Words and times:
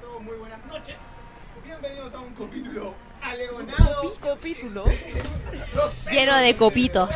Todo 0.00 0.20
muy 0.20 0.36
buenas 0.36 0.64
noches. 0.66 0.98
Bienvenidos 1.64 2.14
a 2.14 2.20
un 2.20 2.34
capítulo 2.34 2.94
alegonado. 3.22 4.14
Capítulo. 4.22 4.84
Lleno 6.10 6.36
de 6.36 6.56
copitos. 6.56 7.14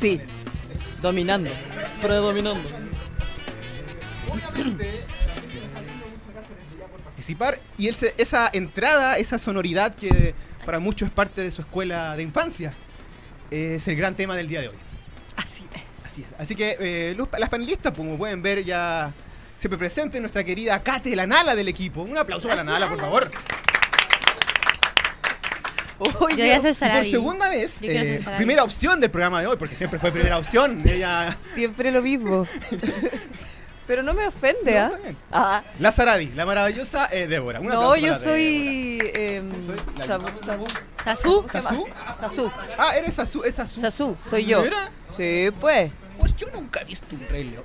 Sí. 0.00 0.20
Dominando. 1.04 1.50
Predominando. 2.00 2.62
Participar 7.04 7.58
y 7.76 7.88
ese- 7.88 8.14
esa 8.16 8.48
entrada, 8.50 9.18
esa 9.18 9.38
sonoridad 9.38 9.94
que 9.94 10.34
para 10.64 10.78
muchos 10.78 11.08
es 11.08 11.12
parte 11.14 11.42
de 11.42 11.50
su 11.50 11.60
escuela 11.60 12.16
de 12.16 12.22
infancia, 12.22 12.72
es 13.50 13.86
el 13.86 13.96
gran 13.96 14.14
tema 14.14 14.34
del 14.34 14.48
día 14.48 14.62
de 14.62 14.68
hoy. 14.68 14.76
Así 15.36 15.66
es. 15.74 16.06
Así 16.10 16.22
es. 16.22 16.40
Así 16.40 16.56
que 16.56 16.78
eh, 16.80 17.14
los- 17.14 17.28
las 17.38 17.50
panelistas, 17.50 17.92
como 17.94 18.16
pueden 18.16 18.40
ver, 18.42 18.64
ya 18.64 19.12
siempre 19.58 19.76
presente 19.76 20.18
nuestra 20.20 20.42
querida 20.42 20.82
Kate, 20.82 21.14
la 21.14 21.26
Nala 21.26 21.54
del 21.54 21.68
equipo. 21.68 22.00
Un 22.00 22.16
aplauso 22.16 22.48
para 22.48 22.64
la 22.64 22.72
Nala, 22.72 22.88
por 22.88 22.98
favor. 22.98 23.30
Oye, 25.98 26.36
Yo 26.36 26.44
voy 26.44 26.50
a 26.50 26.60
ser 26.60 26.70
Y 26.72 26.74
por 26.74 26.74
Saradi. 26.74 27.10
segunda 27.10 27.48
vez, 27.48 27.76
eh, 27.82 28.24
primera 28.36 28.64
opción 28.64 29.00
del 29.00 29.10
programa 29.10 29.40
de 29.40 29.46
hoy, 29.46 29.56
porque 29.56 29.76
siempre 29.76 29.98
fue 29.98 30.10
primera 30.12 30.38
opción. 30.38 30.82
Ella. 30.86 31.36
siempre 31.54 31.90
lo 31.92 32.02
mismo. 32.02 32.46
Pero 33.86 34.02
no 34.02 34.14
me 34.14 34.26
ofende, 34.26 34.72
No, 34.72 34.80
¿ah? 34.80 34.86
está 34.86 34.98
bien. 35.02 35.16
Ah, 35.30 35.62
La 35.78 35.92
Saradi, 35.92 36.26
la 36.28 36.46
maravillosa 36.46 37.06
eh, 37.12 37.26
Débora. 37.26 37.60
Un 37.60 37.66
no, 37.66 37.92
aplauso 37.92 37.96
yo 38.06 38.14
soy. 38.14 38.98
em, 39.14 39.50
Sabu-. 40.06 40.66
¿Sasu? 41.04 41.44
Sasu. 41.52 42.50
Ah, 42.78 42.96
eres 42.96 43.12
Sasu, 43.14 43.44
es 43.44 43.54
Sasu. 43.56 43.80
Sasu, 43.80 44.16
soy 44.28 44.46
yo. 44.46 44.62
¿Mira? 44.62 44.90
Sí, 45.14 45.50
pues. 45.60 45.90
Pues 46.18 46.34
yo 46.34 46.46
nunca 46.54 46.80
he 46.80 46.84
visto 46.84 47.14
un 47.14 47.26
Rey 47.28 47.44
León. 47.44 47.64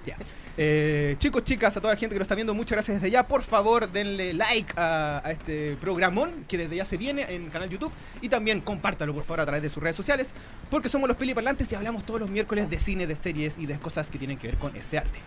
Eh, 0.61 1.15
chicos, 1.19 1.45
chicas, 1.45 1.77
a 1.77 1.79
toda 1.79 1.93
la 1.93 1.97
gente 1.97 2.13
que 2.13 2.19
nos 2.19 2.25
está 2.25 2.35
viendo, 2.35 2.53
muchas 2.53 2.75
gracias 2.75 2.97
desde 2.97 3.09
ya. 3.09 3.25
Por 3.25 3.43
favor, 3.43 3.89
denle 3.89 4.33
like 4.33 4.73
a, 4.75 5.21
a 5.23 5.31
este 5.31 5.77
programón 5.79 6.43
que 6.49 6.57
desde 6.57 6.75
ya 6.75 6.83
se 6.83 6.97
viene 6.97 7.25
en 7.29 7.49
canal 7.49 7.69
YouTube. 7.69 7.93
Y 8.21 8.27
también 8.27 8.59
compártalo, 8.59 9.13
por 9.13 9.23
favor, 9.23 9.39
a 9.39 9.45
través 9.45 9.61
de 9.63 9.69
sus 9.69 9.81
redes 9.81 9.95
sociales. 9.95 10.33
Porque 10.69 10.89
somos 10.89 11.07
los 11.07 11.15
peliparlantes 11.15 11.71
y 11.71 11.75
hablamos 11.75 12.03
todos 12.03 12.19
los 12.19 12.29
miércoles 12.29 12.69
de 12.69 12.77
cine, 12.77 13.07
de 13.07 13.15
series 13.15 13.57
y 13.57 13.67
de 13.67 13.79
cosas 13.79 14.09
que 14.09 14.17
tienen 14.17 14.37
que 14.37 14.47
ver 14.47 14.57
con 14.57 14.75
este 14.75 14.97
arte. 14.97 15.19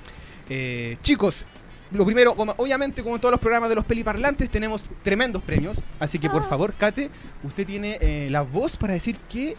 Eh, 0.51 0.99
chicos, 1.01 1.47
lo 1.93 2.05
primero, 2.05 2.33
obviamente, 2.33 3.03
como 3.03 3.15
en 3.15 3.21
todos 3.23 3.33
los 3.33 3.41
programas 3.41 3.71
de 3.71 3.77
los 3.77 3.87
peliparlantes, 3.87 4.51
tenemos 4.51 4.83
tremendos 5.03 5.43
premios. 5.43 5.81
Así 5.99 6.19
que, 6.19 6.29
por 6.29 6.47
favor, 6.47 6.75
Kate, 6.75 7.09
usted 7.43 7.67
tiene 7.67 7.97
eh, 8.03 8.29
la 8.31 8.43
voz 8.43 8.77
para 8.77 8.93
decir 8.93 9.17
qué 9.31 9.57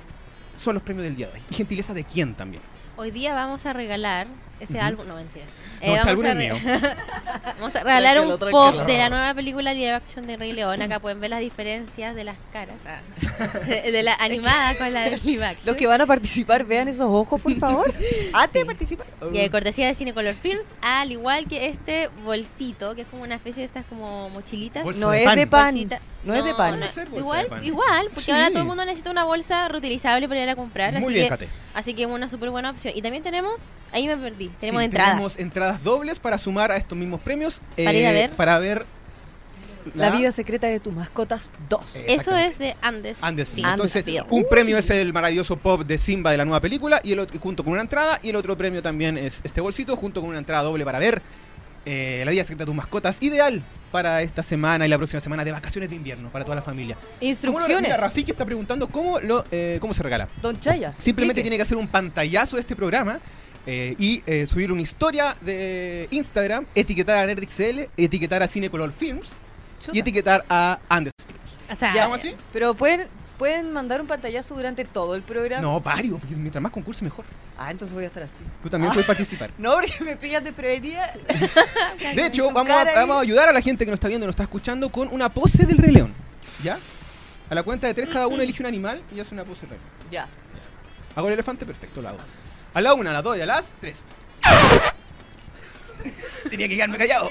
son 0.56 0.76
los 0.76 0.84
premios 0.84 1.06
del 1.06 1.16
día 1.16 1.30
de 1.30 1.34
hoy. 1.34 1.42
Y 1.50 1.56
gentileza 1.56 1.96
de 1.96 2.04
quién 2.04 2.36
también. 2.36 2.62
Hoy 2.96 3.10
día 3.10 3.34
vamos 3.34 3.66
a 3.66 3.74
regalar 3.74 4.28
ese 4.60 4.74
Ujú. 4.74 4.82
álbum. 4.84 5.08
No, 5.08 5.16
mentira. 5.16 5.46
No, 5.46 5.88
este 5.88 5.90
vamos, 5.92 6.08
álbum 6.08 6.26
a 6.26 6.34
mío. 6.34 6.56
vamos 7.60 7.76
a 7.76 7.84
regalar 7.84 8.20
un 8.22 8.30
pop 8.30 8.40
tranquilo. 8.40 8.86
de 8.86 8.98
la 8.98 9.10
nueva 9.10 9.34
película 9.34 9.74
live 9.74 9.92
action 9.92 10.26
de 10.28 10.38
Rey 10.38 10.54
León. 10.54 10.82
Acá 10.82 11.00
pueden 11.00 11.20
ver 11.20 11.30
las 11.32 11.40
diferencias 11.42 12.16
de 12.16 12.24
las 12.24 12.38
caras. 12.54 12.76
ah, 12.86 13.02
de, 13.68 13.92
de 13.92 14.04
la 14.04 14.14
animada 14.16 14.76
con 14.78 14.94
la 14.94 15.10
de 15.10 15.18
live 15.18 15.44
action. 15.46 15.66
Los 15.66 15.76
que 15.76 15.88
van 15.88 16.02
a 16.02 16.06
participar, 16.06 16.64
vean 16.66 16.88
esos 16.88 17.08
ojos, 17.10 17.42
por 17.42 17.54
favor. 17.58 17.94
Antes 18.34 18.54
de 18.62 18.66
participar. 18.66 19.08
Y 19.34 19.38
de 19.38 19.50
cortesía 19.50 19.88
de 19.88 19.96
Cinecolor 19.96 20.36
Films, 20.36 20.66
al 20.82 21.12
igual 21.12 21.48
que 21.48 21.68
este 21.68 22.08
bolsito, 22.24 22.96
que 22.96 23.02
es 23.02 23.08
como 23.08 23.24
una 23.24 23.36
especie 23.36 23.62
de 23.62 23.66
estas 23.68 23.86
como 23.88 24.30
mochilitas. 24.30 24.84
Bolsa 24.84 25.00
No 25.02 25.10
de 25.12 25.20
es 25.20 25.26
pan. 25.26 25.36
de 25.36 25.48
pan. 25.48 25.76
Bolsita- 25.76 26.00
No 26.26 26.34
es 26.34 26.44
de 26.46 26.54
pan. 26.54 26.80
no, 26.80 26.88
ser 26.88 27.08
igual, 27.16 27.44
de 27.44 27.50
pan. 27.50 27.66
igual, 27.66 28.06
porque 28.14 28.22
Sí. 28.22 28.32
ahora 28.32 28.50
todo 28.50 28.60
el 28.60 28.66
mundo 28.66 28.86
necesita 28.86 29.12
una 29.12 29.24
bolsa 29.26 29.68
reutilizable 29.68 30.28
para 30.28 30.44
ir 30.44 30.50
a 30.50 30.56
comprar. 30.56 30.94
Muy 30.94 31.04
así 31.04 31.14
bien, 31.14 31.26
que, 31.26 31.30
Kate. 31.30 31.50
Así 31.74 31.94
que 31.94 32.06
una 32.06 32.30
súper 32.30 32.50
buena 32.50 32.70
opción. 32.72 32.94
Y 32.96 33.02
también 33.02 33.24
tenemos, 33.24 33.60
ahí 33.92 34.08
me 34.08 34.16
perdí, 34.18 34.50
tenemos 34.60 34.82
Sí, 34.82 34.86
entradas. 34.86 35.10
Tenemos 35.12 35.38
entradas 35.40 35.84
dobles 35.84 36.20
para 36.20 36.38
sumar 36.38 36.72
a 36.72 36.78
estos 36.78 36.98
mismos 36.98 37.20
premios. 37.22 37.60
eh, 37.78 37.84
Para 37.86 37.98
ir 37.98 38.06
a 38.08 38.12
ver. 38.12 38.30
Para 38.32 38.60
ver 38.60 38.86
La 39.96 40.12
vida 40.12 40.32
secreta 40.32 40.68
de 40.68 40.80
tus 40.80 40.94
mascotas 40.94 41.52
2. 41.68 41.98
Eh, 41.98 42.06
Eso 42.08 42.34
es 42.38 42.58
de 42.58 42.74
Andes. 42.82 43.18
Andes 43.22 43.50
Film. 43.50 43.68
Entonces, 43.68 44.06
Film. 44.06 44.24
un 44.30 44.46
premio 44.50 44.78
es 44.78 44.90
el 44.90 45.12
maravilloso 45.12 45.58
pop 45.58 45.82
de 45.82 45.98
Simba 45.98 46.32
de 46.32 46.38
la 46.38 46.46
nueva 46.46 46.62
película 46.62 47.02
y 47.04 47.12
el 47.12 47.20
otro, 47.20 47.38
junto 47.42 47.66
con 47.66 47.74
una 47.74 47.82
entrada 47.82 48.18
y 48.24 48.30
el 48.30 48.38
otro 48.38 48.58
premio 48.58 48.82
también 48.82 49.18
es 49.18 49.42
este 49.44 49.60
bolsito 49.60 49.98
junto 49.98 50.22
con 50.22 50.30
una 50.30 50.38
entrada 50.40 50.64
doble 50.64 50.86
para 50.86 51.00
ver 51.00 51.22
eh, 51.86 52.22
La 52.26 52.32
vida 52.32 52.44
secreta 52.44 52.64
de 52.64 52.66
tus 52.68 52.76
mascotas, 52.76 53.18
ideal 53.22 53.62
para 53.92 54.22
esta 54.24 54.42
semana 54.42 54.86
y 54.86 54.90
la 54.90 54.98
próxima 54.98 55.20
semana 55.20 55.44
de 55.46 55.52
vacaciones 55.52 55.90
de 55.90 55.96
invierno 55.96 56.30
para 56.30 56.44
toda 56.46 56.56
la 56.56 56.62
familia. 56.64 56.96
¿Cómo 56.96 57.10
lo- 57.22 57.28
Instrucciones. 57.28 57.82
Mira, 57.82 57.98
Rafiki 57.98 58.32
está 58.32 58.46
preguntando 58.46 58.88
cómo 58.88 59.20
lo 59.20 59.46
eh, 59.52 59.78
cómo 59.80 59.94
se 59.94 60.02
regala. 60.04 60.28
Don 60.42 60.60
Chaya. 60.60 60.94
Simplemente 60.98 61.42
explique. 61.42 61.44
tiene 61.44 61.58
que 61.58 61.62
hacer 61.64 61.78
un 61.78 61.88
pantallazo 61.88 62.56
de 62.56 62.62
este 62.62 62.76
programa 62.76 63.20
eh, 63.68 63.96
y 64.00 64.22
eh, 64.26 64.48
subir 64.48 64.72
una 64.72 64.82
historia 64.82 65.36
de 65.42 66.08
Instagram, 66.12 66.66
etiquetar 66.76 67.18
a 67.18 67.28
NerdXL, 67.28 67.88
etiquetar 67.96 68.42
a 68.44 68.48
Cinecolor 68.48 68.92
Films 68.92 69.28
Chuta. 69.80 69.96
y 69.96 70.00
etiquetar 70.00 70.44
a 70.50 70.80
Andes. 70.90 71.14
O 71.72 71.76
sea, 71.76 71.94
Ya. 71.94 72.02
¿Vamos 72.04 72.20
así? 72.20 72.36
Pero 72.52 72.74
pueden, 72.74 73.08
pueden 73.44 73.74
mandar 73.74 74.00
un 74.00 74.08
pantallazo 74.08 74.56
durante 74.56 74.86
todo 74.86 75.16
el 75.16 75.22
programa. 75.22 75.62
No, 75.62 75.82
varios, 75.82 76.18
porque 76.18 76.34
mientras 76.34 76.62
más 76.62 76.72
concurso 76.72 77.04
mejor. 77.04 77.26
Ah, 77.58 77.72
entonces 77.72 77.94
voy 77.94 78.06
a 78.06 78.08
estar 78.08 78.24
así. 78.24 78.38
Tú 78.64 78.70
también 78.70 78.90
Ah. 78.90 78.94
puedes 78.94 79.06
participar. 79.06 79.50
No, 79.58 79.74
porque 79.74 79.92
me 80.00 80.16
pillan 80.16 80.46
de 80.46 80.54
prevenida. 80.54 81.14
De 82.16 82.26
hecho, 82.26 82.50
vamos 82.54 82.72
a, 82.74 82.86
vamos 82.96 83.22
ayudar 83.22 83.50
a 83.50 83.52
la 83.52 83.60
gente 83.60 83.84
que 83.84 83.92
nos 83.92 83.98
está 83.98 84.08
viendo 84.08 84.24
y 84.26 84.28
nos 84.28 84.34
está 84.34 84.44
escuchando 84.44 84.90
con 84.90 85.10
una 85.10 85.28
pose 85.28 85.66
del 85.66 85.78
Rey 85.78 85.92
León. 85.92 86.14
¿Ya? 86.64 86.78
A 87.50 87.54
la 87.54 87.64
cuenta 87.64 87.86
de 87.88 87.94
tres, 87.94 88.08
cada 88.08 88.28
uno 88.28 88.42
elige 88.42 88.64
un 88.64 88.68
animal 88.68 89.02
y 89.14 89.20
hace 89.20 89.34
una 89.34 89.44
pose 89.44 89.60
del 89.68 89.72
Rey 89.72 89.80
León. 89.80 90.10
Ya. 90.10 90.28
¿Hago 91.14 91.28
el 91.28 91.34
elefante? 91.34 91.66
Perfecto, 91.66 92.02
lo 92.02 92.08
hago. 92.08 92.20
A 92.74 92.80
la 92.80 92.94
una, 92.94 93.10
a 93.10 93.14
las 93.14 93.24
dos 93.24 93.38
y 93.38 93.42
a 93.42 93.46
las 93.46 93.66
tres. 93.82 94.06
Tenía 96.50 96.68
que 96.68 96.76
quedarme 96.76 96.98
callado. 96.98 97.30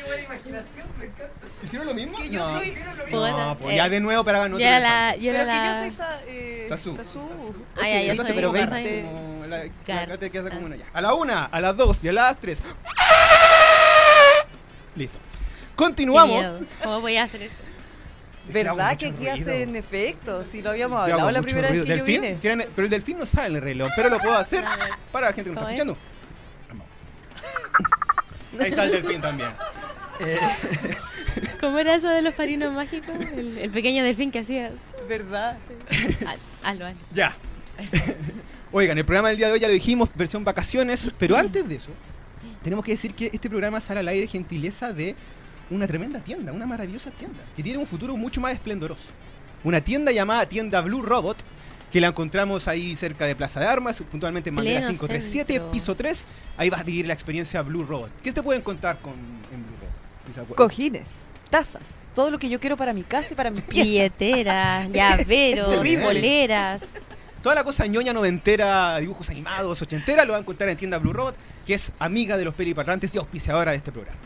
¿Hicieron 1.65 1.87
lo 1.87 1.94
mismo? 1.94 2.19
Que 2.19 2.28
yo 2.31 2.41
no. 2.41 2.59
soy. 2.59 2.77
No, 3.10 3.56
pues 3.60 3.75
eh, 3.75 3.77
ya 3.77 3.88
de 3.88 4.00
nuevo 4.00 4.25
para 4.25 4.41
ganar 4.41 4.59
yo 4.59 4.66
era 4.66 4.81
la. 4.81 5.16
Yo 5.16 5.33
Pero 5.33 5.44
era 5.44 5.53
que 5.53 5.59
yo 5.59 5.72
la... 5.72 5.78
soy 5.81 5.91
sa, 5.91 6.21
eh, 6.27 6.66
Sasu. 6.69 6.97
Sasu. 6.97 7.55
Ay, 7.81 7.93
ay, 7.93 8.06
yo 8.06 8.10
Entonces, 8.12 8.34
pero 8.34 8.53
yo 8.53 8.60
Como 8.60 9.47
la, 9.47 9.59
la, 9.59 9.65
Gar- 9.87 10.09
la- 10.09 10.19
te 10.19 10.31
queda 10.31 10.50
como 10.50 10.62
ah. 10.62 10.66
una 10.66 10.77
ya. 10.77 10.84
A 10.93 11.00
la 11.00 11.15
una, 11.15 11.44
a 11.44 11.60
las 11.60 11.77
dos 11.77 12.03
y 12.03 12.09
a 12.09 12.12
las 12.12 12.38
tres. 12.38 12.60
Listo. 14.97 15.19
Continuamos. 15.77 16.44
¿Cómo 16.83 17.00
voy 17.00 17.16
a 17.16 17.25
hacer 17.25 17.43
eso? 17.43 17.54
¿Verdad 18.49 18.97
que 18.99 19.06
aquí 19.06 19.16
ruido. 19.28 19.33
hacen 19.34 19.77
efectos? 19.77 20.47
Si 20.49 20.62
lo 20.62 20.71
habíamos 20.71 20.99
Yo 21.06 21.12
hablado 21.15 21.31
la 21.31 21.43
primera 21.43 21.69
ruido. 21.69 21.84
vez 21.84 21.93
que 21.93 21.99
yo 21.99 22.04
¿Delfín? 22.04 22.22
vine. 22.22 22.39
¿Quieren- 22.41 22.69
Pero 22.75 22.84
el 22.87 22.91
delfín 22.91 23.19
no 23.19 23.25
sale 23.27 23.59
en 23.59 23.69
el 23.69 23.78
León, 23.78 23.91
pero 23.94 24.10
lo 24.10 24.19
puedo 24.19 24.37
hacer 24.37 24.65
para 25.12 25.28
la 25.28 25.33
gente 25.33 25.50
que 25.50 25.54
nos 25.54 25.62
está 25.71 25.78
¿Cómo 25.84 25.93
es? 25.93 25.99
Ahí 28.60 28.70
está 28.70 28.84
el 28.84 28.92
delfín 28.92 29.20
también. 29.20 29.50
Eh, 30.20 30.38
¿Cómo 31.60 31.78
era 31.78 31.94
eso 31.94 32.08
de 32.08 32.22
los 32.22 32.34
parinos 32.34 32.72
mágicos? 32.72 33.14
El, 33.36 33.58
el 33.58 33.70
pequeño 33.70 34.04
delfín 34.04 34.30
que 34.30 34.40
hacía. 34.40 34.70
¿Verdad? 35.08 35.56
Ah, 36.26 36.34
Hazlo, 36.70 36.86
hazlo. 36.86 37.00
ya. 37.14 37.34
Oigan, 38.70 38.96
el 38.98 39.04
programa 39.04 39.28
del 39.28 39.36
día 39.38 39.46
de 39.48 39.52
hoy 39.54 39.60
ya 39.60 39.66
lo 39.68 39.72
dijimos, 39.74 40.08
versión 40.14 40.44
vacaciones, 40.44 41.10
pero 41.18 41.36
antes 41.36 41.68
de 41.68 41.76
eso, 41.76 41.91
tenemos 42.62 42.84
que 42.84 42.92
decir 42.92 43.14
que 43.14 43.30
este 43.32 43.48
programa 43.50 43.80
sale 43.80 44.00
al 44.00 44.08
aire 44.08 44.26
gentileza 44.26 44.92
de 44.92 45.14
una 45.70 45.86
tremenda 45.86 46.20
tienda, 46.20 46.52
una 46.52 46.66
maravillosa 46.66 47.10
tienda, 47.10 47.38
que 47.56 47.62
tiene 47.62 47.78
un 47.78 47.86
futuro 47.86 48.16
mucho 48.16 48.41
más 48.41 48.52
esplendoroso. 48.52 49.04
Una 49.64 49.80
tienda 49.80 50.10
llamada 50.12 50.46
Tienda 50.46 50.80
Blue 50.80 51.02
Robot, 51.02 51.38
que 51.92 52.00
la 52.00 52.08
encontramos 52.08 52.68
ahí 52.68 52.97
cerca 52.97 53.27
de 53.27 53.36
Plaza 53.36 53.60
de 53.60 53.66
Armas, 53.66 54.03
puntualmente 54.10 54.48
en 54.48 54.56
Pleno 54.56 54.80
537, 54.80 55.53
centro. 55.53 55.71
piso 55.71 55.94
3. 55.94 56.27
Ahí 56.56 56.71
vas 56.71 56.80
a 56.80 56.84
vivir 56.84 57.06
la 57.06 57.12
experiencia 57.12 57.60
Blue 57.60 57.84
Robot. 57.84 58.10
¿Qué 58.22 58.33
se 58.33 58.42
puede 58.42 58.60
encontrar 58.60 58.98
con, 59.00 59.12
en 59.12 59.62
Blue 59.62 59.77
Robot? 60.39 60.56
Cojines, 60.56 61.10
tazas, 61.50 61.83
todo 62.15 62.30
lo 62.30 62.39
que 62.39 62.48
yo 62.48 62.59
quiero 62.59 62.78
para 62.78 62.94
mi 62.94 63.03
casa 63.03 63.28
y 63.33 63.36
para 63.36 63.50
mi 63.50 63.60
pieza. 63.60 63.84
Billeteras, 63.84 64.91
llaveros, 64.92 65.68
boleras. 66.03 66.84
Toda 67.42 67.56
la 67.56 67.65
cosa 67.65 67.86
ñoña 67.86 68.15
noventera, 68.15 68.97
dibujos 68.98 69.28
animados, 69.28 69.83
ochentera, 69.83 70.24
lo 70.24 70.33
va 70.33 70.39
a 70.39 70.41
encontrar 70.41 70.71
en 70.71 70.78
tienda 70.78 70.97
Blue 70.98 71.12
Robot, 71.12 71.36
que 71.66 71.74
es 71.74 71.92
amiga 71.98 72.39
de 72.39 72.47
los 72.47 72.54
periparlantes 72.54 73.15
y 73.15 73.18
auspiciadora 73.18 73.72
de 73.72 73.78
este 73.78 73.92
programa. 73.92 74.18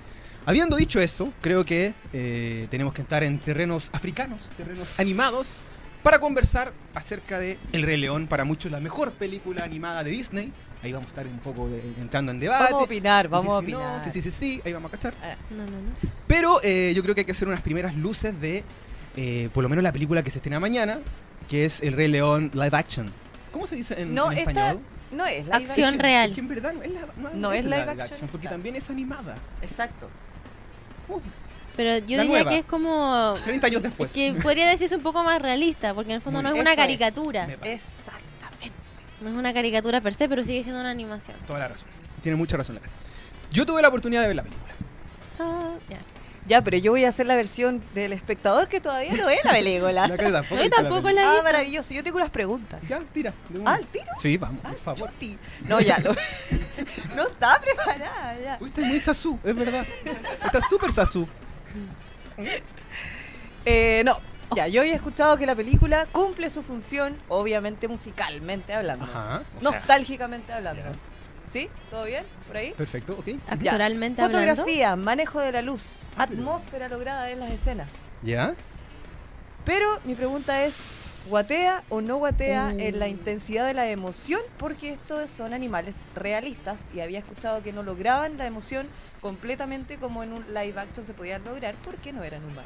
Habiendo 0.44 0.76
dicho 0.76 1.00
eso, 1.00 1.32
creo 1.40 1.64
que 1.64 1.94
eh, 2.12 2.68
tenemos 2.70 2.94
que 2.94 3.00
entrar 3.00 3.24
en 3.24 3.40
terrenos 3.40 3.88
africanos, 3.92 4.38
terrenos 4.56 5.00
animados, 5.00 5.56
para 6.06 6.20
conversar 6.20 6.72
acerca 6.94 7.40
de 7.40 7.58
El 7.72 7.82
Rey 7.82 7.96
León, 7.96 8.28
para 8.28 8.44
muchos 8.44 8.70
la 8.70 8.78
mejor 8.78 9.10
película 9.10 9.64
animada 9.64 10.04
de 10.04 10.12
Disney. 10.12 10.52
Ahí 10.84 10.92
vamos 10.92 11.08
a 11.08 11.10
estar 11.10 11.26
un 11.26 11.40
poco 11.40 11.68
de- 11.68 11.80
entrando 12.00 12.30
en 12.30 12.38
debate. 12.38 12.62
Vamos 12.62 12.82
a 12.82 12.84
opinar, 12.84 13.26
vamos 13.28 13.46
a 13.50 13.54
no, 13.54 13.58
opinar. 13.58 14.04
sí, 14.04 14.12
sí, 14.12 14.30
sí, 14.30 14.30
sí, 14.30 14.62
ahí 14.64 14.72
vamos 14.72 14.92
a 14.92 14.96
cachar. 14.96 15.14
No, 15.50 15.64
no, 15.64 15.64
no. 15.64 15.90
Pero 16.28 16.60
eh, 16.62 16.92
yo 16.94 17.02
creo 17.02 17.16
que 17.16 17.22
hay 17.22 17.24
que 17.24 17.32
hacer 17.32 17.48
unas 17.48 17.60
primeras 17.60 17.96
luces 17.96 18.40
de, 18.40 18.62
eh, 19.16 19.48
por 19.52 19.64
lo 19.64 19.68
menos 19.68 19.82
la 19.82 19.90
película 19.90 20.22
que 20.22 20.30
se 20.30 20.38
estrena 20.38 20.60
mañana, 20.60 21.00
que 21.48 21.64
es 21.64 21.80
El 21.82 21.94
Rey 21.94 22.06
León 22.06 22.52
Live 22.54 22.70
Action. 22.76 23.10
¿Cómo 23.50 23.66
se 23.66 23.74
dice 23.74 24.00
en, 24.00 24.14
No, 24.14 24.30
en 24.30 24.38
esta, 24.38 24.50
español? 24.52 24.80
No 25.10 25.26
es 25.26 25.44
live 25.44 25.56
Acción 25.56 25.86
action. 25.88 25.98
real. 25.98 26.30
Es 26.30 26.34
que 26.36 26.40
en 26.40 26.48
verdad 26.48 26.72
no 26.72 26.82
es, 26.82 26.90
la, 26.92 27.00
No 27.34 27.52
es 27.52 27.64
live 27.64 27.84
live 27.84 28.02
action, 28.04 28.28
porque 28.30 28.42
claro. 28.42 28.54
también 28.54 28.76
es 28.76 28.88
animada. 28.90 29.34
Exacto. 29.60 30.08
Uh, 31.08 31.18
Pero 31.76 31.98
yo 32.06 32.16
La 32.16 32.22
diría 32.22 32.38
nueva. 32.38 32.50
que 32.50 32.58
es 32.58 32.64
como... 32.64 33.34
30 33.44 33.66
años 33.66 33.82
después. 33.82 34.10
Que 34.12 34.32
podría 34.42 34.66
decirse 34.68 34.96
un 34.96 35.02
poco 35.02 35.22
más 35.22 35.40
realista, 35.42 35.92
porque 35.94 36.10
en 36.10 36.16
el 36.16 36.22
fondo 36.22 36.40
Muy 36.42 36.50
no 36.50 36.56
es 36.56 36.60
una 36.60 36.72
Eso 36.72 36.80
es. 36.80 36.86
caricatura. 36.86 37.48
Exactamente. 37.62 38.76
No 39.20 39.30
es 39.30 39.36
una 39.36 39.52
caricatura 39.52 40.00
per 40.00 40.14
se, 40.14 40.28
pero 40.28 40.42
sigue 40.44 40.62
siendo 40.62 40.80
una 40.80 40.90
animación. 40.90 41.36
toda 41.46 41.58
la 41.58 41.68
razón. 41.68 41.88
Tiene 42.22 42.36
mucha 42.36 42.56
razón 42.56 42.76
la 42.76 42.80
cara. 42.80 42.92
Yo 43.52 43.64
tuve 43.66 43.80
la 43.82 43.88
oportunidad 43.88 44.22
de 44.22 44.26
ver 44.28 44.36
la 44.36 44.42
película. 44.42 44.72
Ah, 45.38 45.70
ya. 45.88 45.98
Ya, 46.48 46.62
pero 46.62 46.76
yo 46.78 46.92
voy 46.92 47.04
a 47.04 47.08
hacer 47.08 47.26
la 47.26 47.34
versión 47.34 47.82
del 47.92 48.12
espectador 48.12 48.68
que 48.68 48.80
todavía 48.80 49.12
no 49.14 49.26
ve 49.26 49.38
la 49.42 49.50
película. 49.50 50.06
La 50.06 50.16
Cari 50.16 50.30
tampoco. 50.32 50.54
No, 50.56 50.62
yo 50.62 50.70
tampoco 50.70 51.10
la 51.10 51.22
he 51.22 51.24
ah, 51.24 51.42
maravilloso. 51.42 51.92
Yo 51.92 52.04
tengo 52.04 52.20
las 52.20 52.30
preguntas. 52.30 52.80
Ya, 52.88 53.00
tira. 53.12 53.32
Ah, 53.64 53.74
¿al 53.74 53.84
tiro? 53.86 54.04
Sí, 54.22 54.36
vamos, 54.36 54.60
Ah, 54.62 54.68
por 54.70 54.78
favor. 54.96 55.10
chuti. 55.10 55.36
No, 55.66 55.80
ya 55.80 55.98
lo. 55.98 56.14
no 57.16 57.26
estaba 57.26 57.60
preparada, 57.60 58.38
ya. 58.40 58.58
Uy, 58.60 58.68
está 58.68 58.80
muy 58.82 59.00
sasú, 59.00 59.36
es 59.42 59.56
verdad. 59.56 59.84
Está 60.44 60.60
súper 60.68 60.92
sasú. 60.92 61.26
Eh, 63.64 64.02
no. 64.04 64.18
Ya, 64.54 64.68
yo 64.68 64.82
había 64.82 64.94
escuchado 64.94 65.36
que 65.36 65.44
la 65.44 65.56
película 65.56 66.06
cumple 66.12 66.50
su 66.50 66.62
función, 66.62 67.16
obviamente 67.28 67.88
musicalmente 67.88 68.72
hablando. 68.74 69.04
Ajá. 69.04 69.42
o 69.56 69.60
sea, 69.60 69.70
Nostálgicamente 69.72 70.52
hablando. 70.52 70.82
¿Sí? 71.52 71.68
¿Todo 71.90 72.04
bien? 72.04 72.24
¿Por 72.46 72.56
ahí? 72.56 72.72
Perfecto, 72.72 73.14
ok. 73.18 73.26
Ya. 73.26 73.34
Actoralmente 73.72 74.22
hablando. 74.22 74.46
Fotografía, 74.52 74.94
manejo 74.94 75.40
de 75.40 75.50
la 75.50 75.62
luz, 75.62 75.84
Ah, 76.16 76.26
pero- 76.28 76.40
atmósfera 76.40 76.88
lograda 76.88 77.28
en 77.30 77.40
las 77.40 77.50
escenas. 77.50 77.88
¿Ya? 78.22 78.54
Pero 79.64 79.98
mi 80.04 80.14
pregunta 80.14 80.62
es, 80.64 81.05
¿guatea 81.28 81.82
o 81.88 82.00
no 82.00 82.16
guatea 82.16 82.72
en 82.78 82.98
la 82.98 83.08
intensidad 83.08 83.66
de 83.66 83.74
la 83.74 83.88
emoción? 83.90 84.40
Porque 84.58 84.92
estos 84.92 85.30
son 85.30 85.52
animales 85.54 85.96
realistas 86.14 86.84
y 86.94 87.00
había 87.00 87.18
escuchado 87.18 87.62
que 87.62 87.72
no 87.72 87.82
lograban 87.82 88.38
la 88.38 88.46
emoción 88.46 88.86
completamente 89.20 89.96
como 89.96 90.22
en 90.22 90.32
un 90.32 90.44
live 90.54 90.74
action 90.78 91.04
se 91.04 91.12
podía 91.12 91.38
lograr 91.38 91.74
porque 91.84 92.12
no 92.12 92.22
eran 92.22 92.42
humanos. 92.44 92.64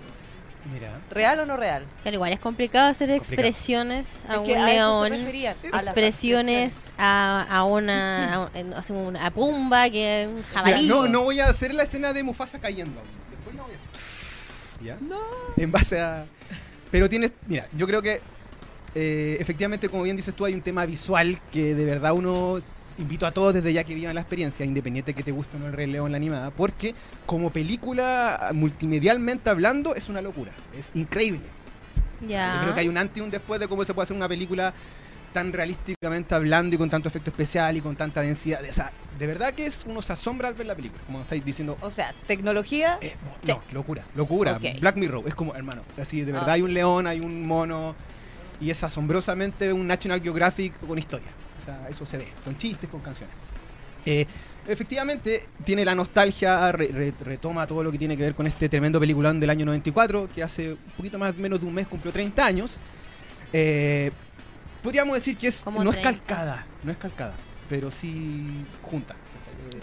Mira. 0.75 1.01
¿Real 1.11 1.41
o 1.41 1.47
no 1.47 1.57
real? 1.57 1.85
Pero 2.05 2.17
igual 2.17 2.35
es 2.35 2.39
complicado 2.41 2.91
hacer 2.91 3.09
Complicado. 3.09 3.49
expresiones 3.49 4.07
a 4.29 4.35
Es 4.35 4.49
un 4.49 4.57
a 4.59 4.67
león, 4.67 5.15
expresiones 5.73 6.75
a, 6.99 7.47
a 7.49 7.65
una, 7.65 8.35
a, 8.45 8.93
una 8.93 9.31
pumba, 9.31 9.89
que 9.89 10.23
es 10.23 10.29
un 10.29 10.35
Mira, 10.35 10.49
jabalí. 10.53 10.87
no, 10.87 11.09
no 11.09 11.23
voy 11.23 11.41
a 11.41 11.47
hacer 11.49 11.73
la 11.73 11.85
escena 11.85 12.13
de 12.13 12.23
Mufasa 12.23 12.59
cayendo. 12.59 13.01
Después 13.31 13.57
la 13.57 13.63
voy 13.63 13.73
a 13.73 13.77
hacer. 13.95 14.85
¿Ya? 14.85 14.97
No. 15.01 15.19
En 15.57 15.73
base 15.73 15.99
a. 15.99 16.27
Pero 16.91 17.09
tienes. 17.09 17.33
Mira, 17.47 17.67
yo 17.73 17.87
creo 17.87 18.03
que. 18.03 18.21
Eh, 18.95 19.37
efectivamente, 19.41 19.89
como 19.89 20.03
bien 20.03 20.17
dices 20.17 20.35
tú, 20.35 20.45
hay 20.45 20.55
un 20.55 20.63
tema 20.63 20.87
visual 20.87 21.39
que 21.53 21.75
de 21.75 21.85
verdad 21.85 22.13
uno. 22.13 22.61
Invito 22.99 23.27
a 23.27 23.33
todos 23.33 23.55
desde 23.55 23.73
ya 23.73 23.83
que 23.83 23.95
vivan 23.95 24.15
la 24.15 24.21
experiencia, 24.21 24.67
independiente 24.67 25.15
que 25.15 25.23
te 25.23 25.33
guste 25.33 25.57
o 25.57 25.61
no 25.61 25.69
el 25.69 25.73
Rey 25.73 25.87
León 25.87 26.11
la 26.11 26.19
animada, 26.19 26.51
porque 26.51 26.95
como 27.25 27.49
película 27.51 28.51
multimedialmente 28.53 29.49
hablando 29.49 29.95
es 29.95 30.11
una 30.11 30.21
locura, 30.21 30.51
es 30.79 30.91
increíble. 30.95 31.41
Ya. 32.29 32.57
Yo 32.57 32.63
creo 32.63 32.75
que 32.75 32.81
hay 32.81 32.89
un 32.89 32.99
antes 32.99 33.17
y 33.17 33.21
un 33.23 33.31
después 33.31 33.59
de 33.59 33.69
cómo 33.69 33.87
se 33.87 33.95
puede 33.95 34.05
hacer 34.05 34.17
una 34.17 34.29
película 34.29 34.75
tan 35.33 35.53
realísticamente 35.53 36.35
hablando 36.35 36.75
y 36.75 36.79
con 36.79 36.91
tanto 36.91 37.09
efecto 37.09 37.31
especial 37.31 37.77
y 37.77 37.81
con 37.81 37.97
tanta 37.97 38.21
densidad. 38.21 38.61
O 38.69 38.73
sea, 38.73 38.93
de 39.19 39.27
verdad 39.27 39.53
que 39.53 39.67
es 39.67 39.85
uno 39.87 40.03
se 40.03 40.13
asombra 40.13 40.49
al 40.49 40.55
ver 40.55 40.67
la 40.67 40.75
película, 40.75 41.03
como 41.07 41.23
estáis 41.23 41.45
diciendo. 41.45 41.79
O 41.81 41.91
sea, 41.91 42.13
tecnología, 42.27 42.99
eh, 43.01 43.15
no, 43.47 43.63
locura, 43.73 44.05
locura. 44.15 44.59
Black 44.81 44.97
Mirror, 44.97 45.25
es 45.27 45.35
como, 45.35 45.55
hermano, 45.55 45.83
así 45.99 46.23
de 46.23 46.33
verdad 46.33 46.51
hay 46.51 46.63
un 46.63 46.75
león, 46.75 47.07
hay 47.07 47.21
un 47.21 47.47
mono 47.47 47.95
y 48.61 48.71
es 48.71 48.83
asombrosamente 48.85 49.73
un 49.73 49.87
National 49.87 50.21
Geographic 50.21 50.75
con 50.87 50.99
historia. 50.99 51.29
O 51.63 51.65
sea, 51.65 51.89
eso 51.89 52.05
se 52.07 52.19
ve, 52.19 52.29
con 52.45 52.57
chistes, 52.59 52.89
con 52.91 53.01
canciones. 53.01 53.35
Eh, 54.07 54.27
efectivamente, 54.67 55.45
tiene 55.65 55.85
la 55.85 55.95
nostalgia, 55.95 56.71
re- 56.73 56.89
re- 56.89 57.15
retoma 57.25 57.67
todo 57.67 57.83
lo 57.85 57.93
que 57.93 57.99
tiene 57.99 58.17
que 58.17 58.23
ver 58.23 58.35
con 58.35 58.47
este 58.47 58.69
tremendo 58.69 58.99
peliculón 59.01 59.39
del 59.41 59.51
año 59.51 59.67
94, 59.67 60.29
que 60.35 60.43
hace 60.43 60.73
un 60.73 60.79
poquito 60.97 61.19
más 61.19 61.37
menos 61.37 61.61
de 61.61 61.67
un 61.67 61.75
mes 61.75 61.87
cumplió 61.87 62.13
30 62.13 62.45
años. 62.45 62.73
Eh, 63.53 64.11
podríamos 64.83 65.15
decir 65.15 65.37
que 65.37 65.49
es, 65.49 65.65
no 65.67 65.91
es 65.91 66.01
30. 66.01 66.03
calcada, 66.03 66.67
no 66.83 66.93
es 66.93 66.99
calcada, 66.99 67.35
pero 67.69 67.91
sí 67.91 68.65
junta. 68.83 69.15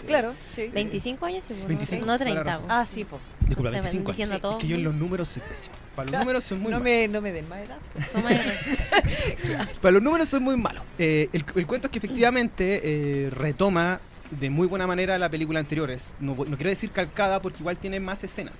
Claro, 0.08 0.34
sí. 0.54 0.68
25 0.68 1.26
años, 1.26 1.44
sí, 1.46 1.54
¿no? 1.60 1.66
25, 1.68 2.04
no 2.06 2.12
toda 2.14 2.18
la 2.18 2.24
30. 2.32 2.42
razón. 2.44 2.66
Ah, 2.70 2.84
sí, 2.86 3.04
po. 3.04 3.18
Disculpa, 3.46 3.70
Te 3.70 3.76
van 3.76 3.82
25 3.84 4.10
diciendo 4.12 4.34
años. 4.34 4.42
todo. 4.42 4.52
Es 4.56 4.62
que 4.62 4.68
yo 4.68 4.76
en 4.76 4.84
los 4.84 4.94
números 4.94 5.28
soy 5.28 5.42
pésimo. 5.48 5.74
Para 5.94 6.10
los 6.10 6.20
números 6.20 6.44
soy 6.44 6.58
muy 6.58 6.70
no 6.70 6.78
malo. 6.78 6.84
me, 6.84 7.08
no 7.08 7.20
me 7.20 7.32
den 7.32 7.48
más 7.48 7.58
edad. 7.60 7.76
De- 8.04 9.74
Para 9.80 9.92
los 9.92 10.02
números 10.02 10.28
soy 10.28 10.40
muy 10.40 10.56
malo. 10.56 10.82
Eh, 10.98 11.28
el, 11.32 11.44
el 11.54 11.66
cuento 11.66 11.86
es 11.86 11.90
que 11.92 11.98
efectivamente 11.98 12.80
eh, 12.84 13.30
retoma 13.30 14.00
de 14.30 14.50
muy 14.50 14.66
buena 14.66 14.86
manera 14.86 15.18
la 15.18 15.28
película 15.30 15.58
anterior. 15.60 15.90
Es- 15.90 16.12
no, 16.20 16.34
no 16.34 16.56
quiero 16.56 16.70
decir 16.70 16.90
calcada 16.90 17.40
porque 17.42 17.58
igual 17.60 17.76
tiene 17.78 18.00
más 18.00 18.22
escenas. 18.24 18.54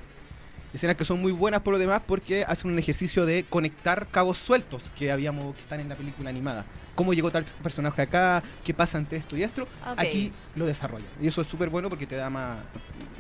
Escenas 0.75 0.97
que 0.97 1.05
son 1.05 1.21
muy 1.21 1.33
buenas 1.33 1.61
por 1.61 1.73
lo 1.73 1.79
demás 1.79 2.03
porque 2.07 2.45
hacen 2.45 2.71
un 2.71 2.79
ejercicio 2.79 3.25
de 3.25 3.45
conectar 3.49 4.07
cabos 4.09 4.39
sueltos 4.39 4.91
que 4.97 5.11
habíamos 5.11 5.55
que 5.55 5.63
están 5.63 5.81
en 5.81 5.89
la 5.89 5.95
película 5.95 6.29
animada. 6.29 6.65
Cómo 6.95 7.15
llegó 7.15 7.31
tal 7.31 7.45
personaje 7.63 8.03
acá, 8.03 8.43
qué 8.65 8.75
pasa 8.75 8.99
entre 8.99 9.19
esto 9.19 9.37
y 9.37 9.45
esto. 9.45 9.67
Aquí 9.97 10.33
lo 10.57 10.67
desarrolla. 10.67 11.07
Y 11.23 11.29
eso 11.29 11.41
es 11.41 11.47
súper 11.47 11.69
bueno 11.69 11.89
porque 11.89 12.07
te 12.07 12.17
da 12.17 12.29
más, 12.29 12.59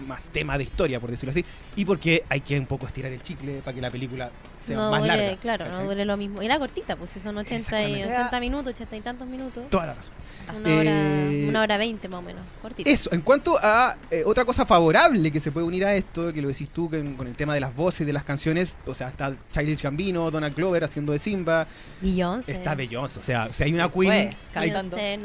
más 0.06 0.21
tema 0.33 0.59
de 0.59 0.65
historia, 0.65 0.99
por 0.99 1.11
decirlo 1.11 1.31
así. 1.31 1.45
Y 1.77 1.85
porque 1.85 2.25
hay 2.29 2.41
que 2.41 2.59
un 2.59 2.67
poco 2.67 2.87
estirar 2.87 3.12
el 3.12 3.23
chicle 3.23 3.61
para 3.65 3.75
que 3.75 3.81
la 3.81 3.91
película 3.91 4.31
sea 4.67 4.77
no 4.77 4.91
más 4.91 5.03
dure, 5.03 5.17
larga. 5.17 5.37
claro, 5.37 5.69
no 5.71 5.85
dure 5.85 6.05
lo 6.05 6.17
mismo. 6.17 6.43
Y 6.43 6.47
era 6.47 6.59
cortita, 6.59 6.97
pues 6.97 7.12
si 7.12 7.21
son 7.21 7.39
80, 7.39 7.55
y, 7.55 7.85
Exactamente. 7.85 8.12
80 8.12 8.41
minutos, 8.41 8.75
80 8.75 8.97
y 8.97 9.00
tantos 9.00 9.29
minutos. 9.29 9.71
Toda 9.71 9.87
la 9.87 9.95
razón. 9.95 10.12
Una 10.56 10.75
hora, 10.77 10.91
Eh, 10.91 11.47
una 11.49 11.62
hora 11.62 11.77
20 11.79 12.09
más 12.09 12.19
o 12.19 12.23
menos, 12.23 12.43
cortita. 12.62 12.89
Eso, 12.91 13.12
en 13.12 13.21
cuanto 13.21 13.59
a 13.62 13.97
eh, 14.11 14.23
otra 14.27 14.45
cosa 14.45 14.65
favorable 14.67 15.31
que 15.31 15.41
se 15.41 15.50
puede 15.53 15.67
unir 15.67 15.85
a 15.85 15.95
esto, 15.95 16.33
que 16.33 16.41
lo 16.43 16.49
decís 16.49 16.71
tú 16.71 16.89
que- 16.91 17.15
con 17.17 17.27
el 17.27 17.35
tema 17.35 17.55
de 17.55 17.61
las 17.61 17.75
voces 17.75 18.06
de 18.06 18.12
las 18.12 18.25
canciones, 18.25 18.69
o 18.87 18.95
sea, 18.95 19.09
está 19.09 19.35
Childish 19.53 19.83
Gambino, 19.83 20.31
Donald 20.31 20.55
Glover 20.55 20.85
haciendo 20.85 21.12
de 21.12 21.19
Simba, 21.19 21.67
Beyoncé. 22.00 22.53
está 22.53 22.75
Beyoncé, 22.75 23.19
o 23.19 23.23
sea, 23.23 23.53
si 23.53 23.65
hay 23.65 23.73
una 23.75 23.91
queen, 23.91 24.31
Pues. 24.31 24.50
Beyoncé. 24.62 25.19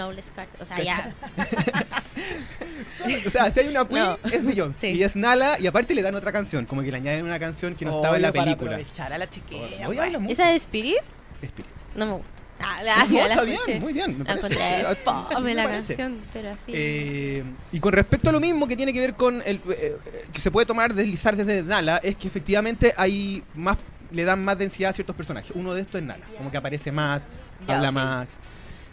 O 0.59 0.65
sea, 0.65 0.83
ya. 0.83 1.13
o 3.25 3.29
sea, 3.29 3.51
si 3.51 3.59
hay 3.59 3.67
una 3.67 3.87
queen 3.87 4.03
No. 4.05 4.17
es 4.29 4.45
Beyoncé 4.45 4.91
Sí. 4.93 4.97
y 4.99 5.03
es 5.03 5.15
Nala 5.15 5.57
y 5.59 5.67
aparte 5.67 5.93
le 5.95 6.01
dan 6.01 6.15
otra 6.15 6.31
canción, 6.31 6.65
como 6.65 6.81
que 6.83 6.91
le 6.91 6.97
añaden 6.97 7.25
una 7.25 7.39
canción 7.39 7.75
que 7.75 7.85
no 7.85 7.95
estaba 7.97 8.15
en 8.15 8.21
la 8.21 8.29
Obvio, 8.29 8.41
para 8.41 8.45
película. 8.57 8.71
aprovechar 8.77 9.13
a 9.13 9.17
la 9.17 9.29
chiquilla. 9.29 9.87
Mucho. 10.19 10.31
¿Esa 10.31 10.47
de 10.47 10.55
Spirit? 10.55 10.97
Espíritu. 11.41 11.69
No 11.95 12.05
me 12.05 12.11
gusta. 12.13 12.29
Ah, 12.65 12.77
No, 12.77 12.83
gracias, 12.83 13.11
la 13.11 13.33
está 13.35 13.43
escuché. 13.43 13.65
bien, 13.71 13.81
muy 13.81 13.93
bien, 13.93 14.11
me 14.19 14.23
La 14.23 14.25
parece. 14.41 14.53
encontré 14.53 14.81
Eh, 14.81 14.95
fome 15.03 15.41
me 15.41 15.53
la 15.55 15.63
parece. 15.63 15.95
canción, 15.95 16.17
pero 16.33 16.49
así. 16.51 16.71
Eh, 16.73 17.43
y 17.71 17.79
con 17.79 17.93
respecto 17.93 18.29
a 18.29 18.31
lo 18.31 18.39
mismo 18.39 18.67
que 18.67 18.75
tiene 18.75 18.93
que 18.93 18.99
ver 18.99 19.13
con 19.15 19.41
el 19.45 19.57
eh, 19.57 19.61
eh, 20.05 20.25
que 20.31 20.39
se 20.41 20.49
puede 20.51 20.65
tomar 20.65 20.93
deslizar 20.93 21.35
desde 21.35 21.61
Nala 21.63 21.97
es 21.97 22.15
que 22.15 22.27
efectivamente 22.27 22.93
hay 22.97 23.43
más 23.55 23.77
le 24.11 24.23
dan 24.25 24.43
más 24.45 24.57
densidad 24.57 24.91
a 24.91 24.93
ciertos 24.93 25.15
personajes. 25.15 25.51
Uno 25.55 25.73
de 25.73 25.81
estos 25.81 25.99
es 25.99 26.05
Nala, 26.07 26.25
como 26.37 26.51
que 26.51 26.57
aparece 26.57 26.91
más, 26.91 27.23
habla 27.67 27.91
más. 27.91 28.37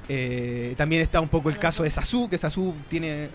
Eh, 0.09 0.75
también 0.77 1.03
está 1.03 1.21
un 1.21 1.29
poco 1.29 1.51
el 1.51 1.59
caso 1.59 1.83
de 1.85 1.91
Sasu, 1.91 2.29
que 2.29 2.37
Sasu 2.39 2.75
tiene 2.89 3.25
eh, 3.25 3.31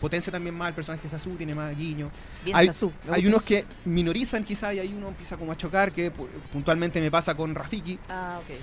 potencia 0.00 0.32
también 0.32 0.54
más 0.54 0.68
el 0.68 0.74
personaje 0.74 1.02
de 1.02 1.10
Sasu, 1.10 1.30
tiene 1.36 1.54
más 1.54 1.76
guiño. 1.76 2.10
Bien 2.44 2.56
hay 2.56 2.66
Sasu, 2.68 2.90
hay 3.10 3.26
unos 3.26 3.42
que 3.42 3.64
minorizan 3.84 4.44
quizá 4.44 4.72
y 4.72 4.78
hay 4.78 4.94
uno 4.94 5.08
empieza 5.08 5.36
como 5.36 5.52
a 5.52 5.56
chocar, 5.56 5.92
que 5.92 6.10
pu- 6.12 6.26
puntualmente 6.52 7.00
me 7.00 7.10
pasa 7.10 7.34
con 7.34 7.54
Rafiki, 7.54 7.98
Ah, 8.08 8.38
ok. 8.40 8.56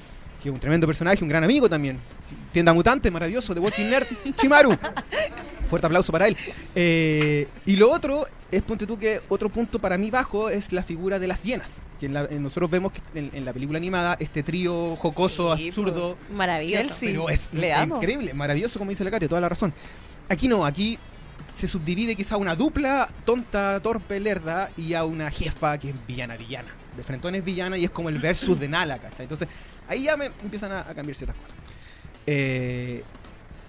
Que 0.44 0.50
es 0.50 0.54
un 0.54 0.60
tremendo 0.60 0.86
personaje, 0.86 1.24
un 1.24 1.30
gran 1.30 1.44
amigo 1.44 1.68
también. 1.70 1.98
Tienda 2.52 2.74
mutante, 2.74 3.10
maravilloso, 3.10 3.54
de 3.56 3.62
Walking 3.62 3.86
Nerd, 3.86 4.06
Chimaru. 4.36 4.78
Fuerte 5.70 5.88
aplauso 5.88 6.12
para 6.12 6.28
él. 6.28 6.38
Eh, 6.76 7.48
y 7.66 7.78
lo 7.78 7.90
otro 7.92 8.28
es, 8.52 8.62
ponte 8.62 8.86
tú, 8.86 9.00
que 9.00 9.22
otro 9.30 9.50
punto 9.50 9.80
para 9.80 9.98
mí 9.98 10.12
bajo 10.12 10.50
es 10.50 10.72
la 10.72 10.84
figura 10.84 11.18
de 11.18 11.28
las 11.28 11.44
hienas. 11.44 11.72
Que 12.00 12.06
en 12.08 12.14
la- 12.14 12.26
en 12.26 12.44
nosotros 12.44 12.70
vemos 12.70 12.92
que 12.92 13.02
en, 13.18 13.32
en 13.34 13.46
la 13.46 13.54
película 13.54 13.78
animada 13.78 14.18
este 14.20 14.44
trío 14.44 14.96
jocoso, 14.98 15.56
Sí, 15.56 15.70
absurdo, 15.70 16.18
Maravilloso. 16.36 16.84
Chelsea. 16.84 17.10
pero 17.12 17.30
es 17.30 17.50
le 17.54 17.74
amo. 17.74 17.96
increíble, 17.96 18.34
maravilloso 18.34 18.78
como 18.78 18.92
dice 18.92 19.04
la 19.04 19.10
Katia, 19.12 19.28
toda 19.30 19.42
la 19.42 19.50
razón. 19.50 19.74
Aquí 20.30 20.48
no, 20.48 20.66
aquí 20.66 21.00
se 21.56 21.68
subdivide 21.68 22.16
quizá 22.16 22.38
una 22.38 22.56
dupla 22.56 23.10
tonta, 23.26 23.80
torpe, 23.82 24.20
lerda 24.20 24.70
y 24.78 24.94
a 24.94 25.06
una 25.06 25.32
jefa 25.32 25.78
que 25.80 25.90
es 25.90 25.96
villana, 26.08 26.36
villana. 26.38 26.70
De 26.96 27.04
frentón 27.04 27.36
es 27.36 27.44
villana 27.44 27.78
y 27.78 27.86
es 27.86 27.92
como 27.92 28.10
el 28.10 28.20
versus 28.20 28.60
de 28.60 28.68
Nala, 28.68 29.00
¿cachai? 29.00 29.24
Entonces 29.24 29.48
ahí 29.88 30.04
ya 30.04 30.18
me 30.18 30.26
empiezan 30.26 30.72
a, 30.72 30.82
a 30.82 30.94
cambiar 30.94 31.16
ciertas 31.16 31.38
cosas. 31.38 31.56
Eh, 32.28 33.04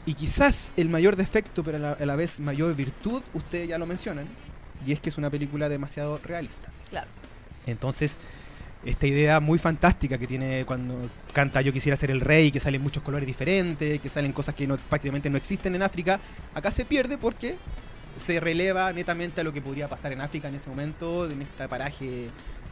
y 0.06 0.14
quizás 0.14 0.72
el 0.76 0.88
mayor 0.88 1.16
defecto, 1.16 1.64
pero 1.64 1.78
a 1.78 1.80
la, 1.80 1.92
a 1.92 2.06
la 2.06 2.16
vez 2.16 2.38
mayor 2.38 2.74
virtud, 2.76 3.22
ustedes 3.32 3.68
ya 3.68 3.78
lo 3.78 3.86
mencionan, 3.86 4.26
y 4.86 4.92
es 4.92 5.00
que 5.00 5.08
es 5.08 5.16
una 5.16 5.30
película 5.30 5.68
demasiado 5.68 6.20
realista. 6.22 6.68
Claro. 6.90 7.08
Entonces, 7.66 8.18
esta 8.84 9.06
idea 9.06 9.40
muy 9.40 9.58
fantástica 9.58 10.18
que 10.18 10.26
tiene 10.26 10.64
cuando 10.66 11.08
canta 11.32 11.62
Yo 11.62 11.72
quisiera 11.72 11.96
ser 11.96 12.10
el 12.10 12.20
rey, 12.20 12.50
que 12.50 12.60
salen 12.60 12.82
muchos 12.82 13.02
colores 13.02 13.26
diferentes, 13.26 14.00
que 14.00 14.08
salen 14.10 14.32
cosas 14.32 14.54
que 14.54 14.66
no, 14.66 14.76
prácticamente 14.76 15.30
no 15.30 15.38
existen 15.38 15.74
en 15.74 15.82
África, 15.82 16.20
acá 16.54 16.70
se 16.70 16.84
pierde 16.84 17.16
porque 17.16 17.56
se 18.22 18.38
releva 18.40 18.92
netamente 18.92 19.40
a 19.40 19.44
lo 19.44 19.52
que 19.52 19.62
podría 19.62 19.88
pasar 19.88 20.12
en 20.12 20.20
África 20.20 20.48
en 20.48 20.56
ese 20.56 20.68
momento, 20.68 21.28
en 21.30 21.42
este 21.42 21.66
paraje 21.66 22.28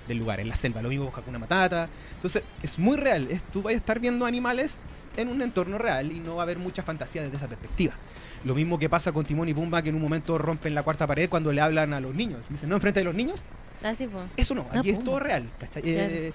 del 0.08 0.18
lugar, 0.18 0.40
en 0.40 0.48
la 0.48 0.56
selva, 0.56 0.82
lo 0.82 0.88
mismo 0.88 1.10
con 1.10 1.20
Hakuna 1.22 1.38
Matata. 1.38 1.88
Entonces, 2.16 2.42
es 2.62 2.78
muy 2.78 2.96
real, 2.96 3.28
es, 3.30 3.42
tú 3.44 3.62
vas 3.62 3.74
a 3.74 3.76
estar 3.76 3.98
viendo 4.00 4.26
animales 4.26 4.80
en 5.16 5.28
un 5.28 5.42
entorno 5.42 5.78
real 5.78 6.10
y 6.12 6.18
no 6.20 6.36
va 6.36 6.42
a 6.42 6.44
haber 6.44 6.58
mucha 6.58 6.82
fantasía 6.82 7.22
desde 7.22 7.36
esa 7.36 7.46
perspectiva. 7.48 7.94
Lo 8.44 8.54
mismo 8.54 8.78
que 8.78 8.88
pasa 8.88 9.12
con 9.12 9.24
Timón 9.24 9.48
y 9.48 9.54
Pumba, 9.54 9.82
que 9.82 9.90
en 9.90 9.94
un 9.94 10.02
momento 10.02 10.36
rompen 10.38 10.74
la 10.74 10.82
cuarta 10.82 11.06
pared 11.06 11.28
cuando 11.28 11.52
le 11.52 11.60
hablan 11.60 11.92
a 11.94 12.00
los 12.00 12.14
niños. 12.14 12.40
Dicen, 12.48 12.68
no, 12.68 12.74
enfrente 12.76 13.00
de 13.00 13.04
los 13.04 13.14
niños, 13.14 13.40
Así 13.82 14.06
pues. 14.06 14.24
eso 14.36 14.54
no, 14.54 14.66
Ah, 14.72 14.78
aquí 14.80 14.90
es 14.90 14.96
pum. 14.96 15.04
todo 15.04 15.20
real. 15.20 15.48
¿cachai? 15.60 15.82
Claro. 15.82 16.08
Eh, 16.12 16.32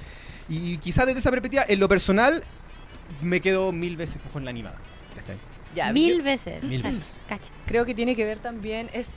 y 0.49 0.77
quizás 0.77 1.05
desde 1.05 1.19
esa 1.19 1.31
perspectiva, 1.31 1.65
en 1.67 1.79
lo 1.79 1.89
personal, 1.89 2.43
me 3.21 3.41
quedo 3.41 3.71
mil 3.73 3.97
veces 3.97 4.17
con 4.31 4.45
la 4.45 4.51
animada. 4.51 4.77
¿cachai? 5.15 5.35
Ya, 5.75 5.91
Mil 5.91 6.17
yo 6.19 6.23
veces. 6.23 6.63
Mil 6.63 6.81
veces. 6.81 7.17
cacha. 7.27 7.49
creo 7.65 7.85
que 7.85 7.93
tiene 7.93 8.15
que 8.15 8.23
ver 8.25 8.39
también, 8.39 8.89
es 8.93 9.15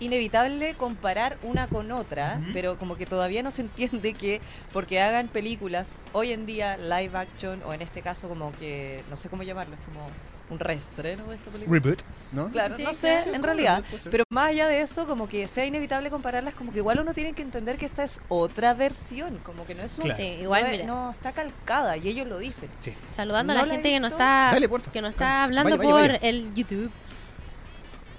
inevitable 0.00 0.74
comparar 0.74 1.38
una 1.42 1.66
con 1.68 1.90
otra, 1.92 2.40
pero 2.52 2.78
como 2.78 2.96
que 2.96 3.06
todavía 3.06 3.42
no 3.42 3.50
se 3.50 3.62
entiende 3.62 4.14
que 4.14 4.40
porque 4.72 5.00
hagan 5.00 5.28
películas 5.28 5.88
hoy 6.12 6.32
en 6.32 6.46
día 6.46 6.76
live 6.76 7.16
action 7.16 7.60
o 7.66 7.72
en 7.72 7.82
este 7.82 8.02
caso 8.02 8.28
como 8.28 8.52
que 8.58 9.02
no 9.10 9.16
sé 9.16 9.28
cómo 9.28 9.42
llamarlo, 9.42 9.74
es 9.74 9.80
como 9.84 10.08
un 10.50 10.58
reestreno 10.58 11.24
de 11.28 11.36
esta 11.36 11.50
película. 11.50 11.80
Reboot, 11.80 12.02
¿no? 12.32 12.48
Claro, 12.50 12.76
Sí, 12.76 12.82
no 12.82 12.92
sé, 12.92 13.20
en 13.32 13.42
realidad. 13.42 13.82
puede 13.88 14.02
ser. 14.02 14.10
Pero 14.12 14.24
más 14.28 14.48
allá 14.50 14.68
de 14.68 14.80
eso, 14.82 15.06
como 15.06 15.26
que 15.26 15.46
sea 15.48 15.64
inevitable 15.64 16.10
compararlas, 16.10 16.52
como 16.54 16.72
que 16.72 16.78
igual 16.78 17.00
uno 17.00 17.14
tiene 17.14 17.32
que 17.32 17.40
entender 17.40 17.78
que 17.78 17.86
esta 17.86 18.04
es 18.04 18.20
otra 18.28 18.74
versión, 18.74 19.38
como 19.38 19.64
que 19.66 19.74
no 19.74 19.82
es 19.82 19.96
un... 19.98 20.04
Claro. 20.04 20.18
Sí, 20.22 20.38
igual, 20.42 20.64
no, 20.64 20.68
mira. 20.70 20.84
no 20.86 21.10
está 21.12 21.32
calcada 21.32 21.96
y 21.96 22.06
ellos 22.08 22.26
lo 22.26 22.38
dicen. 22.38 22.68
Sí. 22.80 22.92
Saludando 23.12 23.54
No 23.54 23.60
a 23.60 23.66
la 23.66 23.72
gente 23.72 23.88
que 23.88 24.00
nos 24.00 24.12
está 24.12 24.50
Dale, 24.52 24.68
que 24.92 25.00
nos 25.00 25.12
está 25.12 25.44
hablando 25.44 25.78
Vaya, 25.78 25.90
vaya, 25.90 26.02
por 26.08 26.12
vaya. 26.20 26.28
el 26.28 26.52
YouTube. 26.54 26.90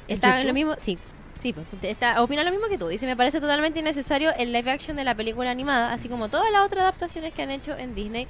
Está 0.07 0.41
en 0.41 0.47
lo 0.47 0.53
mismo, 0.53 0.75
sí. 0.81 0.97
Sí, 1.43 1.51
pues, 1.51 1.67
está, 1.83 2.23
opina 2.23 2.41
lo 2.45 2.51
mismo 2.51 2.67
que 2.69 2.77
tú. 2.77 2.87
Dice, 2.87 3.05
me 3.05 3.17
parece 3.17 3.41
totalmente 3.41 3.81
innecesario 3.81 4.33
el 4.37 4.53
live 4.53 4.71
action 4.71 4.95
de 4.95 5.03
la 5.03 5.13
película 5.13 5.51
animada, 5.51 5.91
así 5.91 6.07
como 6.07 6.29
todas 6.29 6.49
las 6.53 6.61
otras 6.61 6.83
adaptaciones 6.83 7.33
que 7.33 7.41
han 7.41 7.51
hecho 7.51 7.77
en 7.77 7.95
Disney. 7.95 8.29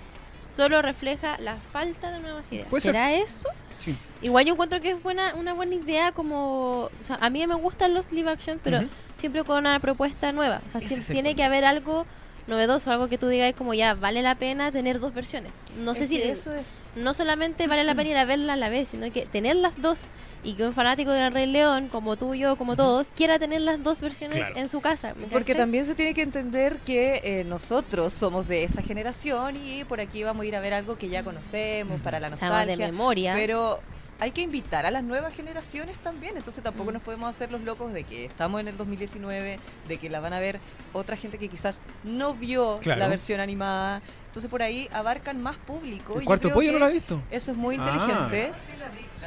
Solo 0.57 0.81
refleja 0.81 1.37
la 1.37 1.57
falta 1.71 2.09
de 2.09 2.19
nuevas 2.19 2.51
ideas. 2.51 2.67
Ser. 2.71 2.81
¿Será 2.81 3.13
eso? 3.13 3.47
Sí. 3.77 3.95
Igual 4.23 4.45
yo 4.45 4.53
encuentro 4.53 4.81
que 4.81 4.89
es 4.89 5.03
buena, 5.03 5.35
una 5.35 5.53
buena 5.53 5.75
idea 5.75 6.11
como... 6.11 6.85
O 6.85 7.05
sea, 7.05 7.19
a 7.21 7.29
mí 7.29 7.45
me 7.45 7.53
gustan 7.53 7.93
los 7.93 8.11
live 8.11 8.31
action, 8.31 8.59
pero 8.63 8.79
siempre 9.15 9.43
con 9.43 9.59
una 9.59 9.79
propuesta 9.79 10.31
nueva. 10.31 10.61
O 10.67 10.71
sea, 10.71 10.81
Ese 10.81 11.13
tiene 11.13 11.35
que 11.35 11.43
haber 11.43 11.65
algo 11.65 12.07
novedoso, 12.47 12.91
algo 12.91 13.07
que 13.07 13.17
tú 13.17 13.27
digas 13.27 13.53
como 13.57 13.73
ya 13.73 13.93
vale 13.93 14.21
la 14.21 14.35
pena 14.35 14.71
tener 14.71 14.99
dos 14.99 15.13
versiones. 15.13 15.53
No 15.77 15.95
sé 15.95 16.03
Es 16.03 16.09
si 16.09 16.21
eso 16.21 16.53
es. 16.53 16.67
no 16.95 17.13
solamente 17.13 17.67
vale 17.67 17.83
la 17.83 17.95
pena 17.95 18.09
ir 18.11 18.17
a 18.17 18.25
verla 18.25 18.53
a 18.53 18.57
la 18.57 18.69
vez, 18.69 18.89
sino 18.89 19.11
que 19.11 19.25
tener 19.25 19.55
las 19.55 19.81
dos 19.81 19.99
y 20.45 20.55
que 20.55 20.65
un 20.65 20.73
fanático 20.73 21.11
del 21.11 21.31
Rey 21.33 21.45
León, 21.47 21.87
como 21.87 22.17
tú, 22.17 22.35
yo, 22.35 22.57
como 22.57 22.75
todos, 22.75 23.07
quiera 23.15 23.39
tener 23.39 23.61
las 23.61 23.81
dos 23.81 24.01
versiones 24.01 24.39
Claro. 24.39 24.57
en 24.57 24.67
su 24.67 24.81
casa. 24.81 25.13
¿me 25.15 25.27
Porque 25.27 25.55
también 25.55 25.85
se 25.85 25.95
tiene 25.95 26.13
que 26.13 26.21
entender 26.21 26.79
que 26.85 27.21
eh, 27.23 27.43
nosotros 27.45 28.11
somos 28.11 28.45
de 28.49 28.63
esa 28.65 28.81
generación 28.81 29.55
y 29.55 29.85
por 29.85 30.01
aquí 30.01 30.21
vamos 30.23 30.43
a 30.43 30.45
ir 30.47 30.55
a 30.57 30.59
ver 30.59 30.73
algo 30.73 30.97
que 30.97 31.07
ya 31.07 31.23
conocemos 31.23 32.01
para 32.01 32.19
la 32.19 32.27
O 32.27 32.35
sea, 32.35 32.49
más 32.49 32.67
de 32.67 32.73
nostalgia. 32.73 32.87
memoria. 32.91 33.33
Pero 33.35 33.79
hay 34.19 34.31
que 34.31 34.41
invitar 34.41 34.85
a 34.85 34.91
las 34.91 35.03
nuevas 35.03 35.33
generaciones 35.33 35.97
también, 35.97 36.37
entonces 36.37 36.63
tampoco 36.63 36.91
Mm. 36.91 36.93
nos 36.93 37.01
podemos 37.01 37.29
hacer 37.29 37.51
los 37.51 37.61
locos 37.61 37.91
de 37.93 38.03
que 38.03 38.25
estamos 38.25 38.61
en 38.61 38.67
el 38.69 38.77
2019, 38.77 39.59
de 39.87 39.97
que 39.97 40.09
la 40.09 40.19
van 40.19 40.33
a 40.33 40.39
ver 40.39 40.59
otra 40.93 41.17
gente 41.17 41.37
que 41.37 41.49
quizás 41.49 41.79
no 42.03 42.33
vio 42.33 42.77
Claro. 42.79 42.99
la 42.99 43.07
versión 43.07 43.39
animada. 43.39 44.01
Entonces 44.27 44.49
por 44.49 44.61
ahí 44.63 44.87
abarcan 44.93 45.41
más 45.41 45.57
público. 45.57 46.13
y 46.13 46.17
¿El 46.17 46.21
yo 46.21 46.25
cuarto 46.27 46.49
pollo 46.53 46.71
no 46.71 46.79
lo 46.79 46.85
ha 46.85 46.89
visto? 46.89 47.21
Eso 47.31 47.51
es 47.51 47.57
muy 47.57 47.75
Ah. 47.75 47.77
inteligente. 47.79 48.51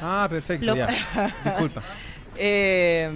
Ah, 0.00 0.26
perfecto, 0.30 0.66
Lo- 0.66 0.76
ya. 0.76 0.86
Disculpa. 1.44 1.82
Eh, 2.36 3.10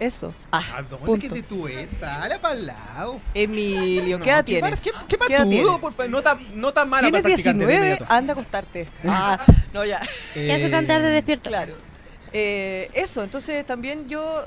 eso. 0.00 0.34
Ah, 0.52 0.62
¿A 0.76 0.82
dónde 0.82 1.06
punto. 1.06 1.20
que 1.20 1.28
te 1.28 1.42
tú 1.42 1.66
es? 1.68 1.90
Sale 1.98 2.38
para 2.38 2.54
el 2.54 2.66
lado. 2.66 3.20
Emilio, 3.34 4.18
No, 4.18 4.24
¿qué 4.24 4.30
edad 4.30 4.44
¿qué 4.44 4.60
par- 4.60 4.76
tienes? 4.76 4.80
¿Qué, 4.80 4.90
qué 5.08 5.16
¿Qué 5.16 5.36
patudo? 5.38 5.78
Por 5.80 6.08
no, 6.08 6.22
tan, 6.22 6.38
no 6.60 6.72
tan 6.72 6.88
mala 6.88 7.08
para 7.10 7.22
¿Tienes 7.22 7.22
practicante 7.42 7.58
de 7.66 7.72
19? 7.72 7.76
inmediato. 7.88 8.12
Anda 8.12 8.32
a 8.32 8.34
acostarte. 8.34 8.88
Ah, 9.06 9.38
no, 9.72 9.84
ya. 9.84 10.00
¿Qué 10.34 10.52
hace 10.52 10.68
tan 10.68 10.86
tarde 10.86 11.08
despierto? 11.10 11.48
Claro. 11.50 11.74
Eh, 12.32 12.90
eso, 12.94 13.22
entonces 13.22 13.64
también 13.64 14.08
yo, 14.08 14.44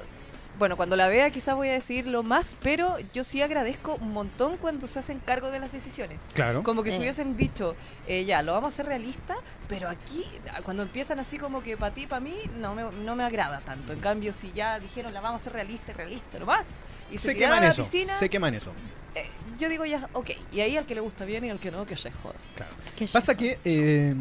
bueno, 0.60 0.76
cuando 0.78 0.96
la 0.96 1.08
vea 1.08 1.30
quizás 1.32 1.56
voy 1.56 1.70
a 1.70 1.72
decir 1.74 2.06
lo 2.06 2.22
más, 2.22 2.56
pero 2.62 2.98
yo 3.14 3.24
sí 3.24 3.42
agradezco 3.42 3.96
un 3.96 4.12
montón 4.14 4.58
cuando 4.58 4.86
se 4.88 5.00
hacen 5.00 5.20
cargo 5.20 5.50
de 5.52 5.60
las 5.60 5.72
decisiones. 5.72 6.20
Claro. 6.34 6.62
Como 6.64 6.84
que 6.84 6.92
si 6.92 6.98
Eh. 6.98 7.00
hubiesen 7.00 7.38
dicho, 7.38 7.76
eh, 8.08 8.26
ya, 8.26 8.42
lo 8.44 8.54
vamos 8.54 8.74
a 8.74 8.76
hacer 8.76 8.86
realista, 8.86 9.36
pero 9.68 9.90
aquí, 9.90 10.26
cuando 10.64 10.84
empiezan 10.84 11.20
así 11.20 11.38
como 11.38 11.64
que 11.64 11.78
para 11.78 11.94
ti, 11.96 12.06
para 12.08 12.20
mí, 12.20 12.36
no 12.60 12.76
me, 12.76 12.84
no 13.04 13.16
me 13.16 13.24
agrada 13.24 13.60
tanto. 13.62 13.94
En 13.94 14.00
cambio, 14.02 14.34
si 14.34 14.52
ya 14.52 14.80
dijeron, 14.80 15.14
la 15.14 15.22
vamos 15.22 15.40
a 15.40 15.42
hacer 15.42 15.54
realista, 15.54 15.94
realista, 15.94 16.38
nomás, 16.38 16.66
y 17.10 17.18
se 17.18 17.30
Se 17.30 17.36
queman 17.36 17.60
a 17.60 17.68
la 17.68 17.72
eso. 17.72 17.84
piscina, 17.84 18.20
Se 18.20 18.30
queman 18.30 18.54
eso. 18.54 18.72
eh, 19.16 19.26
yo 19.58 19.70
digo 19.70 19.86
ya, 19.86 20.08
ok. 20.14 20.30
Y 20.52 20.60
ahí 20.60 20.78
al 20.78 20.86
que 20.86 20.94
le 20.96 21.02
gusta 21.02 21.26
bien 21.26 21.44
y 21.46 21.50
al 21.50 21.60
que 21.60 21.72
no, 21.72 21.86
que 21.86 21.96
se 21.98 22.12
joda. 22.12 22.36
Claro. 22.56 22.72
Pasa 23.12 23.36
que 23.36 23.60
eh, 23.66 24.14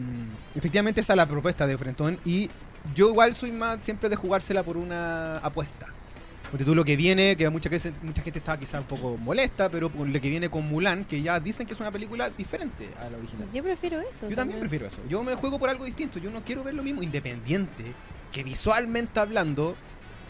efectivamente 0.54 1.00
esa 1.00 1.12
es 1.14 1.16
la 1.16 1.26
propuesta 1.26 1.66
de 1.66 1.76
Frentón 1.76 2.18
y 2.24 2.48
yo 2.94 3.08
igual 3.08 3.34
soy 3.36 3.50
más 3.52 3.82
siempre 3.82 4.08
de 4.08 4.16
jugársela 4.16 4.62
por 4.62 4.76
una 4.76 5.38
apuesta. 5.38 5.86
Porque 6.50 6.64
tú 6.64 6.74
lo 6.74 6.82
que 6.84 6.96
viene, 6.96 7.36
que 7.36 7.48
mucha, 7.50 7.68
gente- 7.68 7.92
mucha 8.02 8.22
gente 8.22 8.38
está 8.38 8.58
quizás 8.58 8.80
un 8.80 8.86
poco 8.86 9.16
molesta, 9.18 9.68
pero 9.68 9.90
por 9.90 10.08
lo 10.08 10.20
que 10.20 10.30
viene 10.30 10.48
con 10.48 10.66
Mulan, 10.66 11.04
que 11.04 11.20
ya 11.20 11.38
dicen 11.40 11.66
que 11.66 11.74
es 11.74 11.80
una 11.80 11.90
película 11.92 12.30
diferente 12.30 12.88
a 12.98 13.10
la 13.10 13.18
original. 13.18 13.46
Yo 13.52 13.62
prefiero 13.62 14.00
eso. 14.00 14.28
Yo 14.30 14.34
también 14.36 14.58
prefiero 14.60 14.86
eso. 14.86 14.96
Yo 15.08 15.22
me 15.22 15.34
juego 15.34 15.58
por 15.58 15.68
algo 15.68 15.84
distinto. 15.84 16.18
Yo 16.18 16.30
no 16.30 16.42
quiero 16.42 16.64
ver 16.64 16.74
lo 16.74 16.82
mismo. 16.82 17.02
Independiente, 17.02 17.84
que 18.32 18.42
visualmente 18.44 19.20
hablando 19.20 19.76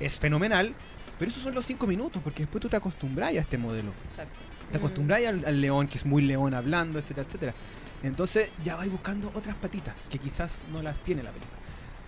es 0.01 0.19
fenomenal, 0.19 0.75
pero 1.21 1.31
esos 1.31 1.43
son 1.43 1.55
los 1.55 1.65
cinco 1.67 1.87
minutos, 1.87 2.21
porque 2.23 2.43
después 2.43 2.61
tú 2.63 2.69
te 2.69 2.77
acostumbras 2.77 3.29
a 3.29 3.39
este 3.39 3.57
modelo. 3.59 3.93
Exacto. 4.11 4.35
Te 4.73 4.79
Mm. 4.79 4.81
acostumbras 4.81 5.25
al, 5.25 5.45
al 5.45 5.61
león, 5.61 5.87
que 5.87 5.99
es 5.99 6.05
muy 6.05 6.23
león 6.23 6.53
hablando, 6.53 6.99
etcétera, 6.99 7.27
etcétera. 7.29 7.55
Entonces 8.03 8.51
ya 8.65 8.75
vais 8.77 8.91
buscando 8.91 9.31
otras 9.35 9.55
patitas 9.57 9.95
que 10.11 10.19
quizás 10.19 10.59
no 10.73 10.83
las 10.83 10.99
tiene 10.99 11.23
la 11.23 11.31
película. 11.31 11.59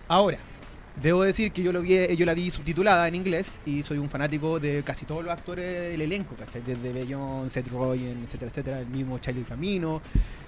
Ahora, 0.09 0.37
debo 1.01 1.23
decir 1.23 1.51
que 1.51 1.63
yo 1.63 1.71
lo 1.71 1.81
vi, 1.81 2.15
yo 2.15 2.25
la 2.25 2.33
vi 2.33 2.49
subtitulada 2.51 3.07
en 3.07 3.15
inglés 3.15 3.59
y 3.65 3.83
soy 3.83 3.97
un 3.97 4.09
fanático 4.09 4.59
de 4.59 4.83
casi 4.83 5.05
todos 5.05 5.23
los 5.23 5.31
actores 5.33 5.91
del 5.91 6.01
elenco, 6.01 6.35
¿cachai? 6.35 6.61
Desde 6.61 6.91
Bellón, 6.91 7.49
Seth 7.49 7.67
Rogen, 7.69 8.23
etcétera, 8.25 8.49
etcétera, 8.51 8.79
el 8.79 8.87
mismo 8.87 9.17
Charlie 9.19 9.43
Camino, 9.43 10.01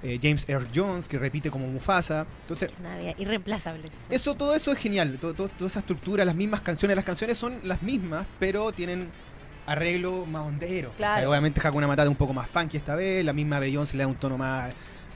eh, 0.03 0.19
James 0.21 0.43
Earl 0.47 0.67
Jones, 0.73 1.07
que 1.07 1.17
repite 1.17 1.49
como 1.49 1.67
Mufasa. 1.67 2.25
Entonces, 2.41 2.71
irreemplazable. 3.17 3.89
eso, 4.09 4.35
todo 4.35 4.53
eso 4.55 4.71
es 4.71 4.77
genial, 4.79 5.17
todo, 5.19 5.33
todo- 5.33 5.47
toda 5.49 5.67
esa 5.69 5.79
estructura, 5.79 6.25
las 6.25 6.35
mismas 6.35 6.61
canciones, 6.61 6.95
las 6.95 7.05
canciones 7.05 7.37
son 7.37 7.59
las 7.63 7.81
mismas, 7.81 8.25
pero 8.39 8.71
tienen 8.71 9.07
arreglo 9.65 10.25
más 10.25 10.45
hondero. 10.45 10.91
Claro. 10.97 11.13
¿cachai? 11.15 11.25
Obviamente 11.27 11.65
Hakuna 11.65 11.87
Matata 11.87 12.09
un 12.09 12.15
poco 12.17 12.33
más 12.33 12.49
funky 12.49 12.77
esta 12.77 12.95
vez, 12.95 13.23
la 13.23 13.31
misma 13.33 13.59
Beyoncé 13.59 13.95
le 13.95 14.03
da 14.03 14.07
un 14.07 14.15
tono 14.15 14.37
más, 14.37 14.73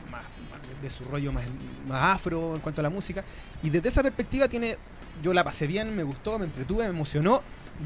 más, 0.10 0.24
más 0.50 0.82
de 0.82 0.90
su 0.90 1.04
rollo 1.04 1.34
más, 1.34 1.44
más 1.88 2.16
afro 2.16 2.56
en 2.56 2.62
cuanto 2.62 2.80
a 2.80 2.84
la 2.84 2.90
música. 2.90 3.26
Y 3.62 3.70
desde 3.70 3.90
esa 3.90 4.02
perspectiva 4.02 4.48
tiene, 4.48 4.78
yo 5.24 5.34
la 5.34 5.44
pasé 5.44 5.68
bien, 5.68 5.96
me 5.96 6.04
gustó, 6.04 6.38
me 6.40 6.46
entretuve, 6.46 6.84
me 6.86 6.90
emocionó. 6.92 7.42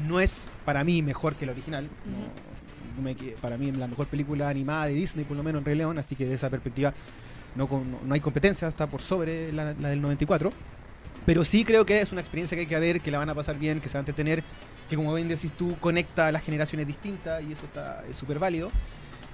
No 0.06 0.20
es 0.20 0.48
para 0.64 0.84
mí 0.84 1.02
mejor 1.02 1.34
que 1.34 1.44
el 1.44 1.50
original. 1.50 1.84
no- 1.84 2.52
no 2.96 3.02
me 3.02 3.14
que- 3.14 3.36
para 3.40 3.56
mí 3.56 3.70
es 3.70 3.76
la 3.78 3.86
mejor 3.88 4.06
película 4.06 4.48
animada 4.50 4.84
de 4.86 4.92
Disney, 4.92 5.24
por 5.24 5.36
lo 5.36 5.42
menos 5.42 5.60
en 5.60 5.64
Rey 5.64 5.74
León, 5.76 5.98
así 5.98 6.14
que 6.14 6.26
de 6.26 6.34
esa 6.34 6.50
perspectiva 6.50 6.92
no, 7.54 7.66
no, 7.66 7.82
no 8.04 8.14
hay 8.14 8.20
competencia, 8.20 8.68
está 8.68 8.86
por 8.86 9.00
sobre 9.00 9.50
la, 9.52 9.72
la 9.80 9.88
del 9.88 10.00
94. 10.02 10.52
Pero 11.24 11.42
sí 11.44 11.64
creo 11.64 11.86
que 11.86 12.00
es 12.00 12.12
una 12.12 12.20
experiencia 12.20 12.54
que 12.56 12.62
hay 12.62 12.66
que 12.66 12.78
ver, 12.78 13.00
que 13.00 13.10
la 13.10 13.18
van 13.18 13.30
a 13.30 13.34
pasar 13.34 13.58
bien, 13.58 13.80
que 13.80 13.88
se 13.88 13.94
va 13.94 14.00
a 14.00 14.02
entretener, 14.02 14.42
que 14.90 14.96
como 14.96 15.14
bien 15.14 15.28
decís 15.28 15.50
tú, 15.56 15.76
conecta 15.80 16.26
a 16.26 16.32
las 16.32 16.42
generaciones 16.42 16.86
distintas 16.86 17.42
y 17.42 17.52
eso 17.52 17.64
está 17.64 18.02
es 18.10 18.16
súper 18.16 18.38
válido. 18.38 18.70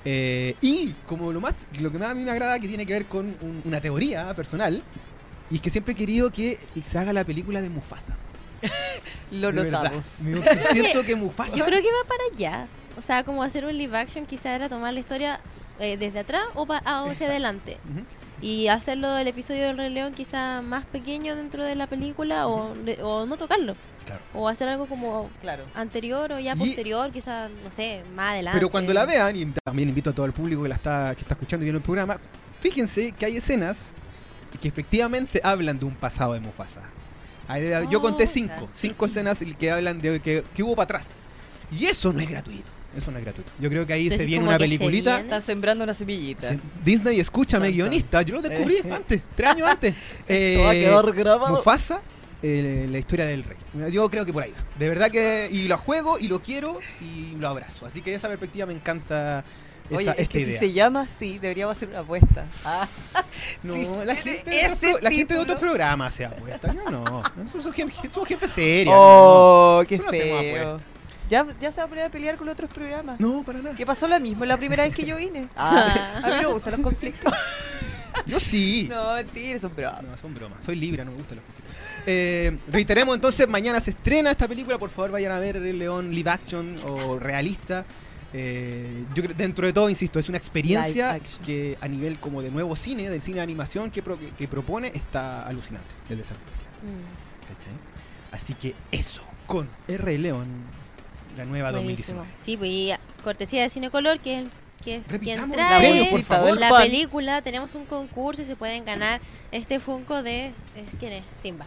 Eh, 0.05 0.55
y 0.61 0.93
como 1.09 1.33
lo 1.33 1.41
más, 1.41 1.67
lo 1.81 1.91
que 1.91 1.99
más 1.99 2.11
a 2.11 2.15
mí 2.15 2.23
me 2.23 2.31
agrada 2.31 2.61
que 2.61 2.69
tiene 2.69 2.87
que 2.87 2.93
ver 2.93 3.07
con 3.07 3.27
un- 3.27 3.63
una 3.65 3.81
teoría 3.81 4.33
personal, 4.35 4.83
y 5.51 5.57
es 5.57 5.61
que 5.63 5.71
siempre 5.71 5.93
he 5.93 5.97
querido 5.97 6.31
que 6.31 6.59
se 6.83 6.99
haga 6.99 7.13
la 7.13 7.25
película 7.25 7.61
de 7.61 7.69
Mufasa. 7.69 8.15
Lo 9.31 9.53
De 9.53 9.65
notamos. 9.71 10.21
Me- 10.21 10.43
siento 10.73 11.05
que 11.05 11.15
Mufasa... 11.17 11.55
Yo 11.57 11.65
creo 11.65 11.81
que 11.83 11.89
va 11.89 12.09
para 12.09 12.23
allá. 12.35 12.67
O 12.97 13.03
sea, 13.03 13.23
como 13.25 13.43
hacer 13.43 13.65
un 13.65 13.77
live 13.77 13.97
action 13.97 14.27
quizá 14.27 14.55
era 14.55 14.69
tomar 14.69 14.93
la 14.93 15.01
historia 15.01 15.41
eh, 15.79 15.97
desde 15.97 16.21
atrás 16.21 16.43
o, 16.55 16.67
pa- 16.67 16.83
ah, 16.85 17.01
hacia 17.03 17.13
Exacto. 17.13 17.31
adelante. 17.33 17.77
Y 18.41 18.69
hacerlo 18.69 19.13
del 19.15 19.29
episodio 19.29 19.67
del 19.67 19.77
Rey 19.77 19.91
León 19.91 20.13
quizá 20.15 20.63
más 20.63 20.85
pequeño 20.87 21.35
dentro 21.37 21.65
de 21.65 21.75
la 21.75 21.87
película 21.87 22.47
o, 22.47 22.75
no 22.75 23.37
tocarlo. 23.37 23.75
Claro. 24.07 24.21
O 24.35 24.49
hacer 24.49 24.69
algo 24.69 24.87
como 24.87 25.29
Claro. 25.41 25.65
anterior 25.75 26.33
o 26.33 26.39
ya 26.39 26.55
Y- 26.55 26.59
posterior, 26.59 27.11
quizá, 27.13 27.49
no 27.65 27.71
sé, 27.71 28.03
más 28.15 28.31
adelante. 28.33 28.59
Pero 28.59 28.71
cuando 28.71 28.93
la 28.93 29.07
vean, 29.07 29.37
y 29.37 29.47
también 29.65 29.89
invito 29.89 30.11
a 30.11 30.13
todo 30.13 30.27
el 30.27 30.33
público 30.33 30.63
que 30.63 30.69
la 30.69 30.75
está, 30.77 31.15
que 31.15 31.23
está 31.23 31.35
escuchando 31.35 31.63
y 31.65 31.67
viendo 31.67 31.79
el 31.79 31.85
programa, 31.85 32.19
fíjense 32.61 33.13
que 33.13 33.27
hay 33.27 33.37
escenas 33.37 33.87
que 34.61 34.69
efectivamente 34.69 35.41
hablan 35.45 35.79
de 35.79 35.85
un 35.85 35.95
pasado 35.95 36.33
de 36.35 36.41
Mufasa. 36.41 36.81
Yo 37.91 37.99
Oh, 37.99 38.03
conté 38.03 38.27
cinco, 38.27 38.69
cinco 38.77 39.07
escenas 39.07 39.39
que 39.59 39.71
hablan 39.71 40.01
de 40.01 40.21
que, 40.21 40.45
que 40.55 40.63
hubo 40.63 40.77
para 40.77 40.85
atrás. 40.99 41.07
Y 41.71 41.87
eso 41.87 42.13
no 42.13 42.21
es 42.21 42.29
gratuito. 42.29 42.69
Eso 42.97 43.11
no 43.11 43.19
es 43.19 43.25
gratuito. 43.25 43.53
Yo 43.61 43.69
creo 43.69 43.87
que 43.87 43.93
ahí 43.93 44.05
Entonces, 44.05 44.23
se 44.23 44.27
viene 44.27 44.45
una 44.45 44.55
se 44.55 44.59
peliculita. 44.61 45.11
viene. 45.13 45.25
Están 45.25 45.43
sembrando 45.43 45.85
una 45.85 45.95
semillita. 45.95 46.57
Disney, 46.85 47.21
escúchame, 47.21 47.71
guionista. 47.71 48.23
Yo 48.23 48.35
lo 48.37 48.43
descubrí 48.43 48.77
Eh. 48.77 48.93
antes, 48.93 49.23
tres 49.37 49.49
años 49.51 49.69
antes. 49.69 49.95
Esto 50.29 50.63
va 50.65 50.71
a 50.71 50.75
Eh, 50.75 50.81
quedar 50.81 51.13
grabado. 51.13 51.57
Mufasa, 51.57 52.01
eh, 52.43 52.87
la 52.91 52.99
historia 52.99 53.27
del 53.27 53.45
rey. 53.45 53.57
Yo 53.93 54.09
creo 54.11 54.25
que 54.25 54.33
por 54.33 54.43
ahí 54.43 54.53
va. 54.53 54.59
De 54.79 54.89
verdad 54.89 55.11
que. 55.11 55.49
Y 55.53 55.69
lo 55.69 55.77
juego 55.79 56.19
y 56.19 56.29
lo 56.29 56.41
quiero 56.43 56.81
y 57.01 57.37
lo 57.39 57.49
abrazo. 57.49 57.85
Así 57.87 58.01
que 58.03 58.15
esa 58.15 58.29
perspectiva 58.29 58.67
me 58.67 58.73
encanta. 58.75 59.45
Esa, 59.91 59.97
Oye, 59.97 60.11
es 60.11 60.19
esta 60.19 60.33
que 60.33 60.41
idea. 60.41 60.53
si 60.53 60.59
se 60.59 60.73
llama 60.73 61.01
así, 61.03 61.39
deberíamos 61.39 61.77
hacer 61.77 61.89
una 61.89 62.01
apuesta. 62.01 62.45
Ah, 62.65 62.87
No, 63.63 63.75
sí, 63.75 63.89
la 64.05 64.15
gente, 64.15 64.51
de 64.51 64.59
otros 64.67 64.73
ese 64.83 64.91
pro- 64.93 65.01
la 65.03 65.11
gente 65.11 65.35
de 65.35 65.41
otros 65.41 65.57
título. 65.57 65.71
programas 65.73 66.15
se 66.15 66.25
apuesta. 66.25 66.73
Yo 66.75 66.91
no. 66.91 67.05
Somos 67.51 67.73
gente, 67.75 67.95
somos 68.13 68.29
gente 68.29 68.49
seria. 68.49 68.93
Oh, 68.97 69.83
qué 69.89 69.99
no 69.99 70.07
hacemos 70.07 70.41
feo. 70.41 70.81
Ya, 71.31 71.47
ya 71.61 71.71
se 71.71 71.79
va 71.81 71.85
a 71.85 71.89
poner 71.89 72.05
a 72.05 72.09
pelear 72.09 72.37
con 72.37 72.49
otros 72.49 72.71
programas. 72.71 73.21
No, 73.21 73.43
para 73.43 73.59
nada. 73.59 73.75
¿Qué 73.77 73.85
pasó 73.85 74.09
lo 74.09 74.19
mismo 74.19 74.45
la 74.47 74.57
primera 74.57 74.85
vez 74.85 74.95
que 74.95 75.05
yo 75.05 75.17
vine? 75.17 75.49
Ah, 75.57 76.21
a 76.23 76.27
mí 76.29 76.37
no 76.43 76.49
me 76.49 76.55
gustan 76.55 76.73
los 76.73 76.81
conflictos. 76.83 77.33
Yo 78.27 78.41
sí. 78.41 78.87
No, 78.91 79.15
mentira, 79.15 79.59
son 79.59 79.75
bravos. 79.77 80.03
No, 80.03 80.17
son 80.17 80.35
bromas. 80.35 80.59
Soy 80.65 80.77
libre, 80.77 81.05
no 81.05 81.11
me 81.13 81.19
gustan 81.19 81.37
los 81.37 81.45
conflictos. 81.45 81.77
Eh, 82.07 82.57
reiteremos 82.73 83.15
entonces, 83.15 83.47
mañana 83.47 83.81
se 83.81 83.91
estrena 83.91 84.31
esta 84.31 84.49
película. 84.49 84.79
Por 84.79 84.89
favor, 84.91 85.11
vayan 85.11 85.33
a 85.33 85.39
ver 85.39 85.57
El 85.57 85.79
León 85.79 86.15
live 86.15 86.31
action 86.31 86.75
o 86.87 87.19
realista. 87.19 87.85
Eh, 88.35 89.05
yo 89.15 89.23
creo, 89.23 89.35
dentro 89.37 89.67
de 89.67 89.73
todo, 89.73 89.89
insisto, 89.89 90.19
es 90.19 90.29
una 90.29 90.37
experiencia 90.39 91.19
que 91.47 91.79
a 91.81 91.89
nivel 91.89 92.19
como 92.19 92.43
de 92.43 92.51
nuevo 92.51 92.77
cine, 92.77 93.09
del 93.09 93.23
cine 93.23 93.37
de 93.37 93.43
animación 93.43 93.91
que, 93.91 94.03
pro- 94.03 94.19
que 94.37 94.47
propone, 94.49 94.89
está 94.95 95.47
alucinante 95.47 95.89
el 96.11 96.19
desarrollo. 96.19 96.45
Mm. 96.83 98.35
Así 98.35 98.55
que 98.55 98.75
eso, 98.93 99.23
con 99.47 99.69
El 99.89 99.99
Rey 99.99 100.19
León, 100.19 100.47
la 101.37 101.45
nueva 101.45 101.71
buenísimo. 101.71 102.19
2019. 102.19 102.45
Sí, 102.45 102.57
pues 102.57 102.71
y 102.71 103.23
cortesía 103.25 103.63
de 103.63 103.71
Cinecolor, 103.71 104.21
que 104.21 104.41
es, 104.41 104.45
que 104.85 104.97
es 104.97 105.09
quien 105.21 105.51
trae 105.51 105.81
premios, 105.81 106.09
por 106.09 106.23
favor. 106.25 106.59
la 106.59 106.77
película. 106.79 107.41
Tenemos 107.43 107.75
un 107.75 107.87
concurso 107.87 108.43
y 108.43 108.45
se 108.45 108.57
pueden 108.57 108.85
ganar 108.85 109.21
este 109.53 109.81
Funko 109.81 110.23
de. 110.23 110.49
es- 110.77 110.91
¿Quién 111.01 111.13
es? 111.15 111.25
Simba. 111.41 111.65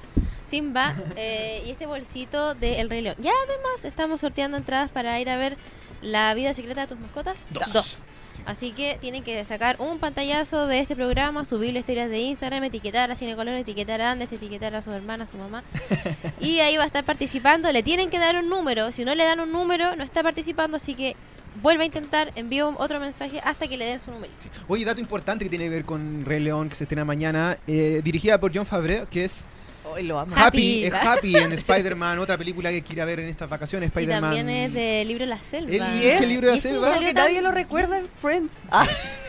Simba 0.48 0.94
eh, 1.16 1.64
y 1.66 1.72
este 1.72 1.88
bolsito 1.88 2.54
de 2.54 2.80
El 2.80 2.90
Rey 2.90 3.02
León. 3.02 3.16
Y 3.18 3.28
además 3.28 3.84
estamos 3.84 4.22
sorteando 4.22 4.58
entradas 4.58 4.92
para 4.92 5.20
ir 5.20 5.30
a 5.30 5.38
ver 5.38 5.58
La 6.02 6.34
vida 6.34 6.54
secreta 6.54 6.82
de 6.82 6.88
tus 6.88 7.00
mascotas. 7.00 7.46
Dos. 7.52 7.98
Así 8.46 8.72
que 8.72 8.98
tienen 9.00 9.24
que 9.24 9.44
sacar 9.46 9.76
un 9.80 10.00
pantallazo 10.00 10.66
de 10.66 10.80
este 10.80 10.96
programa, 10.96 11.46
subirlo 11.46 11.78
a 11.78 11.82
historias 11.82 12.10
de 12.10 12.20
Instagram, 12.20 12.64
etiquetar 12.64 13.12
a 13.12 13.16
Cinecolor, 13.16 13.54
etiquetar 13.56 14.02
a 14.02 14.12
Andes, 14.12 14.32
etiquetar 14.32 14.74
a 14.76 14.82
su 14.82 14.92
hermana, 14.92 15.24
a 15.24 15.28
su 15.28 15.38
mamá. 15.38 15.64
y 16.40 16.60
ahí 16.60 16.76
va 16.78 16.84
a 16.84 16.88
estar 16.88 17.04
participando. 17.04 17.72
Le 17.72 17.84
tienen 17.84 18.10
que 18.10 18.18
dar 18.18 18.36
un 18.36 18.50
número. 18.50 18.92
Si 18.92 19.06
no 19.06 19.14
le 19.14 19.24
dan 19.26 19.40
un 19.40 19.52
número, 19.52 19.96
no 19.96 20.04
está 20.04 20.24
participando. 20.24 20.78
Así 20.78 20.96
que 20.96 21.16
vuelve 21.62 21.84
a 21.84 21.86
intentar, 21.86 22.32
envío 22.36 22.74
otro 22.78 23.00
mensaje 23.00 23.40
hasta 23.44 23.68
que 23.68 23.78
le 23.78 23.86
den 23.86 24.00
su 24.00 24.12
número. 24.12 24.34
Sí. 24.42 24.50
Oye, 24.68 24.86
dato 24.86 25.02
importante 25.02 25.46
que 25.46 25.50
tiene 25.50 25.66
que 25.66 25.72
ver 25.72 25.86
con 25.86 26.26
Rey 26.26 26.40
León, 26.40 26.70
que 26.70 26.76
se 26.76 26.86
estrena 26.86 27.06
mañana, 27.06 27.58
eh, 27.68 28.02
dirigida 28.04 28.40
por 28.40 28.56
John 28.56 28.66
Favreau, 28.66 29.08
que 29.08 29.26
es 29.26 29.46
Hoy 29.94 30.04
lo 30.04 30.20
amo. 30.20 30.34
Happy, 30.36 30.84
Happy. 30.84 30.86
es 30.86 30.94
Happy 30.94 31.36
en 31.38 31.52
Spider-Man, 31.54 32.20
otra 32.20 32.38
película 32.38 32.70
que 32.72 32.82
quiere 32.82 33.04
ver 33.06 33.20
en 33.20 33.30
estas 33.30 33.50
vacaciones, 33.50 33.88
Y 33.88 33.90
Spider-Man. 33.90 34.22
también 34.22 34.50
es 34.50 34.74
de 34.74 35.04
Libro 35.06 35.26
de 35.26 35.30
la 35.30 35.38
Selva. 35.44 35.70
Él 35.70 35.76
Y 35.76 35.80
dirige 36.00 36.14
es- 36.16 36.22
el 36.22 36.30
libro 36.30 36.48
de 36.48 36.52
la 36.52 36.56
y 36.56 36.60
eso 36.60 36.68
selva, 36.70 36.82
Como 36.82 36.94
salió 36.94 37.08
que 37.10 37.14
tan- 37.14 37.26
nadie 37.26 37.42
lo 37.42 37.52
recuerda 37.52 37.98
en 37.98 38.08
Friends. 38.22 38.58
Ah, 38.72 38.88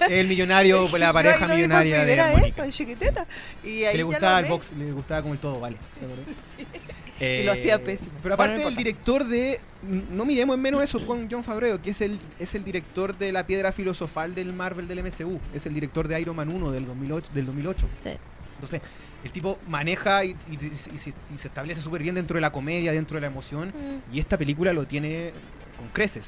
el 0.08 0.28
millonario, 0.28 0.88
la 0.98 1.12
pareja 1.12 1.48
millonaria 1.48 1.98
de 1.98 2.04
primera 2.04 2.26
vez 2.28 2.36
Mónica. 2.38 2.62
con 2.62 2.70
Chiquiteta. 2.70 3.26
Y 3.64 3.84
ahí 3.84 3.92
Que 3.92 3.92
le 3.92 3.98
ya 3.98 4.04
gustaba 4.04 4.38
el 4.38 4.44
amé. 4.46 4.54
box, 4.54 4.66
le 4.78 4.92
gustaba 4.92 5.22
como 5.22 5.34
el 5.34 5.40
todo, 5.40 5.60
vale. 5.60 5.76
Y 7.20 7.44
lo 7.44 7.52
hacía 7.52 7.78
pésimo. 7.78 8.10
Pero 8.20 8.34
Bueno, 8.36 8.52
aparte 8.52 8.52
no 8.54 8.58
del 8.58 8.72
importa. 8.72 8.78
director 8.78 9.24
de. 9.28 9.60
No 10.10 10.24
miremos 10.24 10.54
en 10.56 10.60
menos 10.62 10.82
eso 10.82 11.04
con 11.06 11.28
John 11.30 11.44
Favreau, 11.44 11.80
que 11.80 11.90
es 11.90 12.00
el, 12.00 12.18
es 12.40 12.54
el 12.56 12.64
director 12.64 13.16
de 13.16 13.30
la 13.30 13.46
piedra 13.46 13.70
filosofal 13.70 14.34
del 14.34 14.52
Marvel 14.52 14.88
del 14.88 15.04
MCU. 15.04 15.38
Es 15.54 15.64
el 15.66 15.74
director 15.74 16.08
de 16.08 16.20
Iron 16.20 16.34
Man 16.34 16.48
1 16.48 16.72
del 16.72 16.84
2008. 16.86 17.28
Del 17.32 17.46
2008. 17.46 17.86
Sí. 18.02 18.10
Entonces, 18.56 18.80
el 19.24 19.30
tipo 19.32 19.58
maneja 19.68 20.24
y, 20.24 20.30
y- 20.50 20.72
y 20.94 20.98
se, 20.98 21.10
y 21.34 21.38
se 21.38 21.48
establece 21.48 21.80
súper 21.80 22.02
bien 22.02 22.14
dentro 22.14 22.34
de 22.36 22.40
la 22.40 22.50
comedia, 22.50 22.92
dentro 22.92 23.16
de 23.16 23.20
la 23.22 23.26
emoción. 23.28 23.68
Mm. 23.68 24.14
Y 24.14 24.20
esta 24.20 24.36
película 24.38 24.72
lo 24.72 24.84
tiene 24.86 25.32
con 25.78 25.88
creces. 25.88 26.24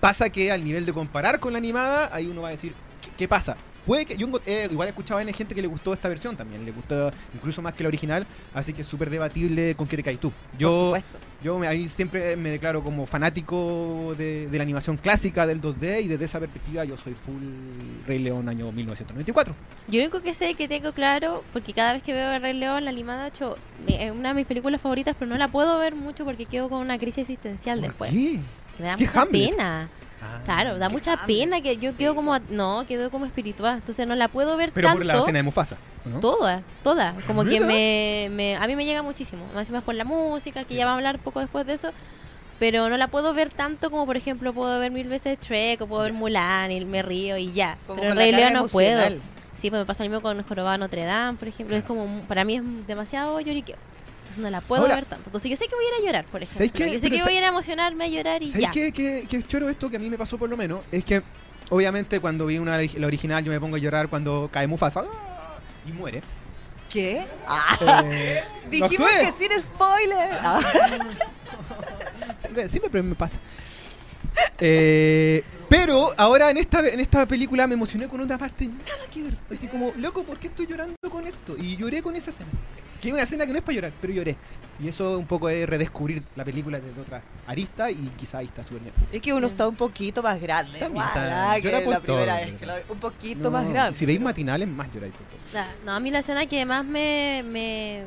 Pasa 0.00 0.30
que 0.30 0.50
al 0.52 0.64
nivel 0.64 0.86
de 0.86 0.92
comparar 0.92 1.40
con 1.40 1.52
la 1.52 1.58
animada, 1.58 2.08
ahí 2.12 2.26
uno 2.26 2.42
va 2.42 2.48
a 2.48 2.52
decir, 2.52 2.72
¿qué, 3.02 3.10
qué 3.16 3.28
pasa? 3.28 3.56
Puede 3.88 4.04
que 4.04 4.18
yo 4.18 4.28
eh, 4.44 4.68
igual 4.70 4.86
escuchaba 4.88 5.22
en 5.22 5.32
gente 5.32 5.54
que 5.54 5.62
le 5.62 5.66
gustó 5.66 5.94
esta 5.94 6.08
versión 6.10 6.36
también, 6.36 6.62
le 6.66 6.72
gustó 6.72 7.10
incluso 7.34 7.62
más 7.62 7.72
que 7.72 7.82
la 7.82 7.88
original, 7.88 8.26
así 8.52 8.74
que 8.74 8.82
es 8.82 8.86
súper 8.86 9.08
debatible 9.08 9.74
con 9.76 9.88
qué 9.88 9.96
te 9.96 10.02
caes 10.02 10.20
tú. 10.20 10.30
Yo, 10.58 10.94
yo 11.42 11.58
me- 11.58 11.66
ahí 11.66 11.88
siempre 11.88 12.36
me 12.36 12.50
declaro 12.50 12.82
como 12.84 13.06
fanático 13.06 14.14
de, 14.18 14.46
de 14.48 14.56
la 14.58 14.62
animación 14.62 14.98
clásica 14.98 15.46
del 15.46 15.62
2D 15.62 16.02
y 16.04 16.08
desde 16.08 16.26
esa 16.26 16.38
perspectiva 16.38 16.84
yo 16.84 16.98
soy 16.98 17.14
full 17.14 17.42
Rey 18.06 18.18
León 18.18 18.46
año 18.50 18.70
1994. 18.72 19.54
Yo 19.88 19.94
lo 20.00 20.04
único 20.04 20.20
que 20.20 20.34
sé 20.34 20.52
que 20.52 20.68
tengo 20.68 20.92
claro, 20.92 21.42
porque 21.54 21.72
cada 21.72 21.94
vez 21.94 22.02
que 22.02 22.12
veo 22.12 22.30
El 22.32 22.42
Rey 22.42 22.52
León, 22.52 22.84
la 22.84 22.90
animada, 22.90 23.32
cho, 23.32 23.56
me- 23.86 24.04
es 24.04 24.12
una 24.12 24.28
de 24.28 24.34
mis 24.34 24.46
películas 24.46 24.82
favoritas, 24.82 25.16
pero 25.18 25.30
no 25.30 25.38
la 25.38 25.48
puedo 25.48 25.78
ver 25.78 25.94
mucho 25.94 26.26
porque 26.26 26.44
quedo 26.44 26.68
con 26.68 26.80
una 26.82 26.98
crisis 26.98 27.20
existencial 27.30 27.78
¿Por 27.80 27.88
después. 27.88 28.10
qué? 28.10 28.38
Me 28.78 28.84
da 28.84 28.96
¿Qué 28.96 29.06
mucha 29.06 29.22
Hamlet? 29.22 29.50
pena. 29.50 29.88
Ah. 30.22 30.40
Claro, 30.44 30.78
da 30.78 30.88
mucha 30.88 31.24
pena 31.26 31.60
que 31.60 31.76
yo 31.76 31.96
quedo 31.96 32.14
como, 32.14 32.36
no, 32.50 32.84
quedo 32.88 33.10
como 33.10 33.24
espiritual, 33.26 33.76
entonces 33.76 34.06
no 34.06 34.14
la 34.14 34.28
puedo 34.28 34.56
ver 34.56 34.72
Pero 34.72 34.88
tanto. 34.88 34.98
por 34.98 35.06
la 35.06 35.18
escena 35.18 35.38
de 35.38 35.42
Mufasa, 35.44 35.76
¿no? 36.04 36.20
Toda, 36.20 36.62
toda. 36.82 37.14
Como 37.26 37.44
que 37.44 37.60
me, 37.60 38.28
me- 38.30 38.56
a 38.56 38.66
mí 38.66 38.74
me 38.76 38.84
llega 38.84 39.02
muchísimo. 39.02 39.44
Más 39.54 39.70
por 39.84 39.94
la 39.94 40.04
música, 40.04 40.64
que 40.64 40.74
ya 40.74 40.84
vamos 40.86 40.96
a 40.96 41.08
hablar 41.08 41.18
poco 41.20 41.40
después 41.40 41.66
de 41.66 41.74
eso. 41.74 41.90
Pero 42.58 42.88
no 42.88 42.96
la 42.96 43.06
puedo 43.06 43.32
ver 43.34 43.50
tanto 43.50 43.88
como, 43.90 44.04
por 44.04 44.16
ejemplo, 44.16 44.52
puedo 44.52 44.80
ver 44.80 44.90
mil 44.90 45.06
veces 45.06 45.38
Shrek 45.40 45.80
o 45.82 45.86
puedo 45.86 46.02
ver 46.02 46.12
Mulan 46.12 46.72
y 46.72 46.84
me 46.84 47.02
río 47.02 47.36
y 47.36 47.52
ya. 47.52 47.78
Como 47.86 48.00
pero 48.00 48.14
Rey 48.14 48.32
León 48.32 48.54
no 48.54 48.66
puedo. 48.66 49.00
Sí, 49.56 49.70
pues 49.70 49.80
me 49.80 49.86
pasa 49.86 50.02
lo 50.02 50.10
mismo 50.10 50.22
con 50.22 50.42
Jorobado 50.42 50.76
Notre 50.78 51.04
Dame, 51.04 51.38
por 51.38 51.46
ejemplo. 51.48 51.76
Es 51.76 51.84
como, 51.84 52.06
para 52.26 52.44
mí 52.44 52.56
es 52.56 52.62
demasiado 52.88 53.38
lloriqueo. 53.40 53.76
Entonces 54.28 54.44
no 54.44 54.50
la 54.50 54.60
puedo 54.60 54.82
Ahora- 54.82 54.96
ver 54.96 55.06
tanto. 55.06 55.24
Entonces 55.28 55.50
yo 55.50 55.56
sé 55.56 55.66
que 55.68 55.74
voy 55.74 55.84
a 55.84 55.88
ir 55.88 55.94
a 56.02 56.06
llorar, 56.06 56.24
por 56.26 56.44
¿Sabes 56.44 56.56
ejemplo. 56.70 56.84
qué? 56.86 56.92
Yo 56.92 56.98
sé 57.00 57.10
que 57.10 57.22
voy 57.22 57.32
a 57.34 57.38
ir 57.38 57.44
a 57.44 57.48
emocionarme, 57.48 58.04
a 58.04 58.08
llorar 58.08 58.42
y 58.42 58.48
¿Sabes 58.50 58.62
ya. 58.66 58.70
qué, 58.70 58.92
qué, 58.92 59.26
qué 59.28 59.42
choro 59.42 59.68
esto 59.68 59.88
que 59.90 59.96
a 59.96 60.00
mí 60.00 60.08
me 60.10 60.18
pasó 60.18 60.36
por 60.38 60.48
lo 60.50 60.56
menos? 60.56 60.80
Es 60.92 61.04
que, 61.04 61.22
obviamente, 61.70 62.20
cuando 62.20 62.46
vi 62.46 62.58
una, 62.58 62.78
la 62.78 63.06
original, 63.06 63.42
yo 63.44 63.50
me 63.52 63.58
pongo 63.60 63.76
a 63.76 63.78
llorar 63.78 64.08
cuando 64.08 64.48
cae 64.52 64.66
Mufasa 64.66 65.00
¡ah! 65.00 65.58
y 65.88 65.92
muere. 65.92 66.22
¿Qué? 66.92 67.26
Ah, 67.46 68.02
Eh, 68.10 68.42
dijimos 68.70 69.10
no 69.10 69.20
que 69.26 69.32
sin 69.48 69.62
spoiler. 69.62 70.30
Ah. 70.40 70.60
Siempre, 72.40 72.68
siempre 72.68 73.02
me 73.02 73.14
pasa. 73.14 73.38
Eh, 74.60 75.42
pero 75.68 76.12
ahora 76.16 76.50
en 76.50 76.58
esta, 76.58 76.80
en 76.86 77.00
esta 77.00 77.26
película 77.26 77.66
me 77.66 77.74
emocioné 77.74 78.08
con 78.08 78.20
otra 78.20 78.38
parte 78.38 78.66
nada 78.66 79.06
que 79.12 79.22
ver. 79.22 79.34
Así 79.52 79.66
como, 79.66 79.92
loco, 79.96 80.22
¿por 80.24 80.38
qué 80.38 80.46
estoy 80.48 80.66
llorando 80.66 80.94
con 81.10 81.26
esto? 81.26 81.56
Y 81.58 81.76
lloré 81.76 82.02
con 82.02 82.14
esa 82.16 82.30
escena. 82.30 82.50
Que 83.00 83.08
es 83.08 83.14
una 83.14 83.22
escena 83.22 83.46
que 83.46 83.52
no 83.52 83.58
es 83.58 83.64
para 83.64 83.74
llorar, 83.76 83.92
pero 84.00 84.12
lloré. 84.12 84.36
Y 84.80 84.86
eso 84.88 85.18
un 85.18 85.26
poco 85.26 85.48
es 85.48 85.68
redescubrir 85.68 86.22
la 86.36 86.44
película 86.44 86.78
desde 86.80 87.00
otra 87.00 87.20
arista 87.48 87.90
y 87.90 87.96
quizá 88.16 88.38
ahí 88.38 88.46
está 88.46 88.62
bien. 88.70 88.92
Es 89.12 89.20
que 89.20 89.32
uno 89.32 89.46
está 89.48 89.66
un 89.66 89.74
poquito 89.74 90.22
más 90.22 90.40
grande. 90.40 90.78
También 90.78 91.04
está- 91.04 91.56
que 91.60 91.70
la 91.72 92.00
primera 92.00 92.00
todo, 92.00 92.16
vez. 92.46 92.54
que 92.86 92.92
un 92.92 92.98
poquito 93.00 93.40
No, 93.44 93.50
más 93.50 93.68
grande. 93.68 93.98
Si 93.98 94.06
veis 94.06 94.20
matinales, 94.20 94.68
más 94.68 94.92
lloráis 94.92 95.12
por 95.14 95.26
todo. 95.26 95.64
No, 95.84 95.92
a 95.92 96.00
mí 96.00 96.10
la 96.12 96.20
escena 96.20 96.46
que 96.46 96.64
más 96.64 96.84
me, 96.84 97.42
me 97.44 98.04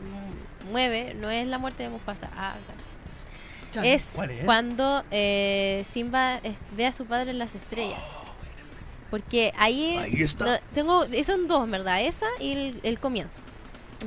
mueve 0.71 1.13
no 1.13 1.30
es 1.30 1.45
la 1.47 1.58
muerte 1.58 1.84
de 1.84 1.89
Mufasa. 1.89 2.30
Ah, 2.36 2.56
Chan. 3.73 3.86
es 3.86 4.10
¿Cuál 4.13 4.32
es? 4.32 4.45
cuando 4.45 5.04
eh, 5.12 5.86
Simba 5.91 6.38
es- 6.38 6.58
ve 6.77 6.86
a 6.86 6.91
su 6.93 7.06
padre 7.06 7.32
en 7.32 7.39
las 7.39 7.54
estrellas. 7.56 7.99
Porque 9.10 9.54
ahí, 9.58 9.97
Ahí 9.97 10.21
está. 10.21 10.45
no, 10.45 10.58
tengo, 10.73 11.06
son 11.25 11.47
dos, 11.49 11.69
¿verdad? 11.69 12.01
Esa 12.01 12.27
y 12.39 12.51
el, 12.54 12.80
el 12.84 12.97
comienzo. 12.99 13.41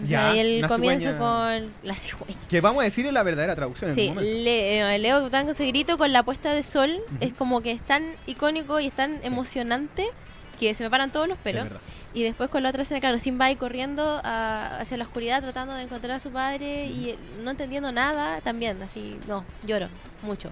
O 0.03 0.07
Ya, 0.07 0.35
y 0.35 0.39
el 0.39 0.67
comienzo 0.67 1.11
cigüeña. 1.11 1.19
con 1.19 1.73
la 1.83 1.97
cigüeña. 1.97 2.37
Que 2.49 2.61
vamos 2.61 2.81
a 2.83 2.85
decir 2.85 3.07
en 3.07 3.15
la 3.15 3.23
verdadera 3.23 3.55
traducción 3.55 3.91
en 3.91 3.95
Sí, 3.97 4.09
un 4.09 4.15
momento. 4.17 4.31
le- 4.45 4.95
eh, 4.95 4.99
Leo 4.99 5.31
Tango 5.31 5.53
ese 5.53 5.67
grito 5.67 5.99
con 5.99 6.13
la 6.13 6.23
puesta 6.23 6.53
de 6.53 6.63
sol 6.63 7.01
es 7.21 7.33
como 7.33 7.61
que 7.61 7.71
es 7.73 7.83
tan 7.83 8.05
icónico 8.27 8.81
y 8.81 8.87
es 8.87 8.93
tan 8.93 9.21
emocionante 9.23 10.07
que 10.59 10.73
se 10.75 10.85
me 10.85 10.91
paran 10.91 11.11
todos 11.13 11.29
los 11.29 11.37
Es 11.39 11.43
pelos. 11.45 11.67
Y 12.15 12.23
después 12.23 12.49
con 12.49 12.63
la 12.63 12.69
otra 12.69 12.83
escena, 12.83 13.01
claro, 13.01 13.19
Simba 13.19 13.47
ahí 13.47 13.57
corriendo 13.57 14.21
a- 14.23 14.79
hacia 14.79 14.97
la 14.97 15.05
oscuridad 15.05 15.43
tratando 15.43 15.75
de 15.75 15.83
encontrar 15.83 16.13
a 16.13 16.19
su 16.21 16.31
padre 16.31 16.87
y 16.87 17.11
eh, 17.11 17.17
no 17.43 17.51
entendiendo 17.51 17.91
nada, 17.91 18.41
también, 18.41 18.81
así, 18.83 19.17
no, 19.27 19.45
lloro 19.67 19.89
mucho. 20.23 20.51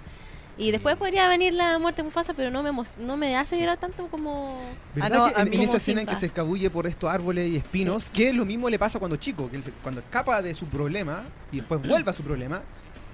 Y 0.62 0.70
después 0.70 0.96
podría 0.96 1.28
venir 1.28 1.52
la 1.54 1.78
muerte 1.80 2.02
de 2.02 2.04
Mufasa, 2.04 2.34
pero 2.34 2.50
no 2.50 2.62
me, 2.62 2.70
no 3.00 3.16
me 3.16 3.36
hace 3.36 3.58
llorar 3.58 3.78
tanto 3.78 4.06
como... 4.06 4.62
Ah, 4.62 5.08
¿Verdad 5.08 5.18
no, 5.18 5.26
que 5.26 5.40
a 5.40 5.42
en, 5.42 5.50
mí 5.50 5.56
en 5.56 5.62
esa 5.62 5.78
escena 5.78 6.02
en 6.02 6.06
que 6.06 6.14
se 6.14 6.26
escabulle 6.26 6.70
por 6.70 6.86
estos 6.86 7.10
árboles 7.10 7.50
y 7.50 7.56
espinos, 7.56 8.08
que 8.10 8.32
lo 8.32 8.44
mismo 8.44 8.70
le 8.70 8.78
pasa 8.78 9.00
cuando 9.00 9.16
chico, 9.16 9.50
que 9.50 9.60
cuando 9.82 10.00
escapa 10.00 10.40
de 10.40 10.54
su 10.54 10.66
problema 10.66 11.24
y 11.50 11.56
después 11.56 11.82
vuelve 11.88 12.10
a 12.10 12.14
su 12.14 12.22
problema. 12.22 12.62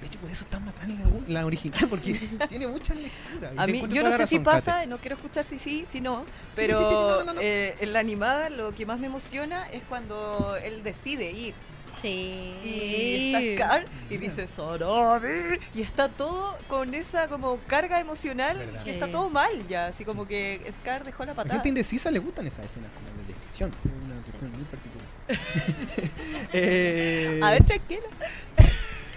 De 0.00 0.06
hecho, 0.06 0.18
por 0.18 0.30
eso 0.30 0.44
está 0.44 0.58
bacán 0.58 0.96
la, 1.26 1.40
la 1.40 1.46
original, 1.46 1.88
porque 1.88 2.14
tiene 2.50 2.68
muchas 2.68 2.98
lecturas. 2.98 3.52
A 3.56 3.66
mí, 3.66 3.82
yo 3.88 4.02
no 4.02 4.14
sé 4.14 4.26
si 4.26 4.38
pasa, 4.38 4.72
Kate. 4.72 4.87
no 4.87 4.98
quiero 4.98 5.16
escuchar 5.16 5.44
si 5.44 5.58
sí, 5.58 5.87
si 5.90 6.00
no, 6.02 6.18
sí, 6.18 6.24
sí, 6.26 6.32
pero 6.54 6.80
no, 6.80 7.24
no, 7.24 7.32
no. 7.32 7.40
eh, 7.40 7.76
en 7.80 7.94
la 7.94 8.00
animada 8.00 8.50
lo 8.50 8.74
que 8.74 8.84
más 8.84 9.00
me 9.00 9.06
emociona 9.06 9.66
es 9.70 9.82
cuando 9.88 10.54
él 10.62 10.82
decide 10.82 11.30
ir 11.32 11.54
Sí. 12.00 12.54
y 12.64 13.34
está 13.34 13.66
Scar 13.66 13.84
y 14.11 14.16
dice 14.18 14.46
Sorori 14.48 15.58
y 15.74 15.82
está 15.82 16.08
todo 16.08 16.56
con 16.68 16.94
esa 16.94 17.28
como 17.28 17.58
carga 17.66 18.00
emocional 18.00 18.56
Verdad. 18.58 18.82
que 18.84 18.90
está 18.92 19.06
Sí. 19.06 19.12
todo 19.12 19.30
mal 19.30 19.50
ya, 19.68 19.87
así 19.88 20.04
como 20.04 20.26
que 20.26 20.61
Scar 20.72 21.04
dejó 21.04 21.24
la 21.24 21.32
A 21.32 21.34
patada. 21.34 21.54
gente 21.54 21.68
indecisa 21.70 22.11
le 22.11 22.18
gustan 22.20 22.46
esas 22.46 22.64
escenas 22.66 22.90
como 22.92 23.08
de 23.26 23.34
decisión. 23.34 23.70
Es 23.70 23.90
una 24.04 24.22
cuestión 24.22 24.52
muy 24.52 24.64
particular. 24.64 25.08
Eh, 26.52 27.40
A 27.42 27.50
ver, 27.50 27.64
tranquilo. 27.64 28.02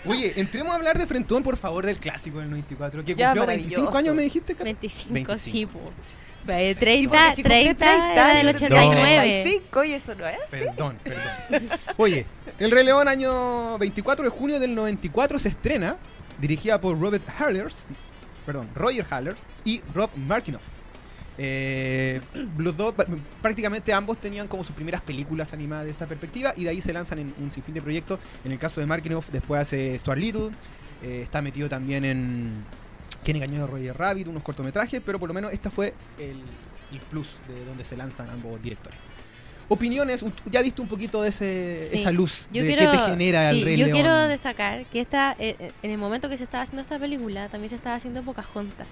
Oye, 0.06 0.34
entremos 0.39 0.72
a 0.72 0.76
hablar 0.76 0.98
de 0.98 1.06
Frentón, 1.06 1.44
por 1.44 1.58
favor, 1.58 1.86
del 1.86 2.00
clásico 2.00 2.39
del 2.39 2.50
94, 2.50 3.06
que 3.06 3.13
Ya, 3.15 3.28
cumplió 3.28 3.44
maravilloso. 3.44 3.76
25 3.82 3.98
años, 3.98 4.15
me 4.15 4.24
dijiste, 4.24 4.54
Kate? 4.54 4.63
25, 4.63 5.13
25. 5.13 5.38
sí, 5.38 5.65
po. 5.67 5.80
Eh, 6.47 6.71
Y 6.71 6.75
30, 6.75 7.10
porque 7.10 7.36
si 7.36 7.43
cumplí 7.43 7.63
30 7.75 8.13
era 8.13 8.27
del 8.36 8.47
yo 8.47 8.54
tendría 8.60 8.82
89. 8.88 9.41
35 9.43 9.84
y 9.84 9.91
eso 9.93 10.15
no 10.15 10.27
es. 10.27 10.38
Perdón, 10.49 10.97
perdón. 11.04 11.69
Oye, 11.97 12.25
El 12.60 12.71
Rey 12.71 12.84
León, 12.84 13.08
año 13.08 13.77
24 13.77 14.23
de 14.25 14.30
junio 14.32 14.60
del 14.60 14.73
94, 14.75 15.39
se 15.39 15.49
estrena, 15.49 15.97
dirigida 16.39 16.80
por 16.82 16.99
Robert 16.99 17.23
Hallers, 17.39 17.75
perdón, 18.45 18.69
Roger 18.75 19.06
Hallers 19.10 19.39
y 19.65 19.82
Rob 19.93 20.10
Markinoff. 20.15 20.62
Eh, 21.38 22.21
los 22.58 22.75
dos, 22.75 22.93
pr- 22.93 23.08
prácticamente 23.41 23.93
ambos 23.93 24.17
tenían 24.17 24.47
como 24.47 24.63
sus 24.63 24.75
primeras 24.75 25.01
películas 25.01 25.54
animadas 25.54 25.86
de 25.86 25.91
esta 25.91 26.06
perspectiva 26.06 26.54
y 26.56 26.65
de 26.65 26.69
ahí 26.71 26.82
se 26.82 26.93
lanzan 26.93 27.19
en 27.19 27.34
un 27.39 27.51
sinfín 27.51 27.73
de 27.73 27.82
proyectos. 27.82 28.19
En 28.43 28.51
el 28.51 28.60
caso 28.60 28.80
de 28.82 28.86
Markinoff, 28.86 29.30
después 29.32 29.62
hace 29.62 29.97
Stuart 29.97 30.19
Little, 30.19 30.49
eh, 31.04 31.21
está 31.23 31.41
metido 31.41 31.69
también 31.69 32.04
en 32.06 32.63
Quién 33.24 33.38
engañó 33.38 33.64
a 33.64 33.68
Roger 33.68 33.98
Rabbit, 33.98 34.28
unos 34.28 34.44
cortometrajes, 34.44 35.02
pero 35.06 35.20
por 35.20 35.28
lo 35.28 35.34
menos 35.34 35.54
esta 35.54 35.70
fue 35.70 35.94
el, 36.18 36.42
el 36.92 37.00
plus 37.10 37.36
de 37.48 37.66
donde 37.66 37.84
se 37.84 37.96
lanzan 37.98 38.30
ambos 38.30 38.62
directores. 38.62 38.98
Opiniones, 39.70 40.22
ya 40.52 40.62
diste 40.62 40.82
un 40.82 40.88
poquito 40.90 41.22
de 41.22 41.30
ese, 41.30 41.88
Sí. 41.90 42.00
esa 42.02 42.12
luz 42.12 42.48
Yo 42.52 42.62
de 42.62 42.68
quiero, 42.76 42.92
qué 42.92 42.98
te 42.98 43.04
genera 43.06 43.52
sí, 43.52 43.60
el 43.60 43.66
Rey 43.66 43.78
yo 43.78 43.86
León. 43.86 43.96
quiero 43.98 44.16
destacar 44.28 44.84
que 44.86 45.00
esta, 45.00 45.36
eh, 45.40 45.56
eh, 45.60 45.72
en 45.82 45.92
el 45.92 45.98
momento 45.98 46.28
que 46.28 46.38
se 46.38 46.44
estaba 46.44 46.64
haciendo 46.64 46.82
esta 46.82 47.00
película, 47.00 47.48
también 47.48 47.70
se 47.70 47.78
estaba 47.78 47.96
haciendo 47.96 48.22
Pocahontas. 48.22 48.88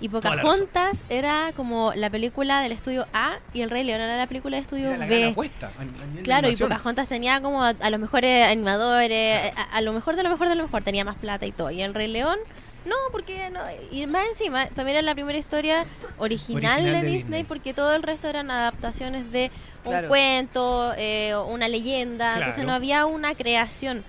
Y 0.00 0.06
la. 0.08 0.12
Pocahontas 0.20 0.98
era 1.08 1.52
como 1.56 1.94
la 1.94 2.10
película 2.10 2.60
del 2.60 2.70
estudio 2.72 3.06
A 3.12 3.38
y 3.54 3.62
El 3.62 3.70
Rey 3.70 3.82
León 3.82 4.00
era 4.00 4.16
la 4.16 4.26
película 4.28 4.56
del 4.56 4.64
estudio 4.64 4.88
Era 4.90 4.98
la 4.98 5.06
B. 5.06 5.24
apuesta 5.30 5.66
a- 5.78 5.82
a 5.82 6.22
Claro, 6.22 6.48
y. 6.50 6.56
Pocahontas 6.56 7.08
tenía 7.08 7.40
como 7.40 7.64
a, 7.64 7.70
a 7.70 7.90
los 7.90 7.98
mejores 7.98 8.46
animadores, 8.46 9.52
a, 9.56 9.62
a 9.62 9.80
lo 9.80 9.92
mejor 9.92 10.14
de 10.14 10.22
lo 10.22 10.30
mejor 10.30 10.48
de 10.48 10.54
lo 10.54 10.62
mejor, 10.64 10.82
tenía 10.84 11.04
más 11.04 11.16
plata 11.16 11.44
y 11.46 11.50
todo. 11.52 11.70
Y 11.72 11.82
El 11.82 11.92
Rey 11.94 12.06
León, 12.08 12.38
no, 12.86 12.94
porque 13.12 13.50
no. 13.50 13.60
Y 13.90 14.06
más 14.06 14.24
encima, 14.32 14.66
también 14.66 14.96
era 14.98 15.02
la 15.02 15.14
primera 15.14 15.38
historia 15.38 15.84
original, 16.18 16.56
Original 16.64 16.84
de, 16.84 16.90
de 16.90 16.96
Disney, 16.96 17.16
Disney. 17.18 17.44
porque 17.44 17.74
todo 17.74 17.92
el 17.94 18.02
resto 18.02 18.28
eran 18.28 18.50
adaptaciones 18.50 19.30
de 19.32 19.50
un 19.84 19.90
Claro. 19.92 20.08
cuento, 20.08 20.94
eh, 20.96 21.34
una 21.48 21.68
leyenda, 21.68 22.36
entonces 22.38 22.64
no 22.64 22.72
había 22.72 23.06
una 23.06 23.34
creación. 23.34 24.04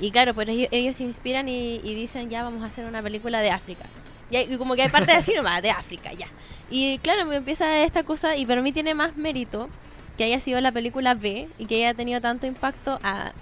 Y 0.00 0.10
claro, 0.12 0.32
pues 0.34 0.48
ellos, 0.48 0.68
ellos 0.70 0.96
se 0.96 1.04
inspiran 1.04 1.48
y, 1.48 1.76
y 1.84 1.94
dicen, 1.94 2.30
ya 2.30 2.42
vamos 2.42 2.62
a 2.62 2.66
hacer 2.66 2.86
una 2.86 3.02
película 3.02 3.40
de 3.42 3.50
África. 3.50 3.84
Y, 4.30 4.36
hay- 4.36 4.52
y 4.52 4.56
como 4.56 4.74
que 4.76 4.82
hay 4.82 4.88
parte 4.88 5.12
de 5.12 5.18
así 5.18 5.34
nomás, 5.34 5.60
de 5.62 5.70
África, 5.70 6.12
ya. 6.12 6.28
Y 6.70 6.98
claro, 6.98 7.26
me 7.26 7.36
empieza 7.36 7.82
esta 7.82 8.02
cosa, 8.04 8.36
y 8.36 8.46
para 8.46 8.62
mí 8.62 8.72
tiene 8.72 8.94
más 8.94 9.16
mérito 9.16 9.68
que 10.16 10.24
haya 10.24 10.40
sido 10.40 10.60
la 10.60 10.70
película 10.72 11.14
B 11.14 11.48
y 11.58 11.66
que 11.66 11.76
haya 11.84 11.94
tenido 11.94 12.20
tanto 12.20 12.46
impacto 12.46 12.98
a- 13.02 13.32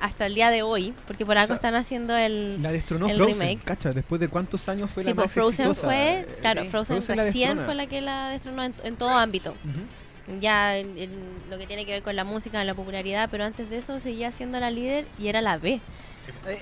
hasta 0.00 0.26
el 0.26 0.34
día 0.34 0.50
de 0.50 0.62
hoy, 0.62 0.92
porque 1.06 1.24
por 1.24 1.38
algo 1.38 1.44
O 1.44 1.46
sea, 1.48 1.56
están 1.56 1.74
haciendo 1.74 2.16
el... 2.16 2.62
La 2.62 2.70
destronó 2.72 3.08
el 3.08 3.16
Frozen, 3.16 3.38
remake. 3.38 3.64
cacha, 3.64 3.92
después 3.92 4.20
de 4.20 4.28
cuántos 4.28 4.68
años 4.68 4.90
fue 4.90 5.02
Sí, 5.02 5.08
la 5.10 5.14
pues 5.14 5.26
más 5.26 5.32
Frozen 5.32 5.66
exitosa. 5.70 5.86
fue, 5.86 6.20
Eh, 6.20 6.26
claro, 6.40 6.62
sí. 6.62 6.68
Frozen, 6.68 7.02
recién 7.16 7.60
fue 7.60 7.74
la 7.74 7.86
que 7.86 8.00
la 8.00 8.28
destronó 8.30 8.62
en, 8.64 8.74
en 8.84 8.96
todo 8.96 9.10
ámbito. 9.10 9.54
Ya 10.40 10.76
en, 10.76 10.98
en 10.98 11.10
lo 11.50 11.56
que 11.58 11.66
tiene 11.66 11.84
que 11.86 11.92
ver 11.92 12.02
con 12.02 12.16
la 12.16 12.24
música, 12.24 12.60
en 12.60 12.66
la 12.66 12.74
popularidad, 12.74 13.28
pero 13.30 13.44
antes 13.44 13.70
de 13.70 13.78
eso 13.78 14.00
seguía 14.00 14.32
siendo 14.32 14.58
la 14.58 14.70
líder 14.70 15.06
y 15.18 15.28
era 15.28 15.40
la 15.40 15.56
B. 15.58 15.80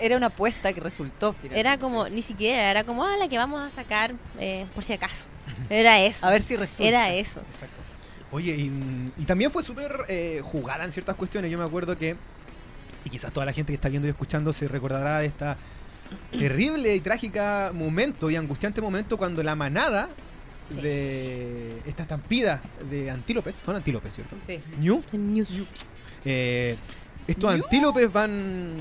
Era 0.01 0.17
una 0.19 0.27
apuesta 0.27 0.73
que 0.75 0.81
resultó. 0.81 1.33
finalmente. 1.33 1.61
Era 1.61 1.79
como, 1.79 2.09
ni 2.11 2.21
siquiera, 2.21 2.71
era 2.71 2.85
como, 2.85 3.05
ah, 3.05 3.17
la 3.19 3.29
que 3.29 3.39
vamos 3.39 3.61
a 3.63 3.71
sacar 3.75 4.13
eh, 4.39 4.67
por 4.75 4.85
si 4.85 4.93
acaso. 4.93 5.25
Era 5.71 5.99
eso. 6.01 6.27
A 6.27 6.31
ver 6.31 6.43
si 6.43 6.57
resulta. 6.57 6.85
Era 6.87 7.15
eso. 7.15 7.41
Exacto. 7.53 7.77
Oye, 8.31 8.53
y, 8.55 8.71
y 9.17 9.25
también 9.25 9.51
fue 9.51 9.63
súper 9.63 10.05
eh, 10.09 10.41
jugada 10.45 10.85
en 10.85 10.93
ciertas 10.93 11.17
cuestiones. 11.17 11.51
Yo 11.51 11.57
me 11.57 11.65
acuerdo 11.65 11.97
que, 11.97 12.17
y 13.05 13.11
quizás 13.11 13.33
toda 13.33 13.47
la 13.47 13.53
gente 13.53 13.73
que 13.73 13.77
está 13.77 13.89
viendo 13.89 14.09
y 14.09 14.11
escuchando 14.11 14.53
se 14.53 14.67
recordará 14.69 15.19
de 15.21 15.27
esta 15.27 15.57
terrible 16.31 16.95
y 16.95 17.01
trágica 17.01 17.73
momento 17.75 18.31
y 18.31 18.37
angustiante 18.37 18.81
momento 18.81 19.17
cuando 19.17 19.43
la 19.43 19.55
manada 19.55 20.09
Sí. 20.71 20.81
de 20.81 21.79
esta 21.87 22.05
estampida 22.05 22.63
de 22.91 23.11
antílopes, 23.11 23.55
son 23.67 23.77
antílopes, 23.77 24.15
¿cierto? 24.15 24.35
Sí. 24.47 24.59
Ñu, 24.81 25.03
News. 25.13 25.67
eh, 26.25 26.77
estos 27.29 27.53
antílopes 27.53 28.11
van 28.11 28.73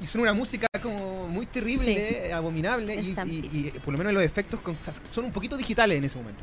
y 0.00 0.06
son 0.06 0.22
una 0.22 0.32
música 0.32 0.66
como 0.82 1.28
muy 1.28 1.44
terrible, 1.44 1.84
Sí. 1.84 1.98
eh, 2.28 2.32
abominable 2.32 2.94
y, 2.94 3.10
y 3.30 3.72
por 3.84 3.92
lo 3.92 3.98
menos 3.98 4.14
los 4.14 4.22
efectos 4.22 4.60
con- 4.60 4.76
son 5.14 5.26
un 5.26 5.32
poquito 5.32 5.56
digitales 5.58 5.98
en 5.98 6.04
ese 6.04 6.16
momento. 6.16 6.40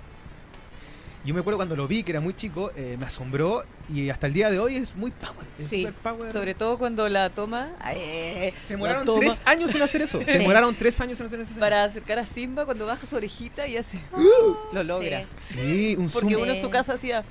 Yo 1.25 1.33
me 1.33 1.41
acuerdo 1.41 1.57
cuando 1.57 1.75
lo 1.75 1.85
vi, 1.87 2.03
que 2.03 2.11
era 2.11 2.21
muy 2.21 2.33
chico, 2.33 2.71
eh, 2.77 2.95
me 2.97 3.05
asombró 3.05 3.63
y 3.93 4.09
hasta 4.09 4.25
el 4.27 4.31
día 4.33 4.49
de 4.49 4.57
hoy 4.57 4.77
es 4.77 4.95
muy 4.95 5.11
power. 5.11 5.45
es 5.59 5.67
Sí, 5.67 5.85
power. 6.01 6.31
Sobre 6.31 6.53
todo 6.55 6.77
cuando 6.77 7.09
la 7.09 7.29
toma. 7.29 7.71
ay, 7.81 8.53
Se 8.65 8.75
demoraron 8.75 9.03
toma 9.05 9.19
tres 9.19 9.41
años 9.43 9.75
en 9.75 9.81
hacer 9.81 10.01
eso. 10.03 10.19
Se 10.25 10.37
demoraron 10.37 10.73
tres 10.75 10.99
años 11.01 11.19
en 11.19 11.25
hacer 11.25 11.41
eso. 11.41 11.51
Para 11.59 11.83
acercar 11.83 12.19
a 12.19 12.25
Simba 12.25 12.63
cuando 12.65 12.85
baja 12.85 13.05
su 13.05 13.17
orejita 13.17 13.67
y 13.67 13.75
hace. 13.75 13.99
lo 14.71 14.83
logra. 14.83 15.25
Sí, 15.37 15.95
un 15.99 16.09
Porque 16.09 16.29
zoom. 16.35 16.43
uno 16.43 16.53
en 16.53 16.61
su 16.61 16.69
casa 16.69 16.93
hacía. 16.93 17.25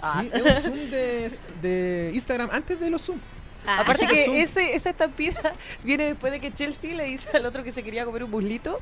Ah. 0.00 0.22
Sí, 0.22 0.30
es 0.32 0.42
un 0.42 0.62
zoom 0.62 0.90
de, 0.90 1.30
de 1.60 2.10
Instagram 2.14 2.50
antes 2.52 2.78
de 2.78 2.88
los 2.88 3.02
zoom. 3.02 3.18
Ah, 3.66 3.80
Aparte 3.80 4.06
que 4.06 4.24
ese, 4.42 4.74
esa 4.74 4.90
estampida 4.90 5.40
viene 5.84 6.04
después 6.04 6.32
de 6.32 6.40
que 6.40 6.52
Chelsea 6.52 6.94
le 6.94 7.04
dice 7.04 7.28
al 7.34 7.46
otro 7.46 7.62
que 7.64 7.72
se 7.72 7.82
quería 7.82 8.04
comer 8.04 8.24
un 8.24 8.30
muslito. 8.30 8.80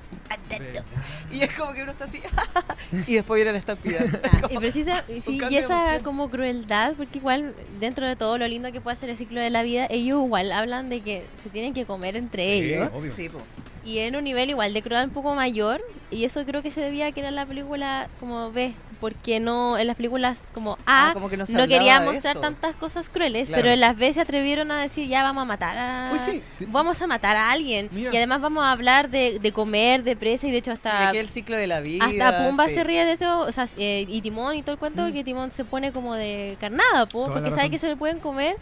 Y 1.30 1.42
es 1.42 1.54
como 1.54 1.72
que 1.72 1.82
uno 1.82 1.92
está 1.92 2.04
así. 2.06 2.20
y 3.06 3.14
después 3.14 3.38
viene 3.38 3.52
la 3.52 3.58
estampida. 3.58 4.00
Ah, 4.24 4.48
y 4.50 4.58
precisa, 4.58 5.04
y, 5.08 5.20
sí, 5.20 5.40
esa 5.50 6.00
como 6.00 6.30
crueldad, 6.30 6.94
porque 6.96 7.18
igual 7.18 7.54
dentro 7.80 8.06
de 8.06 8.16
todo 8.16 8.38
lo 8.38 8.46
lindo 8.48 8.72
que 8.72 8.80
puede 8.80 8.96
ser 8.96 9.10
el 9.10 9.16
ciclo 9.16 9.40
de 9.40 9.50
la 9.50 9.62
vida, 9.62 9.86
ellos 9.90 10.24
igual 10.24 10.52
hablan 10.52 10.88
de 10.88 11.00
que 11.00 11.24
se 11.42 11.50
tienen 11.50 11.74
que 11.74 11.86
comer 11.86 12.16
entre 12.16 12.52
ellos. 12.52 12.90
obvio. 12.92 13.12
Sí, 13.12 13.28
po. 13.28 13.40
Y 13.84 13.98
en 13.98 14.16
un 14.16 14.24
nivel 14.24 14.50
igual 14.50 14.72
de 14.72 14.82
crueldad 14.82 15.04
un 15.04 15.14
poco 15.14 15.34
mayor. 15.34 15.82
Y 16.10 16.24
eso 16.24 16.44
creo 16.44 16.62
que 16.62 16.70
se 16.70 16.80
debía 16.80 17.06
a 17.06 17.12
que 17.12 17.20
era 17.20 17.30
la 17.30 17.46
película 17.46 18.08
como 18.20 18.52
B. 18.52 18.74
Porque 19.00 19.40
no, 19.40 19.78
en 19.78 19.88
las 19.88 19.96
películas 19.96 20.38
como 20.54 20.74
A 20.86 21.08
Ah, 21.08 21.10
como 21.12 21.28
que 21.28 21.36
no 21.36 21.46
quería 21.66 22.00
mostrar 22.00 22.40
tantas 22.40 22.76
cosas 22.76 23.08
crueles. 23.08 23.48
Claro. 23.48 23.60
Pero 23.60 23.74
en 23.74 23.80
las 23.80 23.96
B 23.96 24.12
se 24.12 24.20
atrevieron 24.20 24.70
a 24.70 24.80
decir 24.80 25.08
ya 25.08 25.24
vamos 25.24 25.42
a 25.42 25.44
matar 25.44 25.76
a... 25.76 26.24
Sí. 26.24 26.40
Vamos 26.68 27.02
a 27.02 27.08
matar 27.08 27.34
a 27.34 27.50
alguien. 27.50 27.88
Mira. 27.90 28.12
Y 28.12 28.16
además 28.16 28.40
vamos 28.40 28.62
a 28.62 28.70
hablar 28.70 29.10
de, 29.10 29.40
de 29.40 29.52
comer, 29.52 30.04
de 30.04 30.14
presa 30.14 30.46
y 30.46 30.52
de 30.52 30.58
hecho 30.58 30.70
hasta... 30.70 31.10
De 31.10 31.18
el 31.18 31.28
ciclo 31.28 31.56
de 31.56 31.66
la 31.66 31.80
vida. 31.80 32.04
Hasta 32.04 32.46
Pumba 32.46 32.68
sí. 32.68 32.74
se 32.74 32.84
ríe 32.84 33.04
de 33.04 33.12
eso, 33.12 33.40
o 33.40 33.50
sea, 33.50 33.66
eh, 33.76 34.06
y 34.08 34.20
Timón 34.20 34.54
y 34.54 34.62
todo 34.62 34.74
el 34.74 34.78
cuento, 34.78 35.12
que 35.12 35.24
Timón 35.24 35.50
se 35.50 35.64
pone 35.64 35.90
como 35.90 36.14
de 36.14 36.56
carnada, 36.60 37.06
po, 37.06 37.24
porque 37.24 37.50
sabe 37.50 37.56
razón. 37.56 37.70
que 37.72 37.78
se 37.78 37.88
le 37.88 37.96
pueden 37.96 38.20
comer. 38.20 38.56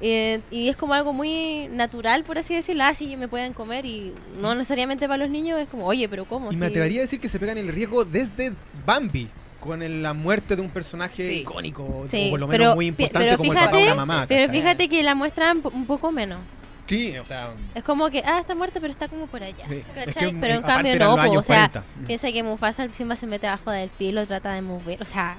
Eh, 0.00 0.40
y 0.50 0.68
es 0.68 0.76
como 0.76 0.94
algo 0.94 1.12
muy 1.12 1.68
natural, 1.70 2.24
por 2.24 2.38
así 2.38 2.54
decirlo, 2.54 2.84
ah, 2.84 2.94
sí, 2.94 3.16
me 3.16 3.28
pueden 3.28 3.52
comer 3.52 3.86
y 3.86 4.12
no 4.40 4.54
necesariamente 4.54 5.06
para 5.06 5.18
los 5.18 5.30
niños 5.30 5.60
es 5.60 5.68
como, 5.68 5.86
oye, 5.86 6.08
pero 6.08 6.24
¿cómo? 6.24 6.52
Y 6.52 6.56
me 6.56 6.66
atrevería 6.66 7.00
a 7.00 7.02
decir 7.02 7.20
que 7.20 7.28
se 7.28 7.38
pegan 7.38 7.58
el 7.58 7.68
riesgo 7.68 8.04
desde 8.04 8.52
Bambi, 8.84 9.28
con 9.60 9.82
el- 9.82 10.02
la 10.02 10.12
muerte 10.12 10.56
de 10.56 10.62
un 10.62 10.68
personaje 10.68 11.26
Sí. 11.28 11.34
icónico, 11.40 12.04
Sí, 12.10 12.26
o 12.28 12.30
por 12.32 12.40
lo 12.40 12.46
menos 12.48 12.64
pero, 12.66 12.74
muy 12.74 12.86
importante 12.86 13.26
pero 13.26 13.38
como 13.38 13.52
el 13.52 13.58
papá 13.58 13.70
fíjate, 13.70 13.84
o 13.84 13.88
la 13.90 13.94
mamá. 13.96 14.26
pero 14.28 14.46
¿cachai? 14.46 14.60
fíjate 14.60 14.88
que 14.90 15.02
la 15.02 15.14
muestran 15.14 15.60
un 15.72 15.86
poco 15.86 16.12
menos. 16.12 16.40
Sí, 16.86 17.16
o 17.16 17.24
sea... 17.24 17.48
Es 17.74 17.82
como 17.82 18.10
que, 18.10 18.22
ah, 18.26 18.38
está 18.40 18.54
muerta, 18.54 18.78
pero 18.78 18.90
está 18.90 19.08
como 19.08 19.26
por 19.26 19.42
allá. 19.42 19.64
Sí, 19.66 19.80
es 20.06 20.16
que, 20.16 20.36
pero 20.38 20.56
en 20.56 20.62
cambio 20.62 20.98
no, 20.98 21.16
po, 21.16 21.38
o 21.38 21.42
sea, 21.42 21.70
40. 21.70 21.82
piensa 22.06 22.30
que 22.30 22.42
Mufasa 22.42 22.82
el 22.84 22.92
Simba 22.92 23.16
se 23.16 23.26
mete 23.26 23.46
abajo 23.46 23.70
del 23.70 23.88
pie 23.88 24.08
y 24.08 24.12
lo 24.12 24.26
trata 24.26 24.52
de 24.52 24.60
mover, 24.60 25.00
o 25.00 25.06
sea, 25.06 25.38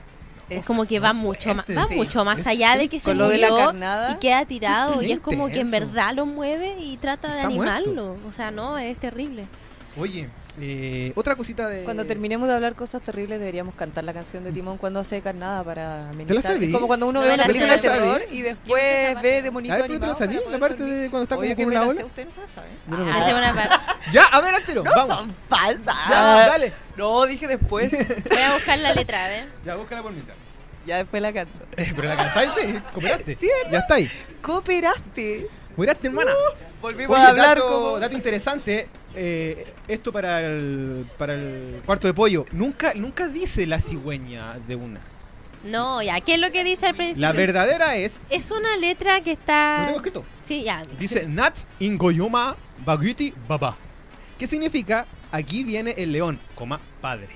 es, 0.50 0.60
Es 0.60 0.66
como 0.66 0.86
que 0.86 1.00
va 1.00 1.14
mucho 1.14 1.54
más, 1.56 1.66
va 1.76 1.88
sí. 1.88 1.96
mucho 1.96 2.24
más 2.26 2.40
Es 2.42 2.48
allá 2.48 2.78
de 2.78 2.88
que 2.88 3.00
se 3.00 3.12
de 3.14 3.16
la 3.16 3.26
murió 3.50 3.56
carnada. 3.56 4.12
y 4.12 4.16
queda 4.18 4.46
tirado 4.46 5.02
y 5.02 5.12
es 5.12 5.20
como 5.20 5.48
que 5.48 5.60
en 5.62 5.72
verdad 5.72 6.14
lo 6.14 6.26
mueve 6.26 6.76
y 6.80 6.98
trata 6.98 7.30
de 7.36 7.48
muerto. 7.48 7.72
animarlo, 7.74 8.18
o 8.28 8.32
sea, 8.32 8.52
no, 8.52 8.78
es 8.78 8.98
terrible. 8.98 9.46
Oye, 9.98 10.30
eh, 10.60 11.12
otra 11.16 11.36
cosita 11.36 11.68
de... 11.68 11.84
Cuando 11.84 12.06
terminemos 12.06 12.48
de 12.48 12.54
hablar 12.56 12.76
cosas 12.76 13.02
terribles 13.02 13.40
deberíamos 13.40 13.76
cantar 13.76 14.04
la 14.06 14.14
canción 14.14 14.44
de 14.44 14.52
Timón 14.52 14.78
cuando 14.78 15.02
hace 15.02 15.22
carnada 15.22 15.64
para 15.64 16.10
amenizar. 16.10 16.42
sabí? 16.54 16.68
Es 16.68 16.74
como 16.74 16.88
cuando 16.88 17.08
uno 17.08 17.20
No 17.22 17.28
ve 17.28 17.34
una 17.34 17.38
la 17.44 17.46
película 17.48 17.74
de 17.76 17.80
terror 17.82 18.22
¿La 18.28 18.34
y 18.34 18.42
después 18.42 19.22
ve 19.22 19.42
de 19.42 19.52
monito 19.52 19.74
A 19.74 19.78
ver, 19.78 19.88
pero 19.88 20.00
te 20.00 20.24
animado. 20.24 20.44
la 20.46 20.52
la 20.52 20.60
parte 20.60 20.78
dormir. 20.84 21.00
de 21.02 21.10
cuando 21.10 21.24
está 21.24 21.38
Obvio 21.38 21.56
como 21.56 21.70
la 21.72 21.80
la 21.82 21.88
ola. 21.88 22.06
usted 22.06 22.26
no 22.26 22.32
se 22.32 22.42
la 22.42 22.48
sabe. 22.48 22.68
No 22.88 22.98
Ah, 23.12 23.28
es 23.28 23.34
una 23.34 23.54
parte. 23.54 23.76
Ya, 24.14 24.24
a 24.26 24.40
ver, 24.42 24.54
altero, 24.56 24.84
No 24.84 24.92
vamos. 24.96 25.16
son 25.16 25.36
falsas. 25.50 25.96
Ya, 26.10 26.22
dale. 26.48 26.74
No, 26.96 27.26
dije 27.26 27.48
después. 27.48 27.92
Voy 28.30 28.42
a 28.42 28.54
buscar 28.54 28.78
la 28.80 28.94
letra, 28.94 29.26
a 29.26 29.28
ver. 29.28 29.48
Ya, 29.66 29.76
búscala 29.76 30.04
por 30.04 30.12
mitad. 30.14 30.36
ya 30.86 30.98
después 30.98 31.22
la 31.22 31.34
canto. 31.34 31.52
Eh, 31.78 31.92
pero 31.94 32.08
la 32.08 32.16
cantáis, 32.16 32.52
sí, 32.58 32.74
cooperaste. 32.94 33.36
Sí, 33.36 33.50
ya 33.72 33.80
está 33.80 33.96
ahí. 33.96 34.10
Cooperaste. 34.42 35.48
Cooperaste, 35.76 36.08
hermana. 36.08 36.32
Volvimos 36.82 37.16
Oye, 37.18 37.26
a 37.26 37.30
hablar 37.30 37.58
dato, 37.58 37.68
como... 37.68 38.00
dato 38.00 38.16
interesante, 38.16 38.88
eh, 39.16 39.74
esto 39.88 40.12
para 40.12 40.42
el, 40.42 41.06
para 41.18 41.34
el 41.34 41.82
cuarto 41.86 42.08
de 42.08 42.14
pollo. 42.14 42.46
Nunca, 42.52 42.94
nunca 42.96 43.28
dice 43.28 43.66
la 43.68 43.80
cigüeña 43.80 44.58
de 44.68 44.76
una. 44.76 45.00
No, 45.64 46.02
ya, 46.02 46.22
¿qué 46.22 46.36
es 46.36 46.40
lo 46.40 46.52
que 46.52 46.64
dice 46.64 46.86
al 46.88 46.96
principio? 46.96 47.22
La 47.22 47.32
verdadera 47.32 47.96
es, 47.96 48.20
Es 48.30 48.52
una 48.52 48.78
letra 48.78 49.22
que 49.22 49.32
lo 49.34 49.40
está... 49.40 49.84
tengo 49.86 49.98
escrito, 49.98 50.24
Sí, 50.48 50.64
ya. 50.64 50.84
dice 51.00 51.26
Nats 51.28 51.66
Ingoyoma 51.80 52.56
Baguti 52.86 53.34
Baba. 53.48 53.76
¿Qué 54.38 54.46
significa? 54.46 55.06
Aquí 55.32 55.64
viene 55.64 55.96
el 55.98 56.12
león, 56.12 56.40
coma, 56.54 56.80
padre. 57.02 57.30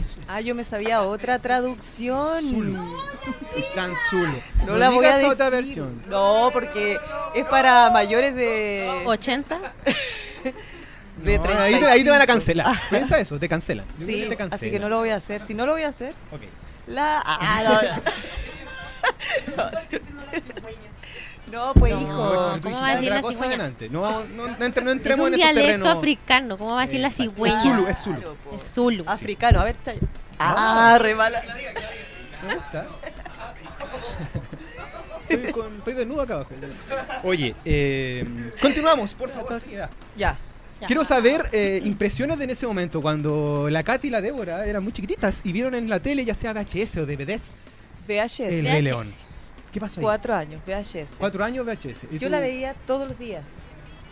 Eso 0.00 0.20
es. 0.20 0.28
Ah, 0.28 0.40
yo 0.40 0.54
me 0.54 0.64
sabía 0.64 1.02
otra 1.02 1.38
traducción. 1.40 2.42
Zulu. 2.42 2.76
Tan 3.74 3.92
Zulu. 4.08 4.32
No, 4.66 4.76
la 4.78 4.88
voy 4.90 4.98
a 4.98 5.00
digas 5.00 5.16
decir. 5.16 5.32
otra 5.32 5.50
versión. 5.50 6.02
No, 6.08 6.48
porque 6.52 6.98
es 7.34 7.44
para 7.46 7.90
mayores 7.90 8.34
de... 8.34 9.02
80. 9.04 9.58
de 11.24 11.38
No, 11.38 11.44
ahí, 11.60 11.78
te, 11.80 11.86
ahí 11.86 12.04
te 12.04 12.10
van 12.10 12.20
a 12.22 12.26
cancelar. 12.26 12.66
35. 12.66 12.90
Piensa 12.90 13.18
eso, 13.20 13.38
te 13.38 13.48
cancelan. 13.48 13.84
Sí, 13.98 14.28
te 14.28 14.42
así 14.42 14.70
que 14.70 14.78
no 14.78 14.88
lo 14.88 14.98
voy 14.98 15.10
a 15.10 15.16
hacer. 15.16 15.40
Si 15.40 15.54
no 15.54 15.66
lo 15.66 15.72
voy 15.72 15.82
a 15.82 15.88
hacer, 15.88 16.14
Ok. 16.32 16.42
la. 16.86 17.22
Ah, 17.24 17.62
no, 17.64 17.82
no. 17.82 18.02
No, 21.50 21.72
pues 21.72 21.94
No, 21.94 22.00
hijo. 22.02 22.58
¿cómo 22.62 22.76
va 22.76 22.88
a 22.88 22.94
decir 22.96 23.08
la 23.10 23.22
cosa 23.22 23.32
cigüeña? 23.32 23.54
adelante. 23.54 23.88
No, 23.88 24.02
vamos- 24.02 24.28
no, 24.30 24.48
no 24.48 24.64
entre- 24.66 24.84
no 24.84 24.90
Es 24.90 24.96
entremos 24.96 25.26
un 25.28 25.32
en 25.34 25.40
esos 25.40 25.52
dialecto 25.54 25.72
terrenos. 25.82 25.96
africano. 25.98 26.58
¿Cómo 26.58 26.74
va 26.74 26.82
a 26.82 26.84
decir 26.84 27.00
la 27.00 27.08
cigüeña? 27.10 27.56
Es 27.56 27.62
Zulu, 27.62 27.86
es 27.88 27.98
Zulu. 27.98 28.16
Claro, 28.20 28.36
po. 28.44 28.56
Es 28.56 28.62
Zulu. 28.74 29.04
Africano, 29.06 29.60
a 29.60 29.64
ver, 29.64 29.76
chaya. 29.82 30.00
Ah, 30.38 30.98
re 31.00 31.14
mala. 31.14 31.42
Me 32.46 32.54
gusta. 32.54 32.86
Estoy, 35.28 35.52
con, 35.52 35.76
estoy 35.78 35.94
desnudo 35.94 36.20
acá 36.22 36.34
abajo. 36.34 36.50
Oye, 37.22 37.54
eh, 37.64 38.26
continuamos, 38.60 39.12
por 39.14 39.30
favor. 39.30 39.60
Ya. 40.16 40.36
Quiero 40.86 41.04
saber 41.04 41.48
eh, 41.52 41.80
impresiones 41.84 42.38
de 42.38 42.44
en 42.44 42.50
ese 42.50 42.66
momento, 42.66 43.02
cuando 43.02 43.68
la 43.70 43.82
Katy 43.82 44.08
y 44.08 44.10
la 44.10 44.20
Débora 44.20 44.66
eran 44.66 44.82
muy 44.82 44.92
chiquititas 44.92 45.40
y 45.44 45.52
vieron 45.52 45.74
en 45.74 45.88
la 45.88 46.00
tele, 46.00 46.24
ya 46.24 46.34
sea 46.34 46.52
VHS 46.52 46.98
o 46.98 47.06
DVDs, 47.06 47.52
VHS. 48.06 48.40
El 48.40 48.64
VHS. 48.64 48.72
Rey 48.72 48.82
León. 48.82 49.06
¿Qué 49.72 49.80
pasó 49.80 50.00
ahí? 50.00 50.02
Cuatro 50.04 50.34
años, 50.34 50.62
VHS. 50.66 51.16
Cuatro 51.18 51.44
años 51.44 51.66
VHS. 51.66 52.04
¿Y 52.10 52.18
Yo 52.18 52.28
tú? 52.28 52.30
la 52.30 52.40
veía 52.40 52.74
todos 52.86 53.08
los 53.08 53.18
días. 53.18 53.44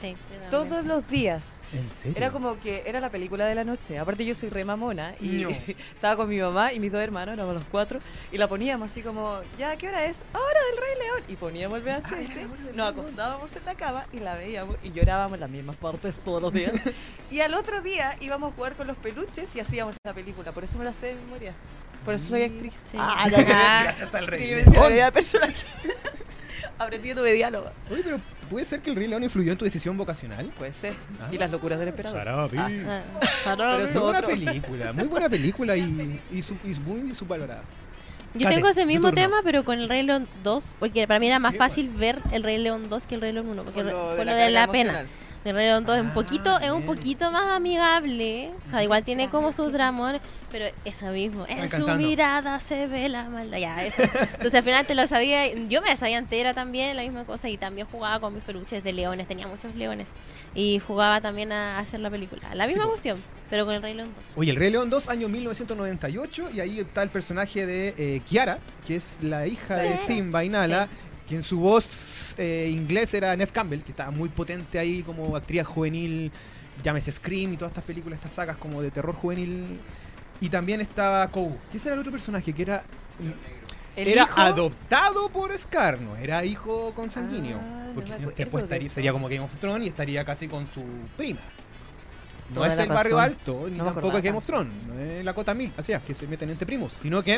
Sí. 0.01 0.15
Todos 0.51 0.85
los 0.85 1.09
días. 1.09 1.57
¿En 1.73 1.91
serio? 1.91 2.15
Era 2.17 2.31
como 2.31 2.61
que 2.61 2.83
era 2.87 3.01
la 3.01 3.11
película 3.11 3.47
de 3.47 3.55
la 3.55 3.65
noche. 3.65 3.99
Aparte 3.99 4.25
yo 4.25 4.35
soy 4.35 4.51
re 4.51 4.65
mamona 4.65 5.15
y 5.21 5.27
No. 5.45 5.49
estaba 5.95 6.17
con 6.17 6.29
mi 6.29 6.39
mamá 6.39 6.73
y 6.73 6.81
mis 6.81 6.93
dos 6.93 7.01
hermanos, 7.03 7.35
éramos 7.35 7.55
los 7.55 7.65
cuatro, 7.71 7.99
y 8.31 8.39
la 8.39 8.47
poníamos 8.47 8.91
así 8.91 9.03
como, 9.03 9.41
ya, 9.59 9.75
¿qué 9.77 9.89
hora 9.89 10.05
es? 10.05 10.23
Hora 10.33 10.61
del 10.71 10.77
Rey 10.79 11.07
León. 11.07 11.25
Y 11.29 11.37
poníamos 11.37 11.79
el 11.79 11.85
VHS, 11.85 12.75
nos 12.77 12.91
acostábamos 12.91 13.57
en 13.57 13.65
la 13.65 13.75
cama 13.75 14.07
y 14.13 14.21
la 14.21 14.35
veíamos 14.35 14.77
y 14.83 14.93
llorábamos 14.93 15.39
las 15.39 15.51
mismas 15.51 15.77
partes 15.77 16.21
todos 16.21 16.43
los 16.43 16.53
días. 16.53 16.73
y 17.31 17.41
al 17.41 17.55
otro 17.55 17.81
día 17.81 18.17
íbamos 18.21 18.53
a 18.53 18.55
jugar 18.55 18.75
con 18.75 18.87
los 18.87 18.97
peluches 18.99 19.47
y 19.55 19.61
hacíamos 19.61 19.95
la 20.05 20.13
película. 20.13 20.53
Por 20.53 20.65
eso 20.65 20.79
me 20.79 20.85
la 20.85 20.93
sé 20.93 21.07
de 21.09 21.15
memoria. 21.15 21.55
Por 22.05 22.15
eso 22.15 22.29
soy 22.29 22.43
actriz. 22.45 22.75
Sí. 22.93 22.99
Ah, 23.01 23.29
ya 23.29 23.39
Ah. 23.51 23.81
Gracias 23.83 24.15
al 24.15 24.27
Rey 24.29 24.63
personaje. 25.13 25.67
Aprendiendo 26.79 27.23
de 27.23 27.33
diálogo. 27.35 27.71
Oye, 27.91 28.03
pero 28.05 28.21
¿puede 28.51 28.65
ser 28.67 28.81
que 28.81 28.91
el 28.91 28.97
Rey 28.97 29.07
León 29.09 29.23
influyó 29.23 29.53
en 29.53 29.59
tu 29.59 29.65
decisión 29.65 29.97
vocacional? 29.97 30.47
Puede 30.59 30.73
ser. 30.73 30.95
Ah. 31.21 31.29
Y 31.33 31.39
las 31.39 31.51
locuras 31.51 31.79
del 31.79 31.89
emperador. 31.89 32.19
Sarapi. 32.25 32.57
Ah, 32.59 33.03
Pero 33.45 33.75
Muy 33.77 33.85
eso 33.85 34.01
buena 34.03 34.19
otro. 34.19 34.31
película, 34.31 34.93
muy 34.93 35.05
buena 35.07 35.29
película 35.29 35.77
y, 35.77 36.21
y, 36.33 36.43
su- 36.43 36.57
y 36.65 36.69
muy 36.81 37.15
subvalorada. 37.15 37.63
Yo 38.35 38.49
tengo 38.51 38.69
ese 38.69 38.85
mismo 38.85 39.13
tema, 39.13 39.37
pero 39.43 39.65
con 39.65 39.79
el 39.79 39.89
Rey 39.89 40.03
León 40.03 40.29
2, 40.45 40.75
porque 40.79 41.07
para 41.07 41.19
mí 41.19 41.27
era 41.27 41.39
más 41.39 41.53
Sí, 41.53 41.59
fácil 41.59 41.89
ver 41.89 42.21
el 42.33 42.43
Rey 42.43 42.59
León 42.59 42.91
2 42.91 43.07
que 43.07 43.15
el 43.15 43.21
Rey 43.23 43.33
León 43.33 43.49
1, 43.49 43.63
porque 43.65 43.83
Por 43.83 43.93
lo 43.93 44.15
de 44.15 44.17
lo 44.19 44.25
la 44.25 44.35
de 44.37 44.51
la 44.51 44.61
carga 44.67 44.73
pena. 44.73 44.91
emocional. 45.01 45.07
El 45.47 45.55
Rey 45.55 45.67
León 45.67 45.85
2 45.85 45.97
es 45.97 46.03
un 46.03 46.09
Ah, 46.11 46.15
poquito, 46.15 46.59
es 46.61 46.71
un 46.71 46.83
bien. 46.83 46.87
poquito 46.97 47.31
más 47.31 47.45
amigable, 47.55 48.51
o 48.67 48.71
sea, 48.71 48.83
igual 48.83 49.05
tiene 49.05 49.29
como 49.29 49.53
sus 49.53 49.73
dramones, 49.73 50.21
pero 50.51 50.67
eso 50.85 51.07
mismo, 51.13 51.45
en 51.49 51.69
su 51.71 51.87
mirada 51.89 52.59
se 52.61 52.87
ve 52.87 53.09
la 53.09 53.25
maldad, 53.25 53.59
ya, 53.59 53.85
eso. 53.85 54.03
Entonces 54.03 54.55
al 54.55 54.63
final 54.65 54.87
te 54.87 54.95
lo 54.95 55.07
sabía, 55.07 55.47
yo 55.69 55.81
me 55.83 55.89
la 55.89 55.97
sabía 55.97 56.19
entera 56.19 56.53
también, 56.55 56.97
la 56.97 57.03
misma 57.03 57.25
cosa, 57.25 57.49
y 57.49 57.57
también 57.57 57.87
jugaba 57.91 58.19
con 58.21 58.35
mis 58.35 58.43
peluches 58.43 58.83
de 58.83 58.93
leones, 58.93 59.27
tenía 59.29 59.47
muchos 59.47 59.75
leones, 59.77 60.09
y 60.55 60.81
jugaba 60.81 61.21
también 61.21 61.53
a 61.53 61.79
hacer 61.79 62.01
la 62.01 62.11
película, 62.11 62.55
la 62.55 62.67
misma 62.67 62.87
cuestión, 62.87 63.19
pero 63.49 63.65
con 63.65 63.75
el 63.75 63.83
Rey 63.83 63.95
León 63.95 64.11
2. 64.17 64.33
Oye, 64.37 64.51
el 64.51 64.57
Rey 64.57 64.71
León 64.71 64.91
2, 64.91 65.09
año 65.09 65.29
1998, 65.29 66.51
y 66.55 66.61
ahí 66.61 66.81
está 66.81 67.03
el 67.03 67.11
personaje 67.11 67.67
de 67.67 67.95
eh, 67.97 68.21
Kiara, 68.29 68.59
que 68.87 68.97
es 68.97 69.05
la 69.23 69.47
hija 69.47 69.77
de 69.77 69.93
Sí. 69.99 70.15
Simba 70.15 70.45
y 70.45 70.49
Nala, 70.49 70.89
quien 71.29 71.43
su 71.43 71.61
voz 71.61 71.85
eh, 72.37 72.69
inglés 72.71 73.13
era 73.15 73.35
Neve 73.37 73.51
Campbell, 73.53 73.81
que 73.83 73.91
estaba 73.93 74.11
muy 74.11 74.29
potente 74.29 74.79
ahí 74.79 75.03
como 75.03 75.37
actriz 75.37 75.65
juvenil, 75.65 76.31
llámese 76.83 77.13
Scream 77.13 77.55
y 77.55 77.57
todas 77.57 77.73
estas 77.73 77.85
películas, 77.85 78.19
estas 78.19 78.33
sagas 78.33 78.57
como 78.57 78.83
de 78.83 78.91
terror 78.91 79.15
juvenil. 79.15 79.79
Y 80.41 80.49
también 80.51 80.81
estaba 80.81 81.27
Kou, 81.29 81.57
que 81.71 81.79
ese 81.79 81.89
era 81.89 81.95
el 81.95 82.01
otro 82.01 82.13
personaje, 82.13 82.53
que 82.53 82.63
era, 82.63 82.83
¿El 83.97 84.09
era 84.09 84.25
hijo? 84.25 84.41
adoptado 84.41 85.31
por 85.31 85.57
Scar, 85.57 85.99
no 86.01 86.15
era 86.17 86.45
hijo 86.45 86.93
consanguíneo. 86.95 87.59
Ah, 87.59 87.91
porque 87.95 88.13
si 88.13 88.21
no, 88.21 88.31
después 88.37 88.63
de 88.63 88.67
estaría, 88.67 88.91
sería 88.91 89.13
como 89.13 89.29
Game 89.29 89.41
of 89.41 89.55
Thrones 89.59 89.87
y 89.87 89.89
estaría 89.89 90.25
casi 90.27 90.47
con 90.47 90.67
su 90.75 90.83
prima. 91.17 91.41
No 92.51 92.57
Toda 92.57 92.69
es 92.69 92.79
el 92.79 92.89
barrio 92.91 93.17
razón. 93.17 93.33
alto, 93.33 93.67
ni 93.71 93.79
No 93.79 93.85
tampoco 93.87 94.19
es 94.19 94.23
Game 94.23 94.37
of. 94.37 94.45
Thrones, 94.45 94.73
no 94.87 95.01
es 95.01 95.25
la 95.25 95.33
cota 95.35 95.55
mil, 95.55 95.73
así 95.79 95.93
es, 95.93 96.03
que 96.03 96.15
se 96.15 96.27
meten 96.27 96.51
entre 96.51 96.67
primos, 96.67 96.97
sino 97.03 97.23
que 97.23 97.37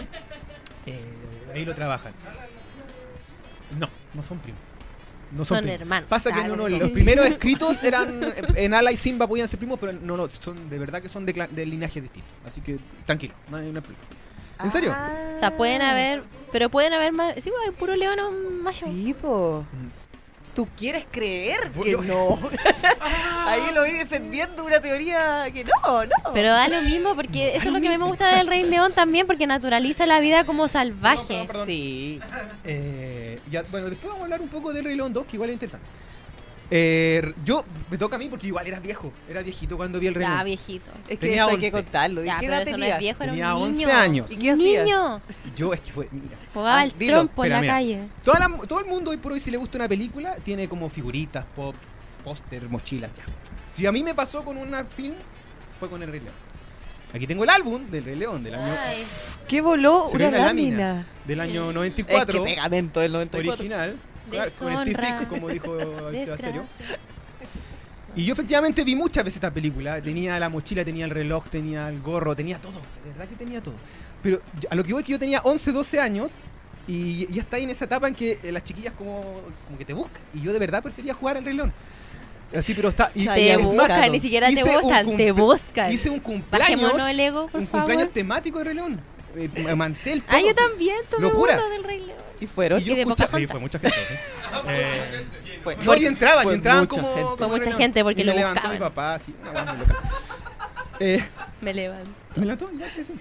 eh, 0.87 1.01
ahí 1.55 1.65
lo 1.65 1.75
trabajan. 1.75 2.13
No, 3.79 3.89
no 4.15 4.23
son 4.23 4.39
primos. 4.39 4.61
No 5.31 5.45
son, 5.45 5.59
Son 5.59 5.69
hermanos. 5.69 6.09
Pasa 6.09 6.33
que 6.33 6.41
uno- 6.41 6.69
no. 6.69 6.79
los 6.79 6.91
primeros 6.91 7.27
escritos 7.27 7.83
eran 7.85 8.35
en 8.55 8.75
Ala 8.75 8.93
y 8.93 8.97
Simba 8.97 9.27
podían 9.27 9.47
ser 9.49 9.59
primos, 9.59 9.79
pero 9.79 9.93
no, 9.93 10.17
no, 10.17 10.29
son 10.31 10.71
de 10.71 10.79
verdad 10.79 11.03
que 11.03 11.09
son 11.09 11.27
de, 11.27 11.49
de 11.51 11.67
linaje 11.67 12.01
distinto. 12.01 12.29
Así 12.47 12.61
que 12.61 12.79
tranquilo, 13.05 13.35
no 13.51 13.59
hay, 13.59 13.67
no 13.71 13.83
problema. 13.83 14.05
¿En 14.64 14.71
serio? 14.71 14.93
Ah. 14.95 15.35
O 15.37 15.38
sea, 15.41 15.57
pueden 15.57 15.83
haber, 15.83 16.25
pero 16.51 16.69
pueden 16.69 16.93
haber 16.93 17.12
más, 17.12 17.35
sí, 17.37 17.51
pues, 17.51 17.62
hay 17.67 17.73
puro 17.73 17.95
león 17.95 18.19
o 18.21 18.31
macho. 18.62 18.87
Sí, 18.87 19.14
po. 19.21 19.64
¿Tú 20.59 20.66
quieres 20.77 21.07
creer 21.09 21.71
que 21.71 21.92
no? 21.99 22.37
Ahí 23.47 23.73
lo 23.73 23.85
vi 23.85 23.92
defendiendo 23.92 24.64
una 24.64 24.81
teoría 24.81 25.49
que 25.55 25.62
no, 25.62 26.05
no. 26.05 26.33
Pero 26.35 26.49
da 26.49 26.66
lo 26.66 26.83
mismo 26.83 27.14
porque 27.14 27.55
eso 27.55 27.68
es 27.68 27.73
lo 27.73 27.81
que 27.81 27.87
a 27.87 27.92
mí 27.92 27.99
me 27.99 28.07
gusta 28.07 28.37
del 28.37 28.49
Rey 28.49 28.64
León 28.64 28.92
también 28.92 29.29
porque 29.29 29.47
naturaliza 29.47 30.05
la 30.05 30.18
vida 30.18 30.42
como 30.42 30.66
salvaje. 30.66 31.44
perdón. 31.47 31.64
Sí. 31.64 32.18
Eh, 32.64 33.38
ya, 33.49 33.62
bueno, 33.71 33.88
después 33.88 34.09
vamos 34.09 34.23
a 34.23 34.25
hablar 34.25 34.40
un 34.40 34.49
poco 34.49 34.73
del 34.73 34.85
Rey 34.85 34.97
León 34.97 35.12
2, 35.12 35.27
que 35.27 35.37
igual 35.37 35.51
es 35.51 35.55
interesante. 35.55 35.87
Eh, 36.71 37.33
yo, 37.45 37.65
me 37.91 37.97
toca 37.97 38.17
a 38.17 38.19
mí 38.19 38.29
porque 38.29 38.47
igual 38.47 38.67
era 38.67 38.79
viejo, 38.79 39.11
era 39.29 39.43
viejito 39.43 39.77
cuando 39.79 39.99
vi 39.99 40.07
el 40.09 40.15
Rey 40.15 40.25
Ya, 40.27 40.35
León. 40.35 40.45
viejito. 40.45 40.91
Es 41.09 41.19
que 41.19 41.29
Tenía 41.29 41.43
esto 41.45 41.51
hay 41.55 41.59
que 41.61 41.67
11. 41.69 41.83
contarlo. 41.83 42.23
¿Y 42.23 42.27
Ya, 42.27 42.35
qué 42.35 42.41
pero 42.47 42.53
edad 42.53 42.63
eso 42.63 42.71
no 42.73 42.77
tenías? 42.79 42.99
viejo, 42.99 43.23
era 43.23 43.33
Tenía 43.33 43.55
un 43.57 43.63
11 43.63 43.77
niño. 43.87 43.89
años. 43.97 44.33
¿Y 44.33 44.39
qué 44.39 44.51
hacías? 44.51 44.85
Niño. 44.85 45.21
Yo, 45.57 45.73
es 45.75 45.81
que 45.81 45.93
fue, 45.93 46.09
mira. 46.13 46.37
Jugaba 46.53 46.77
Ah, 46.79 46.81
al 46.83 46.99
dilo. 46.99 47.13
trompo 47.15 47.45
en 47.45 47.51
la 47.53 47.61
mira. 47.63 47.73
calle. 47.73 48.09
Toda 48.23 48.39
la- 48.41 48.67
todo 48.67 48.81
el 48.81 48.87
mundo 48.87 49.11
hoy 49.13 49.17
por 49.17 49.33
hoy, 49.33 49.41
si 49.41 49.51
le 49.51 49.57
gusta 49.57 49.79
una 49.79 49.89
película, 49.89 50.37
tiene 50.45 50.69
como 50.69 50.91
figuritas, 50.91 51.45
pop, 51.57 51.75
póster, 52.23 52.69
mochilas, 52.69 53.11
ya. 53.17 53.23
Si 53.73 53.87
a 53.87 53.93
mí 53.93 54.03
me 54.03 54.15
pasó 54.15 54.45
con 54.45 54.59
una 54.59 54.85
film, 54.85 55.15
fue 55.81 55.89
con 55.89 56.03
el 56.03 56.11
Rey 56.11 56.21
León. 56.21 56.35
Aquí 57.15 57.27
tengo 57.27 57.45
el 57.45 57.49
álbum 57.49 57.91
del 57.91 58.05
Rey 58.05 58.17
León 58.17 58.45
del 58.45 58.57
año, 58.57 58.67
Ay, 58.87 59.03
¿Qué 59.47 59.63
voló? 59.63 60.09
Se 60.13 60.19
ve 60.19 60.27
Una 60.27 60.37
una 60.37 60.47
lámina. 60.49 60.77
lámina. 60.89 61.07
del 61.27 61.41
año 61.41 61.63
Es 61.63 61.69
que 61.69 61.75
94, 61.75 62.45
pegamento 62.45 63.01
del 63.01 63.13
94. 63.13 63.53
original, 63.55 63.97
con 64.59 64.77
Steve 64.79 65.27
como 65.29 65.49
dijo 65.49 65.79
Sebastián. 66.12 66.62
Y 68.17 68.25
yo 68.25 68.33
efectivamente 68.33 68.83
vi 68.83 68.97
muchas 68.97 69.25
veces 69.25 69.37
esta 69.37 69.53
película. 69.53 70.01
Tenía 70.01 70.38
la 70.41 70.49
mochila, 70.49 70.85
tenía 70.85 71.05
el 71.05 71.11
reloj, 71.11 71.49
tenía 71.49 71.88
el 71.88 72.01
gorro, 72.01 72.35
tenía 72.35 72.59
todo. 72.59 72.81
De 73.05 73.11
verdad 73.11 73.29
que 73.29 73.37
tenía 73.37 73.62
todo. 73.62 73.75
Pero 74.23 74.41
a 74.69 74.75
lo 74.75 74.83
que 74.83 74.93
voy 74.93 75.03
es 75.03 75.07
que 75.07 75.12
yo 75.12 75.19
tenía 75.19 75.41
11, 75.45 75.73
12 75.73 76.01
años 76.01 76.33
y 76.88 77.33
ya 77.33 77.43
está 77.43 77.59
ahí 77.59 77.64
en 77.64 77.71
esa 77.71 77.85
etapa 77.85 78.09
en 78.09 78.14
que 78.14 78.38
eh, 78.43 78.51
las 78.51 78.64
chiquillas 78.64 78.95
como, 78.95 79.23
como 79.67 79.79
que 79.79 79.85
te 79.85 79.93
buscan. 79.93 80.21
Y 80.35 80.41
yo 80.41 80.53
de 80.53 80.59
verdad 80.59 80.83
prefería 80.83 81.14
jugar 81.14 81.37
al 81.37 81.45
Rey 81.45 81.55
León. 81.55 81.73
Así, 82.57 82.73
pero 82.75 82.88
está... 82.88 83.12
Y, 83.14 83.27
Te 83.27 83.53
es 83.53 83.59
es 83.59 83.67
más, 83.67 83.75
buscan, 83.77 84.11
ni 84.11 84.21
siquiera 84.21 84.47
te 84.47 84.55
hice 84.55 84.64
un 84.64 84.83
buscan, 84.83 85.17
te 85.17 85.33
buscan. 85.33 85.93
Hice 85.93 86.11
un 86.11 86.19
cumpleaños... 86.19 86.81
Bajémonos 86.81 87.11
el 87.11 87.21
ego, 87.21 87.49
por 87.49 87.61
un 87.61 87.67
favor. 87.67 87.87
cumpleaños 87.87 88.14
temático 88.14 88.64
de 88.64 88.75
León. 88.75 89.01
Eh, 89.37 89.75
mantel, 89.77 90.23
todo. 90.23 90.37
Ah, 90.37 90.41
yo 90.41 90.55
también 90.55 90.97
tuve 91.11 91.21
Locura. 91.21 91.59
uno 91.59 91.69
del 91.69 91.85
Rey 91.85 92.07
León. 92.07 92.28
Y 92.40 92.46
fueron. 92.46 92.81
Y 92.81 92.85
yo 92.85 92.92
Y 92.94 92.96
de. 92.96 93.05
Sí, 93.05 93.46
fue 93.46 93.61
mucha 93.61 93.79
gente. 93.79 93.96
¿eh? 93.96 94.18
Eh, 94.68 95.24
Fue- 95.62 95.77
No, 95.77 95.94
y 95.94 96.07
entraban, 96.07 96.42
fue 96.44 96.53
y 96.53 96.57
entraban 96.57 96.81
mucha 96.83 97.01
como, 97.03 97.14
gente. 97.14 97.22
como 97.37 97.37
Fue 97.48 97.59
mucha 97.59 97.72
gente 97.77 98.03
porque 98.03 98.20
Y 98.22 98.24
lo 98.24 98.33
me 98.33 98.38
levantó 98.38 98.68
mi 98.68 98.79
papá, 98.79 99.14
así, 99.14 99.35
loca. 99.44 99.96
Eh, 101.01 101.22
Me 101.61 101.74
levanto. 101.74 102.11
me 102.37 102.46
levantó, 102.46 102.70
ya, 102.79 102.87
que 102.94 103.05
sí. 103.05 103.12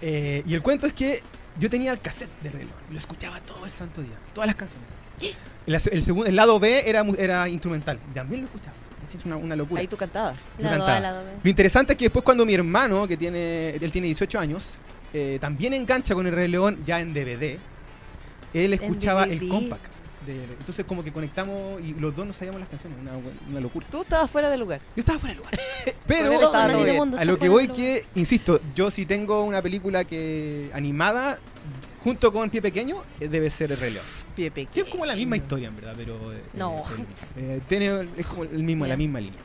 Eh, 0.00 0.42
y 0.46 0.54
el 0.54 0.62
cuento 0.62 0.86
es 0.86 0.92
que 0.92 1.22
yo 1.58 1.68
tenía 1.70 1.92
el 1.92 2.00
cassette 2.00 2.30
de 2.42 2.50
Rey 2.50 2.64
León 2.64 2.76
y 2.90 2.92
lo 2.94 2.98
escuchaba 2.98 3.40
todo 3.40 3.64
el 3.64 3.70
santo 3.70 4.00
día, 4.00 4.14
todas 4.34 4.46
las 4.46 4.56
canciones. 4.56 4.88
El, 5.64 5.74
el, 5.74 6.02
segundo, 6.02 6.26
el 6.28 6.34
lado 6.34 6.58
B 6.58 6.82
era, 6.90 7.04
era 7.18 7.48
instrumental, 7.48 7.96
también 8.12 8.40
lo 8.40 8.46
escuchaba. 8.48 8.72
Es 9.14 9.24
una, 9.26 9.36
una 9.36 9.54
locura. 9.54 9.80
Ahí 9.80 9.86
tú 9.86 9.96
cantabas. 9.96 10.36
Yo 10.58 10.64
Lado 10.64 10.78
cantaba. 10.78 10.96
A, 10.96 11.00
lado 11.00 11.24
B. 11.24 11.30
Lo 11.44 11.50
interesante 11.50 11.92
es 11.92 11.98
que 11.98 12.06
después 12.06 12.24
cuando 12.24 12.44
mi 12.46 12.54
hermano, 12.54 13.06
que 13.06 13.16
tiene, 13.16 13.70
él 13.76 13.92
tiene 13.92 14.06
18 14.08 14.40
años, 14.40 14.70
eh, 15.12 15.36
también 15.40 15.74
engancha 15.74 16.14
con 16.14 16.26
el 16.26 16.32
Rey 16.32 16.48
León 16.48 16.82
ya 16.86 16.98
en 16.98 17.12
DVD, 17.14 17.58
él 18.54 18.72
escuchaba 18.74 19.24
el 19.24 19.46
compact. 19.48 19.84
de- 20.26 20.44
entonces 20.44 20.84
como 20.86 21.02
que 21.02 21.10
conectamos 21.10 21.80
y 21.82 21.94
los 21.94 22.14
dos 22.14 22.26
no 22.26 22.32
sabíamos 22.32 22.60
las 22.60 22.68
canciones, 22.68 22.96
una, 23.00 23.12
una 23.50 23.60
locura. 23.60 23.86
Tú 23.90 24.02
estabas 24.02 24.30
fuera 24.30 24.48
del 24.50 24.60
lugar. 24.60 24.80
Yo 24.94 25.00
estaba 25.00 25.18
fuera 25.18 25.34
del 25.34 25.38
lugar. 25.42 25.58
Pero 26.06 26.30
Todo 26.38 26.54
a 27.18 27.24
lo 27.24 27.38
que 27.38 27.48
voy 27.48 27.68
que, 27.68 28.04
insisto, 28.14 28.60
yo 28.74 28.90
si 28.90 29.04
tengo 29.06 29.42
una 29.44 29.60
película 29.62 30.04
que 30.04 30.70
animada 30.74 31.38
junto 32.04 32.32
con 32.32 32.50
Pie 32.50 32.60
Pequeño, 32.62 32.96
eh, 33.20 33.28
debe 33.28 33.48
ser 33.50 33.72
El 33.72 33.78
Rey 33.78 33.92
León. 33.92 34.04
Pie 34.36 34.46
Que 34.46 34.50
pequeño. 34.66 34.84
es 34.86 34.90
como 34.90 35.06
la 35.06 35.14
misma 35.14 35.36
historia, 35.36 35.68
en 35.68 35.76
verdad, 35.76 35.94
pero... 35.96 36.32
eh, 36.32 36.40
No. 36.54 36.78
eh, 36.78 37.04
eh, 37.36 37.60
tiene, 37.68 38.08
es 38.16 38.26
como 38.26 38.44
el 38.44 38.62
mismo, 38.62 38.86
la 38.86 38.96
misma 38.96 39.20
línea. 39.20 39.38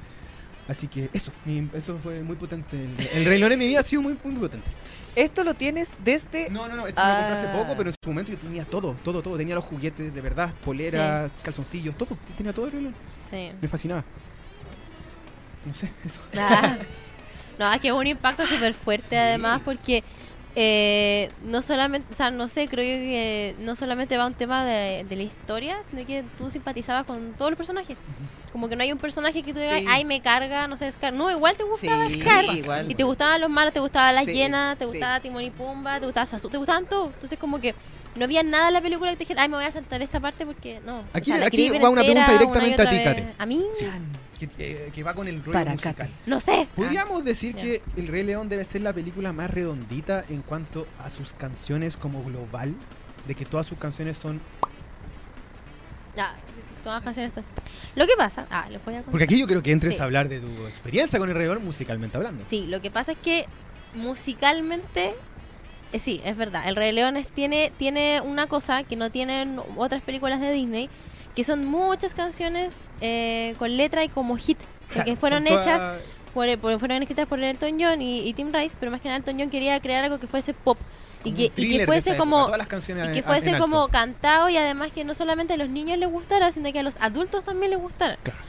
Así 0.68 0.88
que 0.88 1.10
eso, 1.14 1.32
mi- 1.46 1.68
eso 1.74 1.98
fue 2.04 2.22
muy 2.24 2.36
potente. 2.36 2.76
El, 2.76 3.08
el 3.20 3.26
Rey 3.26 3.40
León 3.40 3.52
en 3.54 3.60
mi 3.60 3.68
vida 3.68 3.80
ha 3.80 3.84
sido 3.84 4.02
muy, 4.02 4.18
muy 4.24 4.36
potente. 4.36 4.68
Esto 5.16 5.44
lo 5.44 5.54
tienes 5.56 5.94
desde. 6.04 6.50
No, 6.50 6.68
no, 6.68 6.76
no, 6.76 6.88
esto 6.88 7.02
lo 7.02 7.08
compré 7.16 7.36
hace 7.38 7.48
Ah. 7.48 7.54
poco, 7.58 7.76
pero 7.78 7.90
en 7.90 7.96
su 8.04 8.10
momento 8.10 8.32
yo 8.32 8.38
tenía 8.38 8.66
todo, 8.66 8.96
todo, 9.04 9.22
todo. 9.24 9.38
Tenía 9.38 9.56
los 9.56 9.64
juguetes, 9.66 10.14
de 10.14 10.22
verdad, 10.22 10.52
poleras, 10.64 11.32
calzoncillos, 11.42 11.98
todo. 11.98 12.18
Tenía 12.38 12.54
todo 12.54 12.66
el 12.68 12.72
Rey 12.72 12.82
León. 12.82 12.96
Sí. 13.32 13.52
Me 13.62 13.68
fascinaba. 13.68 14.04
No 15.66 15.74
sé, 15.74 15.90
eso. 16.06 16.20
Ah. 16.38 16.78
No, 17.60 17.74
es 17.74 17.82
que 17.82 17.88
es 17.88 17.94
un 17.94 18.06
impacto 18.06 18.46
súper 18.46 18.74
fuerte 18.76 19.18
además 19.18 19.62
porque 19.66 20.04
eh, 20.56 21.32
no 21.44 21.64
solamente, 21.64 22.08
o 22.12 22.16
sea, 22.16 22.30
no 22.30 22.48
sé, 22.50 22.68
creo 22.68 22.84
yo 22.86 23.04
que 23.04 23.56
no 23.60 23.76
solamente 23.76 24.16
va 24.18 24.28
un 24.28 24.36
tema 24.36 24.64
de, 24.64 25.04
de 25.10 25.16
la 25.16 25.24
historia, 25.24 25.78
sino 25.90 26.06
que 26.06 26.24
tú 26.38 26.52
simpatizabas 26.52 27.06
con 27.06 27.34
todos 27.34 27.50
los 27.52 27.58
personajes. 27.58 27.98
Como 28.52 28.70
que 28.70 28.76
no 28.76 28.84
hay 28.84 28.92
un 28.92 28.98
personaje 28.98 29.44
que 29.44 29.54
tú 29.54 29.60
digas, 29.60 29.80
Sí. 29.80 29.86
ay, 29.90 30.06
me 30.06 30.22
carga, 30.22 30.68
no 30.68 30.78
sé, 30.78 30.92
Scar. 30.92 31.14
No, 31.14 31.30
igual 31.30 31.56
te 31.58 31.64
gustaba 31.64 32.08
Sí, 32.08 32.22
Scar. 32.22 32.46
igual. 32.46 32.90
Y 32.92 32.96
te 32.96 33.04
gustaban 33.04 33.40
los 33.42 33.50
malos, 33.50 33.74
te 33.74 33.80
gustaba 33.80 34.12
las 34.12 34.26
Sí, 34.26 34.32
llenas, 34.34 34.78
te 34.78 34.86
sí. 34.86 34.92
gustaba 34.92 35.20
Timón 35.20 35.44
y 35.44 35.52
Pumba, 35.52 36.00
te 36.00 36.06
gustaba 36.06 36.26
Sasu, 36.26 36.50
te 36.50 36.58
gustaban 36.58 36.86
todos. 36.86 37.14
Entonces 37.14 37.38
como 37.38 37.60
que 37.60 37.76
no 38.16 38.24
había 38.24 38.42
nada 38.42 38.70
en 38.70 38.74
la 38.74 38.82
película 38.82 39.12
que 39.12 39.18
te 39.18 39.24
dijera, 39.26 39.44
ay, 39.44 39.50
me 39.50 39.58
voy 39.58 39.66
a 39.66 39.72
saltar 39.72 40.02
esta 40.02 40.20
parte 40.20 40.46
porque 40.46 40.80
no. 40.86 41.04
Aquí- 41.14 41.30
la 41.32 41.46
aquí 41.46 41.52
quería 41.58 41.72
ver 41.74 41.84
va 41.84 41.90
una 41.90 42.02
pregunta 42.02 42.32
directamente 42.32 42.82
una 42.82 42.90
a 42.90 42.90
ti, 42.90 42.98
vez. 43.22 43.36
A 43.38 43.46
mí, 43.46 43.64
Que, 44.40 44.50
eh, 44.60 44.92
que 44.94 45.04
va 45.04 45.14
con 45.16 45.28
el 45.28 45.40
rollo 45.44 45.54
Para 45.54 45.72
musical. 45.72 46.10
No 46.28 46.40
sé. 46.40 46.68
¿Podríamos 46.76 47.24
decir 47.26 47.56
Ya. 47.56 47.62
que 47.62 47.82
El 47.96 48.08
Rey 48.08 48.24
León 48.24 48.50
debe 48.50 48.64
ser 48.66 48.82
la 48.82 48.94
película 48.94 49.34
más 49.34 49.50
redondita 49.52 50.24
en 50.30 50.42
cuanto 50.44 50.88
a 51.04 51.10
sus 51.10 51.34
canciones 51.34 51.98
como 51.98 52.24
global? 52.24 52.74
De 53.28 53.34
que 53.36 53.46
todas 53.46 53.66
sus 53.68 53.78
canciones 53.80 54.18
son... 54.18 54.40
Ah, 56.18 56.34
todas 56.88 57.04
canciones 57.04 57.34
Lo 57.96 58.08
que 58.08 58.14
pasa, 58.18 58.48
ah, 58.50 58.66
les 58.72 58.84
voy 58.86 58.94
a 58.94 58.98
contar. 59.00 59.12
Porque 59.12 59.26
aquí 59.26 59.38
yo 59.38 59.46
creo 59.46 59.62
que 59.62 59.72
entres 59.72 59.96
Sí. 59.96 60.02
a 60.02 60.06
hablar 60.06 60.30
de 60.30 60.40
tu 60.40 60.48
experiencia 60.68 61.20
con 61.20 61.28
El 61.30 61.36
Rey 61.36 61.46
León 61.48 61.66
musicalmente 61.66 62.16
hablando. 62.16 62.46
Sí, 62.50 62.66
lo 62.68 62.82
que 62.82 62.90
pasa 62.92 63.12
es 63.12 63.18
que 63.18 63.46
musicalmente, 63.94 65.14
eh, 65.92 66.00
sí, 66.00 66.22
es 66.24 66.38
verdad. 66.38 66.64
El 66.68 66.78
Rey 66.78 66.94
León 66.94 67.18
es- 67.18 67.28
tiene, 67.28 67.74
tiene 67.78 68.22
una 68.22 68.48
cosa 68.48 68.84
que 68.84 68.96
no 68.96 69.10
tienen 69.10 69.60
otras 69.76 70.02
películas 70.02 70.40
de 70.40 70.54
Disney, 70.54 70.90
que 71.36 71.44
son 71.44 71.66
muchas 71.66 72.14
canciones 72.14 72.74
eh, 73.02 73.54
con 73.60 73.76
letra 73.76 74.04
y 74.06 74.10
como 74.10 74.38
hit, 74.38 74.58
que 74.90 74.94
Claro, 75.04 75.16
fueron 75.18 75.46
son 75.48 75.60
hechas, 75.60 75.82
por, 76.34 76.58
por- 76.58 76.80
fueron 76.80 77.02
escritas 77.04 77.28
por 77.28 77.44
Elton 77.44 77.78
John 77.80 78.02
y, 78.02 78.22
y 78.28 78.34
Tim 78.34 78.54
Rice, 78.54 78.76
pero 78.80 78.92
más 78.92 79.02
que 79.02 79.10
nada 79.10 79.18
Elton 79.18 79.38
John 79.38 79.50
quería 79.50 79.78
crear 79.82 80.04
algo 80.06 80.20
que 80.20 80.28
fuese 80.28 80.54
pop. 80.54 80.78
Y 81.24 81.32
que, 81.32 81.52
y 81.56 81.78
que 81.78 81.86
fuese 81.86 82.16
como 82.16 82.50
y 82.50 83.12
que 83.12 83.22
fuese 83.22 83.58
como 83.58 83.88
cantado 83.90 84.50
y 84.50 84.58
además 84.58 84.92
que 84.92 85.04
no 85.04 85.14
solamente 85.14 85.54
a 85.54 85.58
los 85.58 85.70
niños 85.70 85.98
les 85.98 86.10
gustara, 86.10 86.52
sino 86.52 86.72
que 86.72 86.80
a 86.80 86.84
los 86.84 86.98
adultos 86.98 87.44
también 87.44 87.72
les 87.72 87.80
gustara. 87.80 88.18
Claro. 88.24 88.40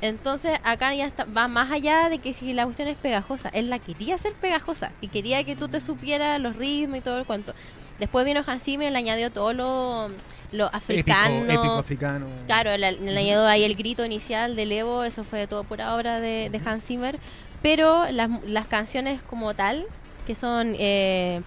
Entonces 0.00 0.58
acá 0.64 0.92
ya 0.94 1.06
está, 1.06 1.24
va 1.24 1.46
más 1.46 1.70
allá 1.70 2.08
de 2.08 2.18
que 2.18 2.32
si 2.32 2.52
la 2.54 2.64
cuestión 2.64 2.88
es 2.88 2.96
pegajosa. 2.96 3.50
Él 3.50 3.70
la 3.70 3.78
quería 3.78 4.16
hacer 4.16 4.32
pegajosa 4.34 4.92
y 5.00 5.08
quería 5.08 5.44
que 5.44 5.54
tú 5.54 5.68
te 5.68 5.80
supieras 5.80 6.40
los 6.40 6.56
ritmos 6.56 6.98
y 6.98 7.00
todo 7.02 7.18
el 7.18 7.24
cuento. 7.24 7.54
Después 8.00 8.24
vino 8.24 8.42
Hans 8.44 8.64
Zimmer 8.64 8.88
y 8.88 8.90
le 8.90 8.98
añadió 8.98 9.30
todo 9.30 9.52
lo, 9.52 10.08
lo 10.50 10.66
africano. 10.72 11.44
Épico, 11.44 11.52
épico 11.52 11.74
africano. 11.74 12.26
Claro, 12.46 12.76
le, 12.76 12.92
le 12.92 13.16
añadió 13.16 13.46
ahí 13.46 13.62
el 13.62 13.76
grito 13.76 14.04
inicial 14.04 14.56
del 14.56 14.72
Evo, 14.72 15.04
eso 15.04 15.22
fue 15.22 15.46
todo 15.46 15.62
pura 15.62 15.94
obra 15.94 16.18
de, 16.18 16.50
de 16.50 16.60
Hans 16.64 16.84
Zimmer. 16.84 17.20
Pero 17.62 18.10
las, 18.10 18.28
las 18.44 18.66
canciones 18.66 19.20
como 19.30 19.54
tal, 19.54 19.86
que 20.26 20.34
son 20.34 20.74
eh, 20.80 21.42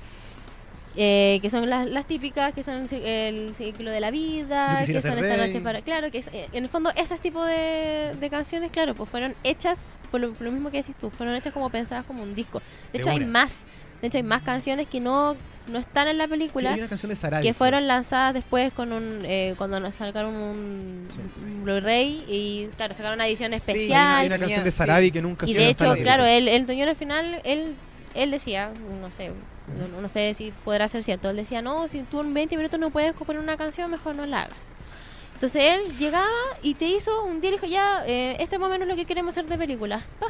eh, 0.97 1.39
que 1.41 1.49
son 1.49 1.69
las, 1.69 1.88
las 1.88 2.05
típicas, 2.05 2.53
que 2.53 2.63
son 2.63 2.75
el, 2.75 2.89
ci- 2.89 3.01
el 3.03 3.55
ciclo 3.55 3.91
de 3.91 3.99
la 3.99 4.12
vida, 4.12 4.84
que 4.86 5.01
son 5.01 5.17
esta 5.17 5.38
noche 5.38 5.60
para... 5.62 5.81
Claro, 5.81 6.10
que 6.12 6.19
es, 6.19 6.27
eh, 6.27 6.47
en 6.53 6.63
el 6.63 6.69
fondo 6.69 6.91
ese 6.95 7.17
tipo 7.17 7.43
de, 7.43 8.13
de 8.19 8.29
canciones, 8.29 8.71
claro, 8.71 8.95
pues 8.95 9.10
fueron 9.10 9.36
hechas, 9.43 9.77
por 10.12 10.21
lo, 10.21 10.34
por 10.34 10.43
lo 10.43 10.51
mismo 10.51 10.71
que 10.71 10.77
decís 10.77 10.95
tú, 10.99 11.10
fueron 11.10 11.36
hechas 11.36 11.53
como 11.53 11.69
pensadas 11.69 12.05
como 12.05 12.23
un 12.23 12.34
disco. 12.36 12.60
De 12.60 12.65
De 12.93 12.99
hecho 12.99 13.10
hay 13.10 13.19
más, 13.25 13.55
de 14.01 14.08
hecho 14.08 14.17
hay 14.17 14.23
más 14.23 14.41
canciones 14.43 14.88
que 14.88 14.99
no, 14.99 15.36
no 15.67 15.79
están 15.79 16.08
en 16.08 16.17
la 16.17 16.25
Sí, 16.25 16.29
película 16.29 16.73
hay 16.73 16.79
una 16.79 16.88
canción 16.89 17.10
de 17.10 17.15
Sarabia. 17.15 17.49
que 17.49 17.53
fueron 17.55 17.88
lanzadas 17.88 18.34
después 18.34 18.71
con 18.71 18.91
un 18.93 19.21
eh, 19.25 19.55
cuando 19.58 19.79
nos 19.79 19.95
sacaron 19.95 20.34
un, 20.36 21.08
Sí. 21.13 21.21
un 21.43 21.63
Blu-ray 21.63 22.23
y 22.27 22.67
claro 22.77 22.93
sacaron 22.93 23.15
una 23.17 23.27
edición 23.27 23.51
Sí, 23.51 23.55
Hay 23.55 23.88
una, 23.89 24.23
especial 24.23 24.39
canción 24.39 24.63
de. 24.63 24.71
Sarabi 24.71 25.12
que 25.12 25.21
nunca 25.21 25.47
y 25.47 25.53
de 25.55 25.69
hecho 25.69 25.93
claro 25.95 26.23
él 26.25 26.47
el 26.47 26.65
Toñón 26.67 26.88
al 26.89 26.95
final 26.95 27.41
él 27.43 27.73
él 28.13 28.29
decía 28.31 28.69
no 29.01 29.10
sé 29.10 29.31
no, 29.91 30.01
no 30.01 30.08
sé 30.10 30.34
si 30.34 30.51
podrá 30.63 30.88
ser 30.88 31.04
cierto 31.04 31.30
él 31.30 31.36
decía 31.38 31.62
no 31.62 31.88
si 31.88 32.04
tú 32.04 32.21
en 32.21 32.34
20 32.34 32.56
minutos 32.58 32.80
no 32.80 32.89
puedes 32.89 33.13
componer 33.13 33.41
una 33.41 33.58
canción 33.58 33.89
mejor 33.91 34.15
no 34.15 34.25
la 34.25 34.41
hagas 34.43 34.58
entonces 35.34 35.63
él 35.63 35.97
llegaba 35.97 36.25
y 36.62 36.75
te 36.75 36.86
hizo 36.86 37.23
un 37.23 37.41
día 37.41 37.49
y 37.49 37.54
dijo 37.54 37.65
ya 37.65 38.04
eh, 38.06 38.38
este 38.39 38.56
es 38.56 38.60
más 38.60 38.69
o 38.69 38.71
menos 38.71 38.88
lo 38.88 38.95
que 38.95 39.06
queremos 39.06 39.34
hacer 39.34 39.45
de 39.49 39.58
película 39.58 40.01
Pa. 40.19 40.28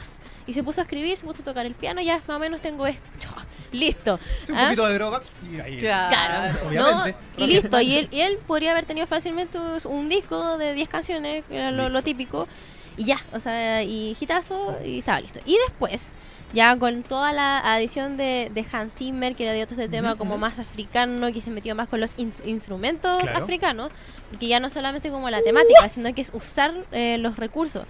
y 0.47 0.53
se 0.53 0.63
puso 0.63 0.81
a 0.81 0.83
escribir 0.83 1.15
se 1.17 1.25
puso 1.25 1.41
a 1.41 1.45
tocar 1.45 1.65
el 1.65 1.75
piano 1.75 2.01
ya 2.01 2.21
más 2.27 2.37
o 2.37 2.39
menos 2.39 2.61
tengo 2.61 2.87
esto 2.87 3.09
listo 3.71 4.17
Sí, 4.45 4.51
un 4.51 4.57
¿Ah? 4.57 4.63
poquito 4.65 4.87
de 4.87 4.93
droga 4.93 5.21
y 5.51 5.59
ahí. 5.59 5.77
Claro, 5.77 6.59
Obviamente. 6.67 7.15
¿no? 7.37 7.43
Y 7.43 7.47
listo, 7.47 7.81
y 7.81 7.95
él, 7.97 8.07
y 8.09 8.21
él 8.21 8.37
podría 8.47 8.71
haber 8.71 8.85
tenido 8.85 9.05
fácilmente 9.05 9.59
un 9.83 10.07
disco 10.07 10.57
de 10.57 10.73
10 10.73 10.87
canciones, 10.87 11.43
que 11.49 11.57
era 11.57 11.71
lo, 11.71 11.89
lo 11.89 12.01
típico, 12.01 12.47
y 12.95 13.03
ya, 13.03 13.19
o 13.33 13.39
sea, 13.41 13.83
y 13.83 14.15
hitazo, 14.17 14.77
y 14.85 14.99
estaba 14.99 15.19
listo. 15.19 15.41
Y 15.45 15.57
después, 15.67 16.07
ya 16.55 16.75
con 16.77 17.03
toda 17.03 17.33
la 17.33 17.59
adición 17.59 18.17
de, 18.17 18.49
de 18.53 18.65
Hans 18.71 18.95
Zimmer, 18.95 19.35
que 19.35 19.43
le 19.45 19.53
dio 19.53 19.67
todo 19.67 19.79
este 19.81 19.89
tema 19.95 20.15
como 20.15 20.37
más 20.39 20.57
africano, 20.57 21.31
que 21.31 21.41
se 21.41 21.51
metió 21.51 21.75
más 21.75 21.87
con 21.89 21.99
los 21.99 22.11
in- 22.17 22.33
instrumentos 22.45 23.21
Claro. 23.21 23.43
africanos, 23.43 23.89
porque 24.31 24.47
ya 24.47 24.59
no 24.59 24.69
solamente 24.71 25.09
como 25.11 25.29
la 25.29 25.41
temática, 25.41 25.87
sino 25.89 26.11
que 26.15 26.21
es 26.21 26.31
usar 26.33 26.73
eh, 26.91 27.17
los 27.19 27.35
recursos. 27.35 27.85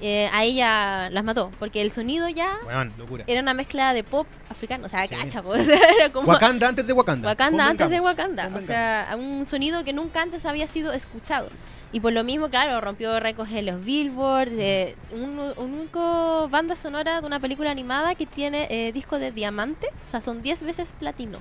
Eh, 0.00 0.28
ahí 0.32 0.56
ya 0.56 1.08
las 1.12 1.24
mató, 1.24 1.50
porque 1.58 1.80
el 1.80 1.90
sonido 1.90 2.28
ya 2.28 2.58
era 3.26 3.40
una 3.40 3.54
mezcla 3.54 3.94
de 3.94 4.04
pop 4.04 4.26
africano, 4.50 4.86
o 4.86 4.88
sea, 4.88 5.06
Sí. 5.06 5.14
cacha, 5.14 5.42
era 5.98 6.10
como... 6.12 6.28
Wakanda 6.28 6.68
antes 6.68 6.86
de 6.86 6.92
Wakanda. 6.92 7.28
Wakanda 7.28 7.68
antes 7.68 7.88
de 7.90 8.00
Wakanda. 8.00 8.50
O 8.54 8.60
sea, 8.66 9.14
un 9.18 9.46
sonido 9.46 9.82
que 9.84 9.92
nunca 9.92 10.20
antes 10.22 10.44
había 10.46 10.66
sido 10.66 10.92
escuchado. 10.92 11.48
Y 11.94 12.00
por 12.00 12.12
lo 12.12 12.24
mismo, 12.24 12.50
claro, 12.50 12.80
rompió 12.80 13.18
récords 13.20 13.52
en 13.52 13.66
los 13.66 13.84
Billboard. 13.84 14.48
eh, 14.58 14.96
un, 15.12 15.38
un 15.56 15.72
único 15.74 16.48
banda 16.50 16.74
sonora 16.76 17.20
de 17.20 17.26
una 17.26 17.38
película 17.38 17.70
animada 17.70 18.14
que 18.16 18.26
tiene 18.26 18.66
eh, 18.68 18.92
disco 18.92 19.18
de 19.20 19.30
diamante. 19.30 19.86
O 20.06 20.10
sea, 20.10 20.20
son 20.20 20.42
10 20.42 20.62
veces 20.62 20.92
platino. 20.98 21.38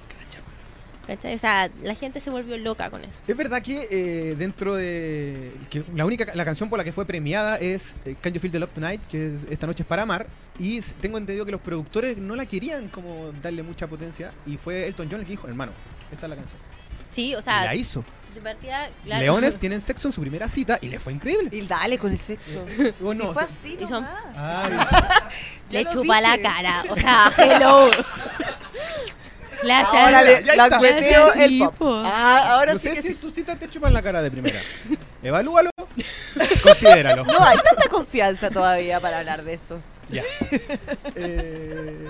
¿Cachai? 1.07 1.35
O 1.35 1.37
sea, 1.37 1.69
la 1.83 1.95
gente 1.95 2.19
se 2.21 2.29
volvió 2.29 2.57
loca 2.57 2.89
con 2.89 3.03
eso. 3.03 3.19
Es 3.27 3.35
verdad 3.35 3.61
que 3.61 3.87
eh, 3.91 4.35
dentro 4.37 4.75
de. 4.75 5.51
que 5.69 5.83
la 5.95 6.05
única 6.05 6.25
ca- 6.25 6.33
la 6.35 6.45
canción 6.45 6.69
por 6.69 6.77
la 6.77 6.85
que 6.85 6.93
fue 6.93 7.05
premiada 7.05 7.57
es 7.57 7.93
eh, 8.05 8.15
Can 8.21 8.31
You 8.31 8.39
Feel 8.39 8.53
the 8.53 8.59
Love 8.59 8.69
Tonight, 8.73 9.01
que 9.09 9.35
es 9.35 9.43
Esta 9.49 9.67
Noche 9.67 9.83
es 9.83 9.87
para 9.87 10.03
Amar. 10.03 10.27
Y 10.59 10.79
tengo 11.01 11.17
entendido 11.17 11.45
que 11.45 11.51
los 11.51 11.59
productores 11.61 12.17
no 12.19 12.35
la 12.37 12.45
querían 12.45 12.87
como 12.87 13.33
darle 13.41 13.63
mucha 13.63 13.87
potencia. 13.87 14.31
Y 14.45 14.55
fue 14.55 14.87
Elton 14.87 15.07
John 15.11 15.19
el 15.19 15.25
que 15.25 15.31
dijo: 15.31 15.47
Hermano, 15.47 15.73
esta 16.11 16.27
es 16.27 16.29
la 16.29 16.35
canción. 16.37 16.59
Sí, 17.11 17.35
o 17.35 17.39
y 17.39 17.41
sea, 17.41 17.65
la 17.65 17.75
hizo. 17.75 18.01
De 18.33 18.41
partida, 18.41 18.89
claro. 19.03 19.21
Leones 19.21 19.57
tienen 19.59 19.81
sexo 19.81 20.07
en 20.09 20.13
su 20.13 20.21
primera 20.21 20.47
cita 20.47 20.77
y 20.81 20.87
le 20.87 20.99
fue 20.99 21.13
increíble. 21.13 21.49
Y 21.51 21.65
dale 21.67 21.97
con 21.97 22.11
el 22.11 22.17
sexo. 22.19 22.65
¿O 23.03 23.13
no? 23.13 23.27
Si 23.27 23.33
fue 23.33 23.43
así, 23.43 23.77
son- 23.87 24.07
Ya 25.69 25.79
Le 25.81 25.85
chupa 25.85 26.21
la 26.21 26.37
cara. 26.41 26.83
O 26.89 26.95
sea, 26.95 27.31
hello. 27.37 27.89
Hace 29.63 29.97
Ahora 29.97 30.19
algo. 30.19 30.31
le 30.31 30.43
Ya 30.43 30.55
la 30.55 30.63
está. 30.65 30.77
cueteo 30.77 31.33
el 31.33 31.57
pop. 31.59 32.03
Ah, 32.05 32.53
ahora 32.55 32.73
no 32.73 32.79
sí 32.79 32.89
sé 32.89 32.95
que 32.95 33.01
si 33.01 33.07
sí. 33.09 33.13
tu 33.15 33.31
cita 33.31 33.55
te 33.55 33.69
chupan 33.69 33.93
la 33.93 34.01
cara 34.01 34.21
de 34.21 34.29
primera. 34.29 34.59
Evalúalo. 35.23 35.69
Considéralo. 36.61 37.23
No 37.23 37.41
hay 37.45 37.57
tanta 37.59 37.87
confianza 37.89 38.49
todavía 38.49 38.99
para 38.99 39.19
hablar 39.19 39.43
de 39.43 39.53
eso. 39.53 39.79
Ya. 40.09 40.21
Eh, 41.15 42.09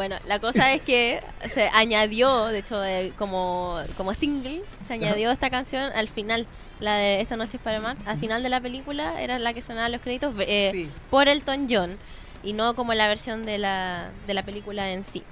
Bueno, 0.00 0.16
la 0.26 0.38
cosa 0.38 0.72
es 0.72 0.80
que 0.80 1.20
se 1.52 1.68
añadió, 1.74 2.46
de 2.46 2.60
hecho, 2.60 2.82
eh, 2.82 3.12
como, 3.18 3.76
como 3.98 4.14
single, 4.14 4.62
se 4.86 4.94
añadió 4.94 5.30
esta 5.30 5.50
canción 5.50 5.92
al 5.94 6.08
final, 6.08 6.46
la 6.78 6.94
de 6.94 7.20
Esta 7.20 7.36
noche 7.36 7.58
es 7.58 7.62
para 7.62 7.80
más, 7.80 7.98
al 8.06 8.18
final 8.18 8.42
de 8.42 8.48
la 8.48 8.62
película 8.62 9.20
era 9.20 9.38
la 9.38 9.52
que 9.52 9.60
sonaba 9.60 9.90
los 9.90 10.00
créditos 10.00 10.34
eh, 10.38 10.70
Sí. 10.72 10.88
por 11.10 11.28
Elton 11.28 11.66
John 11.68 11.98
y 12.42 12.54
no 12.54 12.74
como 12.74 12.94
la 12.94 13.08
versión 13.08 13.44
de 13.44 13.58
la, 13.58 14.08
de 14.26 14.32
la 14.32 14.42
película 14.42 14.90
en 14.90 15.04
sí. 15.04 15.22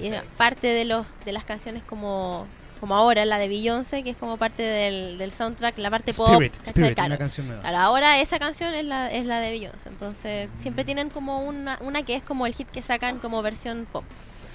Y 0.00 0.06
era 0.06 0.22
parte 0.36 0.68
de 0.68 0.84
los 0.84 1.04
de 1.24 1.32
las 1.32 1.42
canciones 1.42 1.82
como 1.82 2.46
como 2.82 2.96
ahora, 2.96 3.24
la 3.24 3.38
de 3.38 3.46
Beyoncé, 3.46 4.02
que 4.02 4.10
es 4.10 4.16
como 4.16 4.38
parte 4.38 4.64
del, 4.64 5.16
del 5.16 5.30
soundtrack, 5.30 5.78
la 5.78 5.88
parte 5.88 6.12
pop. 6.12 6.30
Spirit. 6.32 6.52
Spirit, 6.66 6.94
Claro. 6.94 7.06
una 7.10 7.18
canción 7.18 7.46
nueva. 7.46 7.62
Claro, 7.62 7.78
ahora 7.78 8.18
esa 8.18 8.40
canción 8.40 8.74
es 8.74 8.84
la, 8.84 9.08
es 9.08 9.24
la 9.24 9.38
de 9.38 9.52
Beyoncé. 9.52 9.88
Entonces, 9.88 10.48
siempre 10.58 10.84
tienen 10.84 11.08
como 11.08 11.44
una, 11.44 11.78
una 11.80 12.02
que 12.02 12.16
es 12.16 12.24
como 12.24 12.44
el 12.44 12.54
hit 12.56 12.66
que 12.68 12.82
sacan 12.82 13.20
como 13.20 13.40
versión 13.40 13.86
pop. 13.92 14.02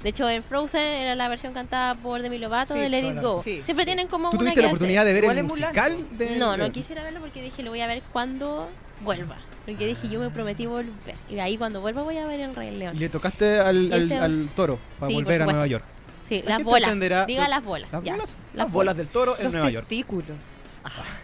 De 0.04 0.10
hecho, 0.10 0.30
en 0.30 0.44
Frozen 0.44 0.82
era 0.82 1.16
la 1.16 1.30
versión 1.30 1.54
cantada 1.54 1.96
por 1.96 2.22
Demi 2.22 2.38
Lovato 2.38 2.74
Sí, 2.74 2.82
de 2.82 2.90
Let 2.90 3.08
It 3.14 3.22
Go. 3.22 3.42
Sí. 3.42 3.62
Siempre 3.64 3.86
tienen 3.86 4.10
como 4.10 4.30
¿Tú 4.30 4.36
una 4.36 4.40
tuviste 4.42 4.56
que 4.56 4.62
la 4.62 4.68
hace- 4.68 4.76
oportunidad 4.76 5.06
de 5.06 5.14
ver 5.14 5.24
el 5.38 5.44
musical 5.46 5.98
de 6.18 6.36
No, 6.36 6.58
no 6.58 6.70
quisiera 6.74 7.04
verlo 7.04 7.22
porque 7.22 7.42
dije, 7.42 7.64
lo 7.64 7.70
voy 7.72 7.80
a 7.80 7.88
ver 7.88 8.02
cuando 8.12 8.68
vuelva. 9.06 9.38
Porque 9.66 9.86
dije, 9.86 10.10
yo 10.10 10.20
me 10.20 10.30
prometí 10.32 10.66
volver. 10.66 11.16
Y 11.30 11.40
ahí 11.40 11.58
cuando 11.58 11.80
vuelva 11.80 12.04
voy 12.04 12.18
a 12.18 12.26
ver 12.28 12.42
el 12.42 12.54
Rey 12.56 12.74
Y 12.74 12.78
León. 12.78 13.00
le 13.00 13.08
tocaste 13.08 13.60
al, 13.62 13.92
al, 13.94 14.02
Este- 14.04 14.18
al 14.18 14.50
toro 14.54 14.78
para 15.00 15.10
Sí, 15.10 15.16
volver 15.16 15.42
a. 15.44 15.46
Nueva 15.46 15.68
York. 15.68 15.84
Sí, 16.28 16.42
La 16.46 16.56
las 16.56 16.64
bolas. 16.64 16.92
entenderá- 16.92 17.26
Diga 17.26 17.48
las 17.48 17.64
bolas. 17.64 17.92
¿Las 17.94 18.04
ya. 18.04 18.14
bolas? 18.14 18.36
Las 18.54 18.66
Las 18.66 18.72
bolas 18.72 18.98
del 18.98 19.08
toro 19.08 19.38
en 19.38 19.46
Los 19.46 19.54
Nueva 19.54 19.70
York. 19.70 19.88
testículos. 19.88 20.38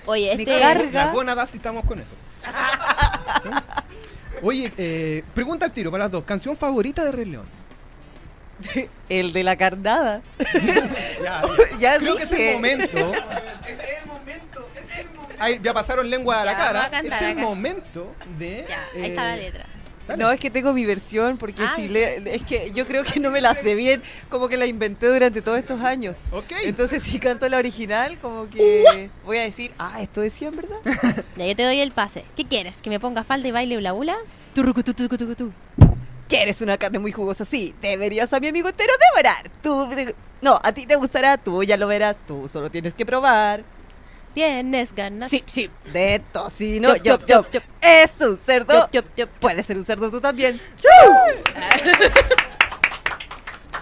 Oye, 0.06 0.36
Me 0.36 0.44
este... 0.44 0.60
carga. 0.60 1.06
Las 1.06 1.14
gónadas 1.14 1.50
sí 1.50 1.58
estamos 1.58 1.86
con 1.86 2.00
eso. 2.00 2.12
Oye, 4.42 4.72
eh, 4.78 5.24
pregunta 5.34 5.66
al 5.66 5.72
tiro 5.72 5.90
para 5.92 6.06
las 6.06 6.12
dos. 6.12 6.24
¿Canción 6.26 6.58
favorita 6.58 7.04
de 7.06 7.12
Rey 7.12 7.26
León? 7.26 7.46
El 9.10 9.34
de 9.34 9.44
la 9.44 9.56
carnada. 9.56 10.22
Ya, 11.24 11.42
Ya 11.80 11.98
creo 12.00 12.18
que 12.18 12.24
es 12.24 12.30
dije. 12.30 12.50
el 12.52 12.56
momento. 12.58 13.12
Ahí 15.40 15.60
ya 15.64 15.74
pasaron 15.74 16.10
lengua 16.10 16.42
a 16.42 16.46
la 16.46 16.56
cara. 16.58 16.84
a 16.92 17.00
es 17.00 17.06
el 17.22 17.32
acá. 17.32 17.42
momento 17.42 18.14
de. 18.38 18.66
Ya, 18.68 18.84
ahí 18.96 19.02
eh, 19.04 19.08
está 19.08 19.24
la 19.26 19.36
letra. 19.38 19.66
Dale. 20.08 20.22
No, 20.24 20.32
es 20.32 20.40
que 20.40 20.50
tengo 20.52 20.74
mi 20.74 20.86
versión 20.86 21.38
porque 21.38 21.64
Ah. 21.64 21.74
si 21.76 21.88
le, 21.88 22.36
es 22.36 22.44
que 22.44 22.72
yo 22.74 22.86
creo 22.86 23.04
que 23.04 23.20
no 23.20 23.32
me 23.32 23.40
la 23.42 23.56
sé 23.56 23.76
bien, 23.76 24.02
como 24.30 24.50
que 24.50 24.58
la 24.58 24.66
inventé 24.66 25.08
durante 25.08 25.42
todos 25.42 25.58
estos 25.60 25.82
años. 25.82 26.18
Ok. 26.32 26.52
Entonces 26.66 27.04
si 27.04 27.20
canto 27.20 27.48
la 27.48 27.58
original, 27.58 28.18
como 28.22 28.50
que 28.50 29.10
voy 29.26 29.38
a 29.38 29.44
decir, 29.44 29.72
ah, 29.80 30.02
esto 30.02 30.22
decía 30.22 30.50
en 30.50 30.56
verdad. 30.58 30.78
Ya, 31.38 31.46
yo 31.48 31.56
te 31.56 31.64
doy 31.64 31.80
el 31.80 31.92
pase. 31.92 32.24
¿Qué 32.36 32.46
quieres? 32.46 32.76
¿Que 32.78 32.90
me 32.90 33.00
ponga 33.00 33.24
falda 33.24 33.48
y 33.48 33.52
baile 33.52 33.78
bla? 33.78 34.18
Turrucututucutucutú. 34.54 35.52
¿Quieres 36.28 36.62
una 36.62 36.78
carne 36.78 37.00
muy 37.00 37.12
jugosa? 37.12 37.46
Sí, 37.46 37.76
deberías 37.82 38.34
a 38.34 38.40
mi 38.40 38.48
amigo 38.48 38.70
entero 38.70 38.94
devorar. 39.12 39.50
Tú, 39.62 39.88
no, 40.42 40.60
a 40.64 40.72
ti 40.74 40.86
te 40.86 40.96
gustará, 40.96 41.38
tú 41.38 41.64
ya 41.64 41.78
lo 41.78 41.88
verás, 41.88 42.22
tú 42.26 42.48
solo 42.48 42.70
tienes 42.72 42.94
que 42.94 43.06
probar. 43.06 43.64
¿Tienes 44.34 44.96
ganas? 44.96 45.30
Sí, 45.30 45.44
sí, 45.46 45.70
de 45.92 46.22
tocino. 46.32 46.96
Yup, 46.98 47.26
yup. 47.28 47.46
Es 47.82 48.14
un 48.22 48.40
cerdo. 48.44 48.90
Yup, 48.92 48.92
yup, 48.92 49.06
yup. 49.16 49.30
Puedes 49.40 49.66
ser 49.66 49.78
un 49.78 49.84
cerdo 49.84 50.10
tú 50.10 50.20
también. 50.20 50.60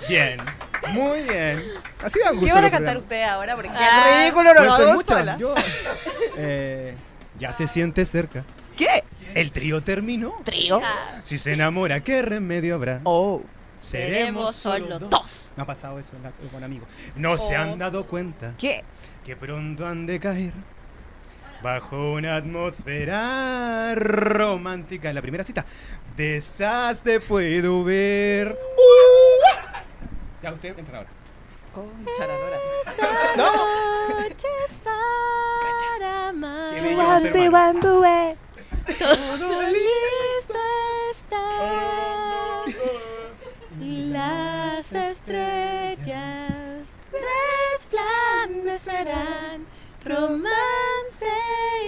Bien. 0.10 0.40
Muy 0.90 1.22
bien. 1.22 1.64
Así 2.04 2.20
da 2.20 2.32
gusto. 2.32 2.46
¿Qué 2.48 2.52
van 2.54 2.66
a 2.66 2.72
cantar 2.72 2.98
ustedes 2.98 3.28
ahora? 3.28 3.56
Porque 3.56 3.70
Ah, 3.72 4.04
qué 4.04 4.20
ridículo, 4.20 4.54
no 4.54 4.64
lo 4.64 5.02
sola. 5.04 5.38
Yo, 5.38 5.54
eh, 6.38 6.96
ya 7.40 7.54
se 7.54 7.68
siente 7.68 8.04
cerca. 8.06 8.44
¿Qué? 8.76 9.04
El 9.36 9.52
trío 9.52 9.82
terminó. 9.82 10.36
¿Trío? 10.44 10.82
Si 11.24 11.38
se 11.38 11.54
enamora, 11.54 12.02
¿qué 12.02 12.22
remedio 12.22 12.76
habrá? 12.76 13.00
Oh. 13.04 13.42
Seremos 13.82 14.56
solo 14.56 15.00
dos. 15.00 15.50
Me 15.58 15.64
ha 15.64 15.66
pasado 15.66 16.00
eso 16.00 16.12
en 16.16 16.24
la- 16.24 16.32
con 16.52 16.64
amigos. 16.64 16.88
No 17.16 17.36
se 17.38 17.58
Oh. 17.58 17.62
han 17.62 17.78
dado 17.80 18.06
cuenta 18.06 18.54
¿Qué? 18.58 18.84
que 19.26 19.36
pronto 19.36 19.86
han 19.88 20.06
de 20.06 20.20
caer 20.20 20.54
bajo 21.64 22.14
una 22.14 22.36
atmósfera 22.38 23.94
romántica. 23.96 25.10
En 25.10 25.16
la 25.16 25.22
primera 25.22 25.44
cita, 25.44 25.66
desastre 26.16 27.20
puedo 27.20 27.84
ver. 27.84 28.52
¡Uh! 28.52 29.68
Ya 30.44 30.54
usted 30.54 30.78
entra 30.78 31.00
ahora. 31.00 31.10
Concha 31.74 32.28
la 32.28 32.36
lora. 32.38 32.58
No. 33.38 34.20
Noches 34.22 34.80
para 34.84 36.30
amar. 36.30 36.70
Todo 39.00 39.62
resplandecerán. 49.04 49.66
Romance 50.04 51.26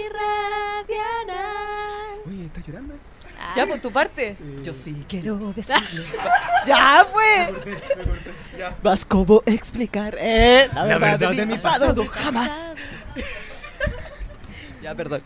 irradiarán. 0.06 2.18
Oye, 2.26 2.44
¿estás 2.46 2.66
llorando? 2.66 2.94
Ya, 3.56 3.66
por 3.66 3.78
tu 3.78 3.90
parte. 3.92 4.28
Eh. 4.40 4.60
Yo 4.62 4.72
sí 4.72 5.04
quiero 5.08 5.36
decirle. 5.56 6.04
ya, 6.66 7.06
pues. 7.12 7.50
Vas 8.82 9.04
como 9.04 9.42
explicar, 9.46 10.16
eh, 10.18 10.68
la, 10.72 10.84
La 10.84 10.98
verdad, 10.98 11.18
verdad 11.18 11.30
de, 11.30 11.36
de 11.36 11.46
mi 11.46 11.54
pasado. 11.54 11.94
pasado. 11.94 12.06
Jamás. 12.24 12.50
Ya, 14.82 14.94
perdón. 14.94 15.22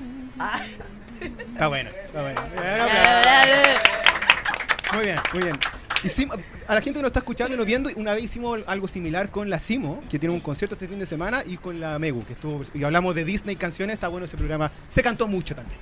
Está 1.21 1.67
bueno, 1.67 1.91
está 2.07 2.23
bueno. 2.23 2.41
Bueno, 2.55 2.87
Ya, 2.87 3.23
ya, 3.25 3.45
ya. 3.45 3.81
Muy 4.95 5.05
bien, 5.05 5.19
muy 5.33 5.43
bien. 5.43 5.59
Hicimos- 6.05 6.39
a 6.69 6.75
la 6.75 6.81
gente 6.83 6.99
que 6.99 7.03
nos 7.03 7.09
está 7.09 7.21
escuchando 7.21 7.55
y 7.55 7.57
nos 7.57 7.67
viendo, 7.67 7.91
una 7.97 8.13
vez 8.15 8.25
hicimos 8.25 8.61
algo 8.67 8.87
similar 8.89 9.31
con 9.31 9.49
la 9.51 9.59
Simo, 9.59 10.03
que 10.11 10.19
tiene 10.19 10.35
un 10.35 10.41
concierto 10.41 10.75
este 10.75 10.87
fin 10.87 10.99
de 10.99 11.07
semana, 11.07 11.43
y 11.47 11.57
con 11.57 11.81
la 11.81 11.99
Megu, 11.99 12.25
que 12.25 12.35
estuvo. 12.35 12.63
Y 12.75 12.85
hablamos 12.85 13.15
de 13.15 13.25
Disney 13.25 13.57
canciones, 13.57 13.95
está 13.95 14.09
bueno 14.09 14.27
ese 14.27 14.37
programa. 14.37 14.71
Se 14.91 15.03
cantó 15.03 15.27
mucho 15.27 15.55
también. 15.57 15.79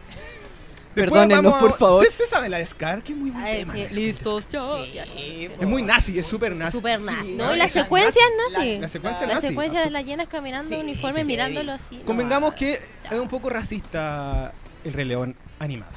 Perdónenos, 0.94 1.52
a- 1.54 1.58
por 1.58 1.76
favor. 1.76 2.02
¿Usted 2.06 2.24
se 2.24 2.30
sabe 2.30 2.48
la 2.48 2.56
de 2.56 2.64
Scar? 2.66 3.02
Que 3.02 3.12
es 3.12 3.18
muy 3.18 3.28
buen 3.30 3.44
Ay, 3.44 3.58
tema. 3.58 3.74
sí, 3.74 3.80
Scar. 3.82 3.92
Listos. 3.96 4.48
Ya. 4.94 5.04
Es 5.04 5.66
muy 5.68 5.82
nazi, 5.82 6.18
es 6.18 6.26
súper 6.26 6.56
nazi. 6.56 6.78
Super 6.78 6.98
Sí, 6.98 7.04
nazi. 7.04 7.34
no, 7.34 7.46
No, 7.48 7.54
y 7.54 7.58
la 7.58 7.68
secuencia 7.68 8.22
es 8.22 8.54
nazi. 8.54 8.76
La 8.78 8.88
secuencia 8.88 9.26
nazi. 9.26 9.48
secuencia 9.48 9.80
de 9.82 9.90
las 9.90 10.04
llenas 10.06 10.26
caminando 10.28 10.74
Sí, 10.74 10.80
uniforme 10.80 11.20
sí, 11.20 11.26
mirándolo 11.26 11.72
así. 11.72 11.96
no. 11.98 12.04
Convengamos 12.04 12.54
que 12.54 12.80
es 13.10 13.18
un 13.20 13.28
poco 13.28 13.50
racista 13.50 14.52
el 14.84 14.92
Rey 14.94 15.04
León 15.04 15.36
animada. 15.58 15.92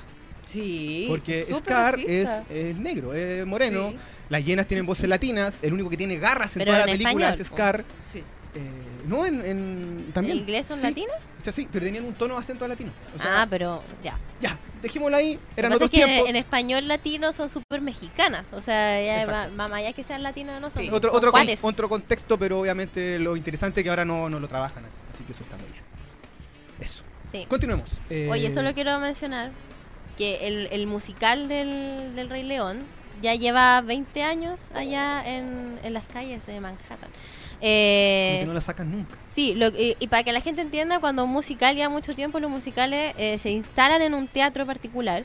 Sí. 0.45 1.05
Porque 1.07 1.43
súper 1.45 1.59
Scar 1.63 1.93
racista. 1.95 2.43
es 2.49 2.75
negro, 2.77 3.13
es 3.13 3.45
moreno. 3.45 3.93
Las 4.29 4.45
hienas 4.45 4.67
tienen 4.67 4.85
voces 4.85 5.09
latinas. 5.09 5.59
El 5.63 5.73
único 5.73 5.89
que 5.89 5.97
tiene 5.97 6.17
garras 6.17 6.55
en 6.55 6.59
Pero 6.59 6.71
toda 6.73 6.85
la 6.85 6.91
en 6.91 6.97
película 6.99 7.29
español, 7.29 7.41
es 7.41 7.47
Scar. 7.47 7.85
Sí. 8.07 8.19
Eh, 8.55 8.59
no, 9.07 9.25
en, 9.25 9.45
en- 9.45 10.11
también. 10.13 10.37
¿En 10.37 10.43
inglés 10.43 10.65
son 10.67 10.77
Sí. 10.77 10.83
latinas? 10.87 11.15
O 11.39 11.41
sea, 11.43 11.53
sí, 11.53 11.67
pero 11.71 11.85
tenían 11.85 12.03
un 12.05 12.13
tono 12.13 12.37
acento 12.37 12.67
latino. 12.67 12.91
O 13.15 13.21
sea, 13.21 13.41
Ah, 13.43 13.47
pero 13.49 13.81
ya. 14.03 14.17
ya, 14.41 14.57
dejémosla 14.81 15.17
ahí. 15.17 15.39
Eran 15.55 15.71
otros 15.71 15.89
pasa 15.89 15.97
es 15.97 16.01
que 16.01 16.05
tiempos. 16.11 16.29
en, 16.29 16.35
en 16.35 16.41
español 16.41 16.87
latino 16.87 17.31
son 17.31 17.49
súper 17.49 17.81
mexicanas. 17.81 18.45
O 18.51 18.61
sea, 18.61 19.01
ya 19.25 19.49
mamá, 19.55 19.81
ya 19.81 19.93
que 19.93 20.03
sean 20.03 20.21
latinos 20.23 20.59
no 20.61 20.69
son. 20.69 20.83
Sí. 20.83 20.89
otro, 20.91 21.09
son 21.11 21.17
otro, 21.17 21.31
con- 21.31 21.41
Juárez. 21.41 21.59
otro 21.61 21.89
contexto, 21.89 22.37
pero 22.37 22.59
obviamente 22.59 23.17
lo 23.19 23.35
interesante 23.37 23.79
es 23.81 23.83
que 23.83 23.89
ahora 23.89 24.05
no, 24.05 24.29
no 24.29 24.39
lo 24.39 24.47
trabajan 24.47 24.83
así. 24.83 24.93
Así 25.15 25.23
que 25.23 25.31
eso 25.31 25.43
está 25.43 25.55
muy 25.57 25.67
bien. 25.71 25.83
Eso. 26.81 27.03
Sí. 27.31 27.45
Continuemos. 27.47 27.89
Eh, 28.09 28.27
Oye, 28.31 28.51
solo 28.51 28.73
quiero 28.73 28.99
mencionar 28.99 29.51
que 30.17 30.47
el, 30.47 30.67
el 30.71 30.87
musical 30.87 31.47
del, 31.47 32.13
del 32.15 32.29
Rey 32.29 32.43
León 32.43 32.79
ya 33.21 33.35
lleva 33.35 33.81
20 33.81 34.23
años 34.23 34.59
allá 34.73 35.23
en, 35.25 35.79
en 35.83 35.93
las 35.93 36.07
calles 36.07 36.45
de 36.45 36.59
Manhattan. 36.59 37.09
Eh, 37.61 38.37
que 38.41 38.45
no 38.47 38.53
la 38.53 38.61
sacan 38.61 38.91
nunca. 38.91 39.17
Sí, 39.33 39.53
lo- 39.55 39.67
y, 39.67 39.95
y 39.99 40.07
para 40.07 40.23
que 40.23 40.31
la 40.31 40.41
gente 40.41 40.61
entienda, 40.61 40.99
cuando 40.99 41.25
un 41.25 41.29
musical 41.31 41.75
lleva 41.75 41.89
mucho 41.89 42.13
tiempo, 42.13 42.39
los 42.39 42.49
musicales 42.49 43.13
eh, 43.17 43.37
se 43.37 43.49
instalan 43.51 44.01
en 44.01 44.13
un 44.13 44.27
teatro 44.27 44.65
particular, 44.65 45.23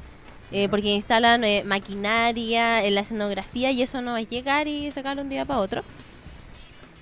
eh, 0.51 0.68
porque 0.68 0.88
instalan 0.88 1.45
eh, 1.45 1.62
maquinaria 1.64 2.84
en 2.84 2.95
la 2.97 3.03
escenografía 3.03 3.70
y 3.70 3.82
eso 3.82 4.01
no 4.03 4.16
es 4.16 4.28
llegar 4.28 4.66
y 4.68 4.90
sacarlo 4.90 5.22
un 5.22 5.28
día 5.28 5.45
para 5.45 5.61
otro. 5.61 5.82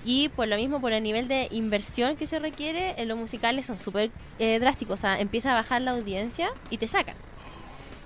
Y 0.05 0.29
por 0.31 0.49
lo 0.49 0.57
mismo, 0.57 0.81
por 0.81 0.93
el 0.93 1.03
nivel 1.03 1.29
de 1.29 1.49
inversión 1.53 2.17
que 2.17 2.27
se 2.27 2.39
requiere, 2.41 2.95
los 3.07 3.17
musicales 3.17 3.67
son 3.67 3.79
súper 3.79 4.11
drásticos. 4.39 4.95
O 4.99 5.01
sea, 5.01 5.21
empieza 5.21 5.53
a 5.53 5.55
bajar 5.55 5.81
la 5.81 5.93
audiencia 5.93 6.51
y 6.71 6.79
te 6.79 6.89
sacan. 6.89 7.15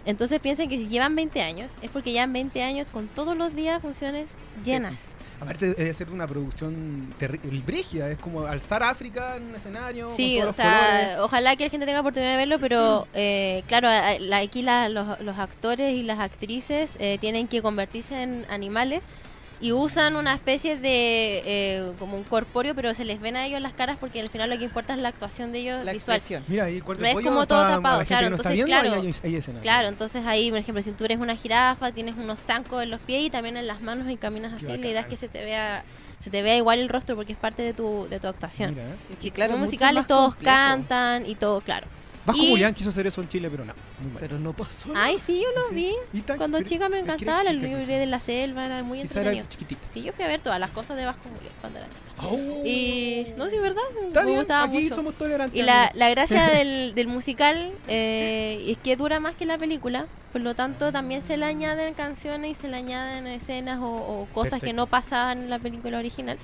Entonces 0.06 0.40
piensen 0.40 0.68
que 0.68 0.78
si 0.78 0.88
llevan 0.88 1.14
20 1.16 1.42
años, 1.42 1.70
es 1.82 1.90
porque 1.90 2.12
llevan 2.12 2.32
20 2.32 2.62
años 2.62 2.88
con 2.92 3.08
todos 3.08 3.36
los 3.36 3.54
días 3.54 3.82
funciones 3.82 4.26
llenas. 4.64 4.94
Aparte 5.38 5.74
de 5.74 5.92
ser 5.92 6.08
una 6.08 6.26
producción 6.26 7.12
terrible, 7.18 7.60
brígida, 7.66 8.10
es 8.10 8.16
como 8.16 8.46
alzar 8.46 8.82
África 8.82 9.36
en 9.36 9.42
un 9.50 9.54
escenario. 9.56 10.10
Sí, 10.14 10.36
con 10.36 10.44
o 10.44 10.46
los 10.46 10.56
sea, 10.56 10.78
colores. 10.78 11.18
ojalá 11.20 11.56
que 11.56 11.64
la 11.64 11.70
gente 11.70 11.84
tenga 11.84 12.00
oportunidad 12.00 12.30
de 12.30 12.36
verlo, 12.38 12.58
pero 12.58 13.06
eh, 13.12 13.62
claro, 13.68 13.88
aquí 14.34 14.62
la- 14.62 14.88
los, 14.88 15.20
los 15.20 15.36
actores 15.38 15.92
y 15.92 16.02
las 16.04 16.20
actrices 16.20 16.92
eh, 17.00 17.18
tienen 17.20 17.48
que 17.48 17.60
convertirse 17.60 18.22
en 18.22 18.46
animales 18.48 19.04
y 19.60 19.72
usan 19.72 20.16
una 20.16 20.34
especie 20.34 20.76
de 20.76 21.42
eh, 21.46 21.90
como 21.98 22.16
un 22.16 22.24
corpóreo, 22.24 22.74
pero 22.74 22.92
se 22.94 23.04
les 23.04 23.20
ven 23.20 23.36
a 23.36 23.46
ellos 23.46 23.60
las 23.60 23.72
caras 23.72 23.96
porque 23.98 24.20
al 24.20 24.28
final 24.28 24.50
lo 24.50 24.58
que 24.58 24.64
importa 24.64 24.92
es 24.94 25.00
la 25.00 25.08
actuación 25.08 25.52
de 25.52 25.60
ellos 25.60 25.84
La 25.84 25.92
visual. 25.92 26.16
expresión. 26.18 26.44
Mira, 26.46 26.64
ahí 26.64 26.76
el 26.76 26.84
cuarto 26.84 27.02
No 27.02 27.08
de 27.08 27.14
es 27.14 27.24
como 27.24 27.46
todo 27.46 27.62
tapado, 27.66 27.98
la 28.00 28.04
gente 28.04 28.06
claro, 28.08 28.30
no 28.30 28.36
está 28.36 28.48
entonces, 28.52 28.66
viendo, 28.66 28.82
claro, 28.90 29.02
ahí 29.02 29.14
hay, 29.22 29.34
hay. 29.36 29.60
Claro, 29.62 29.88
entonces 29.88 30.26
ahí, 30.26 30.50
por 30.50 30.58
ejemplo, 30.58 30.82
si 30.82 30.92
tú 30.92 31.04
eres 31.04 31.18
una 31.18 31.36
jirafa, 31.36 31.92
tienes 31.92 32.16
unos 32.16 32.40
zancos 32.40 32.82
en 32.82 32.90
los 32.90 33.00
pies 33.00 33.22
y 33.22 33.30
también 33.30 33.56
en 33.56 33.66
las 33.66 33.80
manos 33.80 34.10
y 34.10 34.16
caminas 34.16 34.52
así, 34.52 34.66
la 34.66 34.76
idea 34.76 35.00
es 35.00 35.06
que 35.06 35.16
se 35.16 35.28
te 35.28 35.44
vea 35.44 35.84
se 36.20 36.30
te 36.30 36.42
vea 36.42 36.56
igual 36.56 36.78
el 36.80 36.88
rostro 36.88 37.14
porque 37.14 37.32
es 37.32 37.38
parte 37.38 37.62
de 37.62 37.72
tu, 37.72 38.06
de 38.10 38.18
tu 38.18 38.26
actuación. 38.26 38.70
Mira, 38.70 38.82
¿eh? 38.88 38.94
Es 39.12 39.18
que 39.18 39.30
claro, 39.30 39.52
mucho 39.52 39.60
musicales 39.64 40.06
todos 40.06 40.34
complejo. 40.34 40.56
cantan 40.56 41.26
y 41.26 41.34
todo, 41.34 41.60
claro. 41.60 41.86
Vasco 42.26 42.42
Y- 42.42 42.50
Julián 42.50 42.74
quiso 42.74 42.90
hacer 42.90 43.06
eso 43.06 43.20
en 43.22 43.28
Chile, 43.28 43.48
pero 43.48 43.64
no. 43.64 43.72
Muy 44.02 44.10
mal. 44.12 44.20
Pero 44.20 44.38
no 44.38 44.52
pasó. 44.52 44.90
Ay, 44.96 45.16
sí, 45.24 45.40
yo 45.40 45.48
lo 45.58 45.68
Sí. 45.68 45.74
vi. 46.12 46.22
Cuando 46.36 46.60
chica 46.62 46.88
me 46.88 46.98
era 46.98 47.04
encantaba, 47.14 47.42
el 47.42 47.60
chica, 47.60 47.78
libre 47.78 47.98
de 47.98 48.06
la 48.06 48.18
selva, 48.20 48.66
era 48.66 48.82
muy 48.82 49.00
Quizá 49.02 49.20
era 49.20 49.30
entretenido. 49.30 49.46
chiquitita. 49.48 49.80
Sí, 49.92 50.02
yo 50.02 50.12
fui 50.12 50.24
a 50.24 50.28
ver 50.28 50.40
todas 50.40 50.58
las 50.58 50.70
cosas 50.70 50.96
de 50.96 51.04
Vasco 51.06 51.22
Julián 51.34 51.54
cuando 51.60 51.78
era 51.78 51.88
chica. 51.88 52.00
Oh. 52.28 52.62
Y 52.64 53.26
no, 53.36 53.48
sí, 53.48 53.58
¿verdad? 53.58 53.82
Está 54.08 54.20
me 54.22 54.26
bien, 54.26 54.38
gustaba 54.38 54.64
aquí 54.64 54.82
mucho. 54.82 54.94
somos 54.96 55.14
tolerantes. 55.14 55.58
Y 55.58 55.62
la, 55.62 55.90
la 55.94 56.10
gracia 56.10 56.46
del, 56.50 56.94
del 56.94 57.06
musical 57.06 57.70
eh, 57.88 58.64
es 58.68 58.78
que 58.78 58.96
dura 58.96 59.20
más 59.20 59.36
que 59.36 59.46
la 59.46 59.56
película, 59.58 60.06
por 60.32 60.40
lo 60.40 60.54
tanto 60.54 60.90
también 60.92 61.22
se 61.22 61.36
le 61.36 61.44
añaden 61.46 61.94
canciones 61.94 62.50
y 62.58 62.60
se 62.60 62.68
le 62.68 62.76
añaden 62.76 63.26
escenas 63.28 63.78
o, 63.80 63.86
o 63.86 64.28
cosas 64.34 64.60
que 64.60 64.72
no 64.72 64.86
pasaban 64.86 65.38
en 65.44 65.50
la 65.50 65.58
película 65.58 65.98
original. 65.98 66.38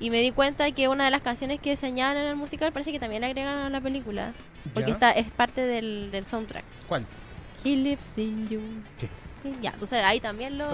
Y 0.00 0.10
me 0.10 0.20
di 0.22 0.32
cuenta 0.32 0.70
que 0.72 0.88
una 0.88 1.04
de 1.04 1.10
las 1.10 1.20
canciones 1.20 1.60
que 1.60 1.76
se 1.76 1.86
añaden 1.86 2.22
en 2.24 2.28
el 2.30 2.36
musical 2.36 2.72
parece 2.72 2.90
que 2.90 2.98
también 2.98 3.20
la 3.20 3.26
agregan 3.28 3.58
a 3.58 3.70
la 3.70 3.80
película, 3.80 4.32
porque 4.74 4.88
Ya. 4.90 4.94
está, 4.94 5.10
es 5.12 5.30
parte 5.30 5.60
del, 5.60 6.10
del 6.10 6.24
soundtrack. 6.24 6.64
¿Cuál? 6.88 7.04
He 7.64 7.76
lives 7.76 8.16
in 8.16 8.48
you. 8.48 8.60
Sí. 8.96 9.08
Ya, 9.62 9.70
entonces 9.70 10.02
ahí 10.04 10.18
también 10.20 10.56
lo, 10.58 10.66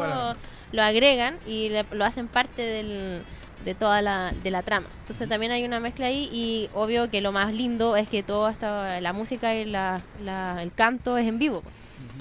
lo 0.73 0.83
agregan 0.83 1.37
y 1.47 1.69
le- 1.71 1.85
lo 1.93 2.05
hacen 2.05 2.27
parte 2.29 2.63
del, 2.63 3.23
de 3.65 3.75
toda 3.75 4.01
la, 4.03 4.33
de 4.43 4.51
la 4.51 4.63
trama. 4.63 4.87
Entonces 5.03 5.29
también 5.29 5.51
hay 5.53 5.65
una 5.65 5.79
mezcla 5.81 6.07
ahí 6.07 6.29
y 6.33 6.69
obvio 6.75 7.11
que 7.11 7.21
lo 7.21 7.33
más 7.33 7.53
lindo 7.55 7.97
es 7.97 8.09
que 8.09 8.23
toda 8.23 8.51
esta, 8.53 9.01
la 9.01 9.13
música 9.13 9.55
y 9.57 9.65
la, 9.65 10.01
la- 10.25 10.63
el 10.63 10.73
canto 10.73 11.19
es 11.19 11.27
en 11.29 11.39
vivo. 11.39 11.63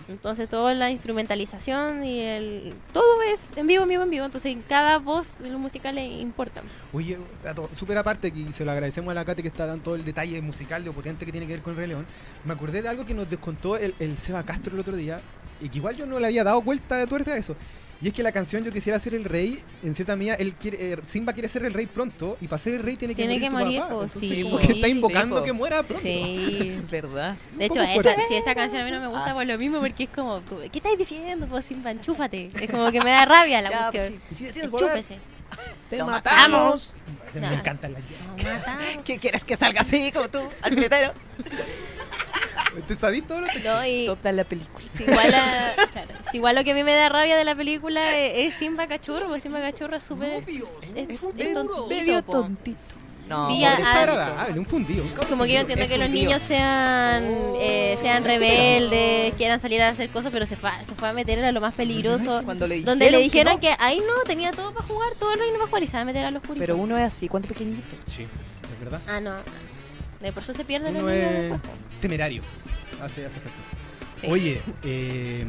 Entonces 0.08 0.48
toda 0.48 0.74
la 0.74 0.92
instrumentalización 0.92 2.06
y 2.06 2.20
el 2.20 2.74
todo 2.94 3.22
es 3.24 3.58
en 3.58 3.66
vivo, 3.68 3.84
en 3.84 3.90
vivo, 3.90 4.04
en 4.04 4.10
vivo. 4.10 4.26
Entonces 4.26 4.56
cada 4.70 5.00
voz 5.00 5.28
de 5.40 5.50
los 5.50 5.60
musicales 5.60 6.12
importa. 6.22 6.62
Oye, 6.94 7.18
súper 7.76 7.98
aparte, 7.98 8.32
que 8.32 8.52
se 8.54 8.64
lo 8.66 8.72
agradecemos 8.72 9.12
a 9.12 9.16
la 9.16 9.26
Kate 9.26 9.42
que 9.42 9.48
está 9.48 9.66
dando 9.66 9.84
todo 9.84 9.96
el 9.96 10.06
detalle 10.06 10.42
musical 10.42 10.84
de 10.84 10.92
potente 10.92 11.26
que 11.26 11.32
tiene 11.32 11.48
que 11.48 11.54
ver 11.54 11.62
con 11.62 11.74
el 11.74 11.78
Rey 11.78 11.88
León. 11.88 12.06
Me 12.44 12.54
acordé 12.54 12.82
de 12.82 12.90
algo 12.90 13.06
que 13.06 13.14
nos 13.14 13.30
descontó 13.30 13.78
el, 13.78 13.96
el 14.00 14.18
Seba 14.18 14.44
Castro 14.44 14.74
el 14.74 14.80
otro 14.80 14.96
día. 14.96 15.20
y 15.62 15.70
que 15.70 15.78
igual 15.78 15.96
yo 15.96 16.06
no 16.06 16.20
le 16.20 16.28
había 16.28 16.44
dado 16.44 16.62
vuelta 16.62 16.98
de 16.98 17.08
tuerca 17.08 17.34
a 17.34 17.38
eso. 17.38 17.56
Y 18.02 18.10
es 18.10 18.14
que 18.14 18.22
la 18.24 18.32
canción 18.32 18.64
Yo 18.64 18.72
quisiera 18.72 19.00
ser 19.00 19.16
el 19.16 19.24
rey, 19.24 19.58
en 19.84 19.96
cierta 19.96 20.16
medida, 20.16 20.36
él 20.36 20.54
quiere, 20.54 20.94
eh, 20.94 20.98
Simba 21.08 21.34
quiere 21.34 21.48
ser 21.48 21.64
el 21.66 21.74
rey 21.74 21.86
pronto, 21.86 22.38
y 22.42 22.48
para 22.48 22.62
ser 22.62 22.74
el 22.76 22.84
rey 22.84 22.98
tiene 22.98 23.16
que 23.16 23.26
Tiene 23.26 23.50
morir. 23.50 23.50
que 23.50 23.50
tu 23.50 23.64
morir, 23.66 23.80
papá. 23.82 23.96
pues, 23.96 24.16
Entonces, 24.16 24.38
sí. 24.38 24.44
como 24.44 24.58
que 24.60 24.74
está 24.74 24.88
invocando 24.90 25.36
po. 25.38 25.44
que 25.44 25.54
muera 25.54 25.82
pronto. 25.84 26.02
Sí. 26.02 26.80
¿Verdad? 26.92 27.36
De 27.58 27.66
hecho, 27.66 27.82
esa, 27.82 28.16
si 28.28 28.36
esa 28.36 28.54
canción 28.54 28.82
a 28.82 28.86
mí 28.86 28.92
no 28.92 29.00
me 29.00 29.08
gusta 29.08 29.32
Ah. 29.32 29.34
por 29.34 29.46
lo 29.46 29.58
mismo, 29.58 29.80
porque 29.80 30.04
es 30.04 30.10
como, 30.10 30.42
¿qué 30.72 30.78
estáis 30.80 30.98
diciendo? 31.00 31.48
Pues 31.48 31.66
Simba, 31.66 31.92
enchúfate. 31.92 32.50
Es 32.60 32.70
como 32.70 32.92
que 32.92 33.02
me 33.02 33.12
da 33.12 33.26
rabia 33.26 33.62
la 33.62 33.70
Ya, 33.70 33.92
cuestión. 33.92 34.22
Si 34.34 34.48
Enchúfese. 34.60 35.18
te 35.90 35.98
Lo 35.98 36.06
matamos. 36.08 36.94
Me 37.34 37.42
Nah. 37.42 37.54
encantan 37.54 37.94
las 37.94 38.04
Nos 38.38 38.44
matamos. 38.46 38.86
¿Qué 39.06 39.18
quieres 39.20 39.44
que 39.44 39.56
salga 39.58 39.82
así 39.82 40.12
como 40.12 40.28
tú, 40.30 40.40
alfiletero? 40.62 41.14
¿Te 42.88 42.96
sabís 42.96 43.26
todo 43.26 43.40
lo 43.42 43.48
que 43.48 43.60
No, 43.62 43.86
y 43.86 44.06
Toda 44.06 44.32
la 44.34 44.44
película. 44.44 44.86
si 44.96 45.04
igual, 45.04 45.32
la- 45.32 45.74
claro, 45.94 46.10
si 46.30 46.38
igual 46.38 46.56
lo 46.56 46.64
que 46.66 46.72
a 46.72 46.74
mí 46.74 46.84
me 46.84 46.94
da 46.94 47.08
rabia 47.10 47.38
de 47.38 47.46
la 47.46 47.56
película 47.56 48.18
es, 48.18 48.48
es 48.54 48.60
Simba 48.60 48.88
Cachorro, 48.88 49.28
porque 49.28 49.42
Simba 49.42 49.62
Cachorro 49.62 49.96
es 49.96 50.04
súper... 50.04 50.44
Es, 50.96 51.10
es 51.10 51.20
tontito, 51.22 51.88
medio 51.88 52.22
tontito. 52.24 52.78
No, 53.30 53.48
Sí, 53.50 53.64
Es 53.64 53.70
a- 53.72 53.76
desagradable, 53.78 54.60
un 54.60 54.66
fundido. 54.68 55.04
un 55.04 55.10
Como 55.10 55.46
que 55.46 55.54
yo 55.54 55.60
entiendo 55.62 55.88
que 55.88 55.98
los 55.98 56.10
niños 56.10 56.42
sean 56.48 57.24
eh, 57.60 57.98
sean 58.00 58.24
rebeldes, 58.24 59.34
quieran 59.36 59.60
salir 59.60 59.82
a 59.82 59.88
hacer 59.90 60.10
cosas, 60.10 60.32
pero 60.32 60.46
se 60.46 60.56
fue, 60.56 60.70
a- 60.70 60.84
se 60.84 60.94
fue 60.94 61.08
a 61.10 61.14
meter 61.14 61.44
a 61.44 61.52
lo 61.52 61.60
más 61.62 61.74
peligroso. 61.74 62.42
Cuando 62.46 62.68
le 62.68 62.82
Donde 62.84 63.10
le 63.10 63.18
dijeron 63.20 63.54
no. 63.56 63.60
que, 63.60 63.74
ahí 63.80 63.98
no, 64.00 64.22
tenía 64.28 64.52
todo 64.52 64.74
para 64.74 64.86
jugar, 64.86 65.10
todo 65.18 65.34
el 65.34 65.40
reino 65.40 65.56
para 65.58 65.68
jugar 65.68 65.84
y 65.84 65.88
se 65.88 65.94
va 65.94 66.02
a 66.02 66.06
meter 66.06 66.24
a 66.26 66.30
los 66.32 66.42
oscurito. 66.44 66.62
Pero 66.62 66.78
uno 66.78 66.98
es 67.00 67.04
así, 67.06 67.28
¿cuánto 67.28 67.48
pequeñito? 67.48 67.96
Sí, 68.06 68.24
es 68.24 68.80
verdad. 68.80 69.02
Ah, 69.08 69.20
no. 69.20 69.32
De 70.26 70.32
por 70.32 70.42
eso 70.42 70.54
se 70.56 70.66
pierden 70.66 70.96
los 70.96 71.04
Uno 71.04 71.12
niños 71.12 71.32
es 71.32 71.40
después. 71.52 71.62
temerario. 72.02 72.42
Hace, 73.00 73.28
hace. 73.28 73.38
Sí. 74.20 74.28
Oye, 74.28 74.60
eh, 74.84 75.46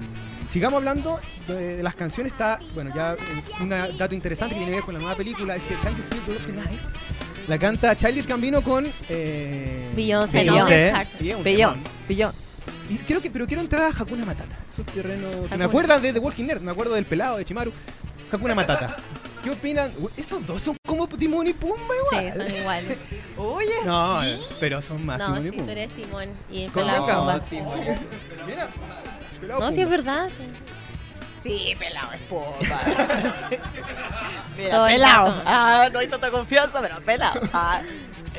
sigamos 0.53 0.77
hablando 0.77 1.19
de, 1.49 1.79
de 1.79 1.83
las 1.83 1.97
canciones. 1.97 2.33
Está, 2.33 2.59
bueno, 2.75 2.95
ya 2.95 3.15
eh, 3.15 3.17
un 3.63 3.71
dato 3.71 4.15
interesante 4.15 4.55
que 4.55 4.59
tiene 4.59 4.73
que 4.73 4.77
ver 4.77 4.85
con 4.85 4.93
la 4.93 5.01
nueva 5.01 5.17
película 5.17 5.57
es 5.57 5.63
que? 5.63 5.75
La 7.49 7.59
canta 7.59 7.97
Childish 7.97 8.27
Gambino 8.27 8.61
con 8.61 8.87
eh, 9.09 9.91
Beyoncé, 9.97 10.39
Beyoncé. 10.41 10.93
Y. 11.21 12.93
Y 12.93 12.99
creo 12.99 13.23
que, 13.23 13.31
pero 13.31 13.47
quiero 13.47 13.63
entrar 13.63 13.85
a 13.85 13.99
Hakuna 13.99 14.27
Matata. 14.27 14.59
Hakuna. 14.77 15.57
Me 15.57 15.65
acuerdas 15.65 16.03
de 16.03 16.13
The 16.13 16.19
Walking 16.19 16.45
Nerd, 16.45 16.61
me 16.61 16.71
acuerdo 16.71 16.93
del 16.93 17.07
pelado 17.07 17.39
de 17.39 17.47
Chimaru. 17.47 17.73
Hakuna 18.31 18.55
Matata. 18.55 18.95
¿Qué 19.47 19.53
opinan? 19.53 19.93
Esos 20.17 20.45
dos 20.45 20.61
son 20.61 20.77
como 20.85 21.07
Timón 21.07 21.47
y 21.47 21.53
Pumba 21.53 21.77
igual. 22.11 22.33
Sí, 22.33 22.39
son 22.41 22.57
iguales. 22.57 22.99
Oye, 23.37 23.75
No, 23.85 24.21
pero 24.59 24.83
son 24.83 25.07
más 25.07 25.21
No, 25.21 25.27
Timón 25.27 25.41
y 25.41 25.45
sí, 25.45 25.51
Pumba. 25.53 25.65
tú 25.65 25.71
eres 25.71 25.91
Timón 25.95 26.29
y 26.51 26.63
el 26.65 26.73
Con 26.73 26.83
pelado 26.83 27.07
Ganga, 27.07 27.21
Pumba. 27.21 27.41
sí. 27.41 27.61
Mira, 28.45 28.69
pelado 29.41 29.61
No, 29.61 29.69
sí 29.69 29.75
Pumba. 29.77 29.83
es 29.85 29.91
verdad. 29.91 30.29
sí. 31.45 31.59
sí, 31.69 31.75
pelado 31.79 32.13
es 32.13 32.21
popa. 32.23 32.59
Mira, 34.59 34.71
Todo 34.71 34.87
el 34.89 34.93
pelado. 34.95 35.27
rato. 35.29 35.43
Ah, 35.47 35.89
no 35.93 35.99
hay 36.01 36.09
tanta 36.09 36.31
confianza, 36.33 36.81
pero 36.81 37.01
pelado. 37.03 37.41
Ah. 37.53 37.83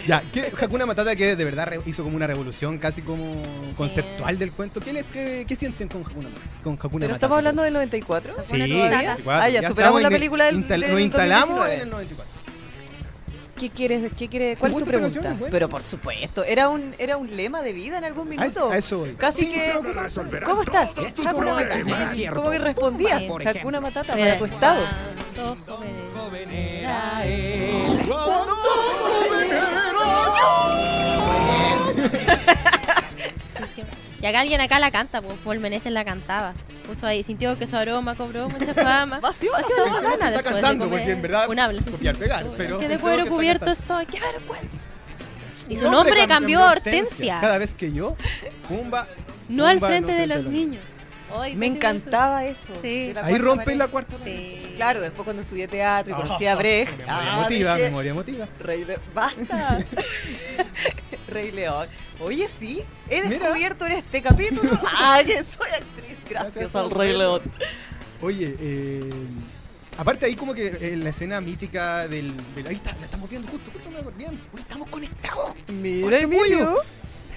Ya, 0.08 0.24
¿qué, 0.34 0.52
Hakuna 0.62 0.86
Matata 0.86 1.16
que 1.18 1.36
de 1.36 1.44
verdad 1.44 1.70
hizo 1.86 2.04
como 2.04 2.16
una 2.16 2.28
revolución 2.28 2.78
casi 2.78 3.02
como 3.02 3.42
conceptual 3.76 4.38
del 4.40 4.52
cuento. 4.52 4.80
¿Qué, 4.80 4.94
les- 4.94 5.06
qué, 5.12 5.46
qué 5.48 5.56
sienten 5.56 5.88
con 5.90 6.02
Hakuna, 6.06 6.30
con 6.64 6.74
Hakuna 6.76 6.90
Pero 6.92 7.00
Matata? 7.00 7.16
estamos 7.16 7.38
hablando 7.40 7.62
del 7.64 7.74
94. 7.74 8.34
Sí, 8.50 8.62
Hakuna 8.62 8.68
Matata. 8.86 9.02
94. 9.04 9.32
Ah, 9.34 9.50
ya, 9.50 9.62
Ya 9.62 9.68
superamos 9.68 10.02
la 10.02 10.10
película 10.10 10.46
del- 10.46 10.56
instal- 10.64 10.80
del 10.82 10.92
Nos 10.92 11.02
instalamos 11.02 11.58
2019. 11.58 11.74
en 11.76 11.82
el 11.82 11.90
94. 11.90 12.34
¿Qué 13.60 13.70
quieres? 13.72 14.12
¿Qué 14.16 14.28
quiere? 14.30 14.56
¿Cuál 14.56 14.72
es 14.72 14.78
tu 14.78 14.86
pregunta? 14.86 15.36
Pero 15.50 15.68
por 15.68 15.82
supuesto, 15.82 16.44
era 16.44 16.70
un 16.70 16.94
era 17.00 17.18
un 17.18 17.36
lema 17.36 17.64
de 17.64 17.74
vida 17.74 17.98
en 17.98 18.04
algún 18.04 18.30
minuto. 18.30 18.72
A- 18.72 18.78
eso 18.78 19.00
voy. 19.00 19.14
Casi 19.16 19.46
Sí, 19.46 19.52
que 19.52 19.74
pero- 19.82 20.46
¿Cómo 20.46 20.62
estás? 20.62 20.96
Hakuna 21.26 21.54
Matata. 21.56 22.14
es. 22.14 22.30
¿Cómo 22.30 22.52
que 22.52 22.60
respondías? 22.60 23.24
Hakuna 23.48 23.82
Matata 23.82 24.14
para 24.16 24.38
tu 24.38 24.46
estado. 24.46 24.82
Y 34.20 34.26
acá 34.26 34.40
alguien 34.42 34.60
acá 34.62 34.80
la 34.80 34.90
canta, 34.90 35.22
pues 35.22 35.38
Paul 35.44 35.60
Meneses 35.60 35.92
la 35.92 36.04
cantaba. 36.04 36.54
Puso 36.88 37.06
ahí, 37.06 37.22
sintió 37.22 37.58
que 37.60 37.68
su 37.68 37.76
aroma 37.76 38.16
cobró 38.16 38.50
mucha 38.50 38.74
fama. 38.84 39.20
Vacío, 39.20 39.56
Ha 39.56 39.62
sido 39.64 39.86
una 39.86 40.00
semana 40.02 40.32
después 40.32 40.56
de 40.56 40.62
cantando, 40.62 40.86
comer 40.86 41.00
porque 41.02 41.12
en 41.12 41.22
verdad 41.22 41.50
un 41.50 41.60
habla. 41.60 41.82
copiar, 41.84 42.16
pegar, 42.16 42.48
pero 42.58 42.80
Que 42.80 42.88
de 42.88 42.98
cuero 42.98 43.26
que 43.26 43.30
cubierto 43.30 43.70
estoy, 43.70 44.08
qué 44.08 44.20
vergüenza. 44.20 44.76
Y 45.70 45.76
su 45.76 45.90
nombre 45.92 46.24
cam- 46.24 46.28
cambió 46.30 46.64
a 46.64 46.72
Hortensia. 46.72 47.40
Cada 47.42 47.60
vez 47.60 47.76
que 47.76 47.92
yo, 47.94 48.16
Pumba. 48.68 49.08
No 49.50 49.68
al 49.68 49.80
frente 49.80 50.14
de 50.14 50.26
los 50.28 50.46
niños. 50.46 50.82
Ay, 51.36 51.56
Me 51.56 51.68
encantaba 51.68 52.46
eso. 52.46 52.74
Sí. 52.82 53.14
Ahí 53.22 53.38
rompe 53.38 53.66
pared. 53.66 53.78
la 53.78 53.88
cuarta. 53.88 54.16
Sí. 54.24 54.74
Claro, 54.76 55.02
después 55.02 55.24
cuando 55.26 55.42
estudié 55.42 55.68
teatro 55.68 56.14
y 56.14 56.16
conocí 56.16 56.46
a 56.48 56.56
Brecht. 56.56 56.92
Memoria 56.92 57.16
ah, 57.18 57.40
emotiva, 57.40 57.76
dije, 57.76 57.88
memoria 57.88 58.12
emotiva. 58.12 58.48
Rey 58.60 58.86
León. 58.86 59.02
¡Basta! 59.14 59.86
Rey 61.28 61.52
León. 61.52 61.88
Oye, 62.20 62.48
sí, 62.60 62.84
he 63.10 63.22
Mira. 63.24 63.38
descubierto 63.40 63.86
en 63.86 63.92
este 63.94 64.22
capítulo 64.22 64.72
ah, 64.86 65.22
que 65.26 65.44
soy 65.44 65.70
actriz 65.70 66.18
gracias 66.30 66.76
al 66.76 66.92
Rey 66.92 67.16
León. 67.18 67.42
Oye, 68.22 68.56
eh, 68.60 69.10
aparte 69.98 70.26
ahí 70.26 70.36
como 70.36 70.54
que 70.54 70.68
eh, 70.68 70.96
la 70.98 71.10
escena 71.10 71.40
mítica 71.42 72.08
del, 72.08 72.34
del- 72.56 72.68
ahí 72.68 72.76
está, 72.76 72.96
la 73.00 73.06
estamos 73.06 73.30
viendo 73.30 73.48
justo, 73.50 73.70
justo 73.72 73.88
bien, 74.18 74.40
estamos 74.58 74.90
conectados. 74.90 75.54
Mira, 75.68 76.20
Emilio. 76.20 76.78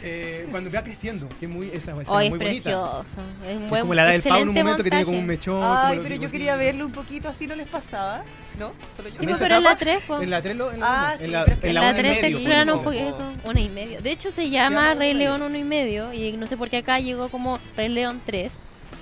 Eh, 0.02 0.46
cuando 0.50 0.70
va 0.70 0.82
creciendo, 0.82 1.28
que 1.38 1.46
es 1.46 1.50
muy 1.52 1.66
esa 1.68 1.76
escena 2.00 2.04
Ay, 2.08 2.26
es 2.26 2.30
muy 2.30 2.38
bonita. 2.38 2.62
precioso. 2.62 3.04
Es 3.46 3.56
un 3.56 3.62
Es 3.64 3.68
buen 3.70 3.80
como 3.82 3.94
la 3.94 4.02
edad 4.04 4.12
del 4.12 4.22
Pablo 4.22 4.36
en 4.36 4.42
un 4.48 4.56
excelente 4.56 4.62
momento 4.64 4.84
que 4.84 4.90
tiene 4.90 5.04
como 5.04 5.18
un 5.18 5.26
montaje. 5.26 5.38
mechón. 5.50 5.62
Ay, 5.64 6.00
pero 6.02 6.14
yo 6.16 6.30
quería 6.30 6.56
verlo 6.56 6.86
un 6.86 6.92
poquito 6.92 7.28
así, 7.28 7.46
¿no 7.46 7.54
les 7.54 7.68
pasaba? 7.68 8.22
¿No? 8.58 8.72
Solo 8.96 9.08
yo. 9.10 9.16
Sí, 9.18 9.24
En 9.24 9.28
esa 9.30 9.38
pero 9.38 9.56
en 9.56 9.62
la 9.64 9.70
etapa, 9.70 9.84
3, 9.84 10.02
pues. 10.06 10.22
En 10.22 10.30
la 10.30 10.42
3 10.42 10.56
lo, 10.56 10.72
en 10.72 10.80
la, 10.80 10.86
Ah, 11.10 11.12
en 11.14 11.18
sí, 11.18 11.26
la, 11.28 11.44
pero 11.44 11.54
es 11.54 11.60
que 11.60 11.68
en 11.68 11.74
la 11.74 11.80
la 11.82 11.90
una 11.90 11.98
y 11.98 12.02
3 12.02 12.20
te 12.20 12.26
exploran 12.28 12.70
un 12.70 12.82
poquito, 12.82 13.18
una 13.44 13.60
y 13.60 13.68
medio. 13.68 14.00
De 14.00 14.10
hecho 14.10 14.30
se 14.30 14.48
llama 14.50 14.88
llama 14.90 14.94
Rey 14.94 15.14
León 15.14 15.42
uno 15.42 15.56
y 15.56 15.64
medio 15.64 16.12
y 16.12 16.32
no 16.32 16.46
sé 16.46 16.56
por 16.56 16.68
qué 16.70 16.78
acá 16.78 16.98
llegó 17.00 17.28
como 17.28 17.58
Rey 17.76 17.88
León 17.88 18.20
3. 18.26 18.50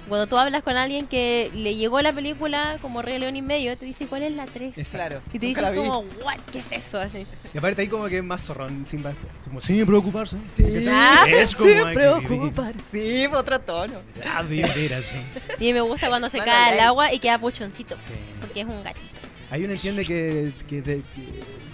Cuando 0.08 0.26
tú 0.26 0.36
hablas 0.38 0.62
con 0.62 0.76
alguien 0.76 1.06
que 1.06 1.50
le 1.54 1.76
llegó 1.76 2.00
la 2.00 2.12
película 2.12 2.78
como 2.80 3.02
Rey 3.02 3.18
León 3.18 3.36
y 3.36 3.42
medio, 3.42 3.76
te 3.76 3.84
dice 3.84 4.06
cuál 4.06 4.22
es 4.22 4.32
la 4.32 4.46
3. 4.46 4.76
Exacto. 4.78 4.90
Claro. 4.90 5.20
Y 5.32 5.38
te 5.38 5.46
vi. 5.46 5.54
como, 5.54 5.98
what, 6.24 6.36
¿qué 6.52 6.58
es 6.60 6.72
eso? 6.72 7.00
Así. 7.00 7.26
Y 7.54 7.58
aparte 7.58 7.82
ahí 7.82 7.88
como 7.88 8.06
que 8.08 8.18
es 8.18 8.24
más 8.24 8.42
zorrón, 8.42 8.86
Simba. 8.88 9.12
Como 9.44 9.60
sin 9.60 9.84
preocuparse. 9.86 10.36
Sí, 10.56 10.86
Ah, 10.88 11.24
es 11.28 11.54
como 11.54 11.68
sin 11.68 11.78
hay 11.78 11.94
que 11.94 12.00
vivir. 12.06 12.26
preocupar. 12.26 12.74
Sí, 12.80 13.26
otro 13.26 13.60
tono. 13.60 14.00
Ah, 14.26 14.42
vivir 14.42 14.94
así. 14.94 15.18
Y 15.60 15.72
me 15.72 15.80
gusta 15.80 16.08
cuando 16.08 16.28
se 16.30 16.38
cae 16.38 16.70
al 16.70 16.76
ley. 16.76 16.84
agua 16.84 17.12
y 17.12 17.18
queda 17.18 17.38
puchoncito, 17.38 17.94
Sí. 17.96 18.14
porque 18.40 18.60
es 18.62 18.66
un 18.66 18.82
gatito. 18.82 19.04
Ahí 19.50 19.64
uno 19.64 19.72
entiende 19.72 20.04
que, 20.04 20.52
que, 20.68 20.82
que, 20.82 21.02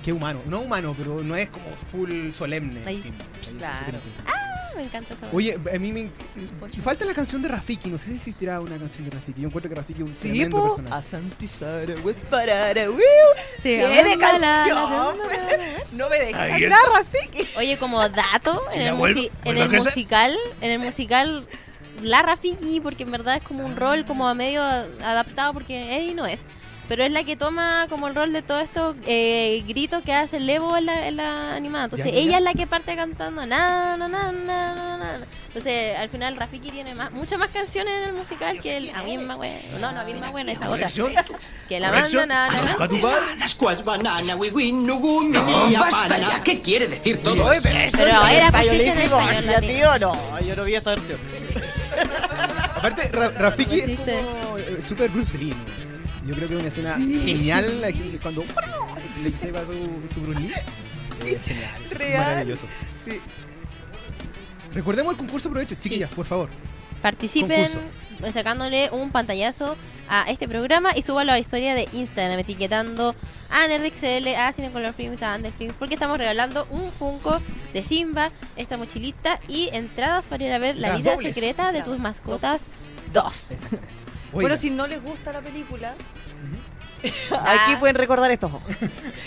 que 0.04 0.10
es 0.10 0.16
humano. 0.16 0.40
No 0.46 0.60
humano, 0.60 0.94
pero 0.96 1.22
no 1.24 1.34
es 1.34 1.48
como 1.48 1.66
full 1.90 2.30
solemne. 2.32 2.80
Ahí. 2.86 3.02
Ahí 3.04 3.12
Claro. 3.58 3.98
Ah, 4.26 4.43
me 4.76 4.82
encanta 4.84 5.14
esa 5.14 5.26
Oye, 5.32 5.58
a 5.74 5.78
mí 5.78 5.92
me. 5.92 6.10
Falta 6.82 7.04
la 7.04 7.14
canción 7.14 7.42
de 7.42 7.48
Rafiki. 7.48 7.88
No 7.90 7.98
sé 7.98 8.06
si 8.06 8.14
existirá 8.16 8.60
una 8.60 8.76
canción 8.76 9.04
de 9.04 9.10
Rafiki. 9.10 9.40
Yo 9.40 9.48
encuentro 9.48 9.68
que 9.68 9.74
Rafiki 9.76 10.02
es 10.02 10.08
un 10.08 10.16
Sí, 10.16 10.28
tremendo 10.30 10.56
po. 10.56 10.76
personaje. 10.76 10.94
A 11.96 12.02
Wesparara, 12.04 12.90
wiu. 12.90 12.98
Sí, 13.62 13.76
Tiene 13.78 14.18
canción. 14.18 15.16
No 15.92 16.08
me 16.08 16.18
dejes 16.18 16.34
hablar, 16.34 16.78
Rafiki. 16.92 17.48
Oye, 17.58 17.78
como 17.78 18.06
dato, 18.08 18.62
Si 18.72 18.78
en 18.78 18.86
el, 18.88 18.94
vuelvo- 18.94 19.20
musi- 19.20 19.30
en 19.44 19.58
el 19.58 19.68
musical, 19.70 20.36
en 20.60 20.70
el 20.70 20.78
musical 20.78 21.46
La 22.02 22.22
Rafiki, 22.22 22.80
porque 22.80 23.04
en 23.04 23.10
verdad 23.12 23.36
es 23.36 23.42
como 23.42 23.64
un 23.64 23.76
rol 23.76 24.04
como 24.04 24.28
a 24.28 24.34
medio 24.34 24.62
adaptado, 24.62 25.52
porque 25.52 25.96
Eddie 25.96 26.14
no 26.14 26.26
es. 26.26 26.40
Pero 26.88 27.02
es 27.02 27.10
la 27.10 27.24
que 27.24 27.34
toma 27.36 27.86
como 27.88 28.08
el 28.08 28.14
rol 28.14 28.32
de 28.34 28.42
todo 28.42 28.60
esto 28.60 28.94
eh, 29.06 29.64
grito 29.66 30.02
que 30.02 30.12
hace 30.12 30.36
el 30.36 30.48
Evo 30.50 30.76
en 30.76 30.84
la, 30.86 31.08
en 31.08 31.16
la 31.16 31.54
animada. 31.56 31.84
Entonces 31.84 32.06
Ya, 32.06 32.12
ya, 32.12 32.18
ella 32.18 32.30
ya. 32.32 32.38
es 32.38 32.44
la 32.44 32.54
que 32.54 32.66
parte 32.66 32.94
cantando 32.94 33.46
na, 33.46 33.96
na, 33.96 34.06
na, 34.08 34.32
na, 34.32 34.72
na, 34.72 34.96
na. 34.98 35.18
Entonces 35.48 35.96
al 35.96 36.08
final 36.10 36.36
Rafiki 36.36 36.70
tiene 36.70 36.94
más, 36.94 37.10
muchas 37.12 37.38
más 37.38 37.48
canciones 37.50 37.94
en 38.02 38.08
el 38.10 38.12
musical 38.12 38.60
que 38.60 38.76
el, 38.76 38.90
a 38.94 39.02
mí 39.02 39.16
más 39.16 39.36
buena. 39.38 39.54
No, 39.80 39.92
no, 39.92 40.00
a 40.00 40.04
mí 40.04 40.12
más 40.14 40.30
buena 40.32 40.52
esa 40.52 40.68
otra. 40.68 40.88
Que 41.68 41.80
la 41.80 41.90
banda 41.90 42.26
na, 42.26 42.48
na, 42.50 42.60
mini, 42.90 43.00
¡Basta 45.78 46.18
ya! 46.18 46.42
¿Qué 46.44 46.60
quiere 46.60 46.88
decir 46.88 47.22
todo 47.22 47.46
Oye, 47.46 47.56
esto? 47.58 47.68
pero 47.72 47.78
eso 47.78 47.96
Pero 47.98 48.26
era 48.26 48.50
pusiste 48.50 48.86
en 48.88 48.98
español 48.98 49.44
tío, 49.60 49.98
no, 50.00 50.40
yo 50.40 50.56
no 50.56 50.64
vi 50.64 50.74
esa 50.74 50.90
versión. 50.90 51.18
Aparte, 52.74 53.08
Ra- 53.12 53.30
Rafiki 53.30 53.80
es 53.80 53.98
como 54.00 54.58
eh, 54.58 54.82
super 54.86 55.08
Bruce 55.08 55.38
Lee. 55.38 55.54
Yo 56.26 56.34
creo 56.34 56.48
que 56.48 56.54
es 56.54 56.60
una 56.60 56.68
escena 56.68 56.94
genial 56.96 57.80
la 57.80 57.92
que- 57.92 58.18
cuando 58.22 58.44
le 59.22 59.30
lleva 59.30 59.60
su, 59.64 60.14
su 60.14 60.32
Lee. 60.32 60.52
Eh, 61.24 61.38
genial. 61.44 61.70
Real. 61.90 62.24
Maravilloso. 62.26 62.62
Sí. 63.04 63.20
Recordemos 64.72 65.12
el 65.12 65.18
concurso 65.18 65.50
provecho, 65.50 65.74
chiquillas, 65.80 66.10
por 66.10 66.26
favor. 66.26 66.48
Participen 67.02 67.70
Concurso. 67.70 68.32
sacándole 68.32 68.88
un 68.90 69.10
pantallazo 69.10 69.76
a 70.08 70.24
este 70.30 70.48
programa 70.48 70.90
y 70.96 71.02
súbalo 71.02 71.30
a 71.32 71.34
la 71.34 71.38
historia 71.40 71.74
de 71.74 71.88
Instagram 71.92 72.38
etiquetando 72.38 73.14
a 73.50 73.66
NerdXL, 73.68 74.34
a 74.36 74.52
Cinecolor 74.52 74.92
Films, 74.94 75.22
a 75.22 75.36
Underfilms 75.36 75.76
porque 75.76 75.94
estamos 75.94 76.18
regalando 76.18 76.66
un 76.70 76.90
Funko 76.90 77.40
de 77.72 77.84
Simba, 77.84 78.30
esta 78.56 78.76
mochilita 78.76 79.38
y 79.48 79.68
entradas 79.72 80.26
para 80.26 80.44
ir 80.44 80.52
a 80.52 80.58
ver 80.58 80.76
la 80.76 80.88
Las 80.88 80.98
vida 80.98 81.12
dobles. 81.14 81.34
secreta 81.34 81.72
de 81.72 81.82
tus 81.82 81.98
mascotas 81.98 82.62
2. 83.12 83.52
Bueno, 84.32 84.56
si 84.56 84.68
no 84.68 84.88
les 84.88 85.00
gusta 85.00 85.32
la 85.32 85.40
película, 85.40 85.94
Ah. 87.30 87.56
aquí 87.66 87.76
pueden 87.76 87.96
recordar 87.96 88.30
estos 88.30 88.52
ojos. 88.54 88.62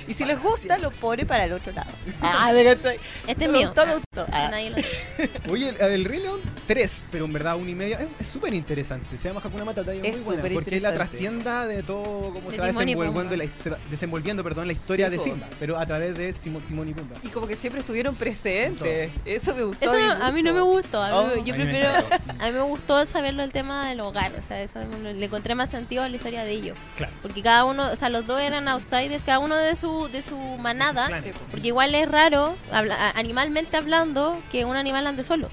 Y 0.08 0.14
si 0.14 0.26
les 0.26 0.42
gusta, 0.42 0.78
lo 0.78 0.92
pone 0.92 1.26
para 1.26 1.46
el 1.46 1.54
otro 1.54 1.72
lado. 1.74 1.90
Ah, 2.22 2.52
de. 2.54 2.72
Este 2.72 2.98
es 3.28 3.38
Me 3.38 3.50
mío. 3.50 3.68
gustó, 3.68 3.86
me 3.86 3.92
Ah, 3.92 3.96
gustó. 3.96 4.26
Ah. 4.32 4.48
nadie 4.52 4.70
lo- 4.72 5.52
Oye, 5.52 5.70
el, 5.70 5.76
el 5.82 6.06
Rey 6.06 6.20
León 6.22 6.40
3, 6.68 7.08
pero 7.12 7.26
en 7.26 7.34
verdad 7.34 7.56
una 7.58 7.70
y 7.70 7.76
media, 7.76 8.00
es- 8.00 8.08
es 8.26 8.28
súper 8.28 8.54
interesante. 8.54 9.18
Se 9.18 9.28
llama 9.28 9.42
Hakuna 9.44 9.66
Matata 9.66 9.94
y 9.94 10.00
es, 10.00 10.18
Es 10.18 10.26
muy 10.26 10.36
buena. 10.38 10.54
Porque 10.56 10.76
es 10.78 10.82
la 10.82 10.94
trastienda 10.94 11.68
de 11.68 11.84
todo 11.84 12.32
cómo 12.34 12.50
De 12.50 12.56
se 12.56 12.62
va 12.62 12.68
Timón 12.70 12.90
y 12.90 12.94
desenvolviendo, 12.96 13.30
Pumba. 13.30 13.46
la, 13.46 13.64
se 13.64 13.70
va 13.70 13.78
desenvolviendo 13.90 14.44
perdón, 14.44 14.68
la 14.68 14.74
historia 14.74 15.06
Sí, 15.08 15.12
de 15.12 15.18
po. 15.18 15.24
Simba, 15.24 15.48
pero 15.60 15.78
a 15.78 15.86
través 15.86 16.16
de 16.18 16.34
Timo- 16.34 16.62
Timón 16.62 16.90
y 16.90 16.94
Pumba. 16.94 17.16
Y 17.24 17.28
como 17.30 17.48
que 17.48 17.56
siempre 17.56 17.82
estuvieron 17.82 18.16
presentes. 18.16 19.12
Eso 19.26 19.56
me 19.56 19.64
gustó. 19.64 19.86
Eso 19.86 19.98
no- 20.00 20.24
a 20.26 20.32
mí 20.32 20.42
no 20.44 20.54
me 20.54 20.62
gustó. 20.62 21.02
A 21.02 21.10
mí, 21.10 21.16
Oh. 21.18 21.36
yo 21.44 21.54
A 21.54 21.58
mí 21.58 21.64
me 21.64 21.72
prefiero. 21.72 21.90
encantó. 21.90 22.44
A 22.44 22.48
mí 22.48 22.52
me 22.54 22.62
gustó 22.62 23.06
saberlo 23.06 23.44
el 23.44 23.52
tema 23.52 23.88
del 23.90 24.00
hogar. 24.00 24.32
O 24.44 24.48
sea, 24.48 24.62
eso 24.62 24.80
me- 25.04 25.14
le 25.14 25.26
encontré 25.26 25.56
más 25.56 25.70
sentido 25.70 26.04
a 26.04 26.10
la 26.10 26.16
historia 26.16 26.44
de 26.44 26.52
ellos. 26.52 26.78
Claro. 26.96 27.14
Porque 27.22 27.42
cada 27.44 27.66
uno, 27.68 27.92
o 27.92 27.96
sea, 27.96 28.10
los 28.10 28.26
dos 28.28 28.42
eran 28.42 28.68
outsiders, 28.68 29.24
cada 29.24 29.40
uno 29.40 29.56
de 29.56 29.76
su, 29.76 30.08
de 30.10 30.22
su 30.22 30.38
manada. 30.60 31.08
Claro. 31.08 31.24
Sí, 31.24 31.32
po. 31.32 31.40
Porque 31.52 31.68
igual 31.68 31.94
es 31.96 32.10
raro, 32.10 32.56
habla- 32.72 32.96
a- 32.96 33.20
animalmente 33.20 33.78
hablando, 33.78 34.42
que 34.52 34.66
un 34.66 34.76
animal 34.76 35.06
ande 35.08 35.24
solo. 35.24 35.50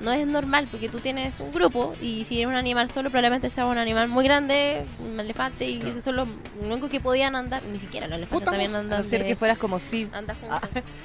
No 0.00 0.12
es 0.12 0.26
normal, 0.26 0.66
porque 0.70 0.88
tú 0.88 0.98
tienes 0.98 1.34
un 1.40 1.52
grupo 1.52 1.94
y 2.00 2.24
si 2.24 2.36
eres 2.38 2.48
un 2.48 2.54
animal 2.56 2.90
solo, 2.90 3.10
probablemente 3.10 3.50
sea 3.50 3.66
un 3.66 3.78
animal 3.78 4.08
muy 4.08 4.24
grande, 4.24 4.84
un 5.00 5.18
elefante, 5.20 5.68
y 5.68 5.78
esos 5.78 6.02
son 6.04 6.16
los 6.16 6.28
únicos 6.62 6.88
que 6.90 7.00
podían 7.00 7.36
andar. 7.36 7.62
Ni 7.64 7.78
siquiera 7.78 8.06
los 8.08 8.16
elefantes 8.16 8.46
también 8.48 8.74
A 8.74 8.78
andan. 8.78 9.02
no 9.02 9.08
ser 9.08 9.22
de- 9.22 9.28
que 9.28 9.36
fueras 9.36 9.58
como 9.58 9.78
si. 9.78 10.08
anda 10.12 10.34
juntos. 10.40 10.60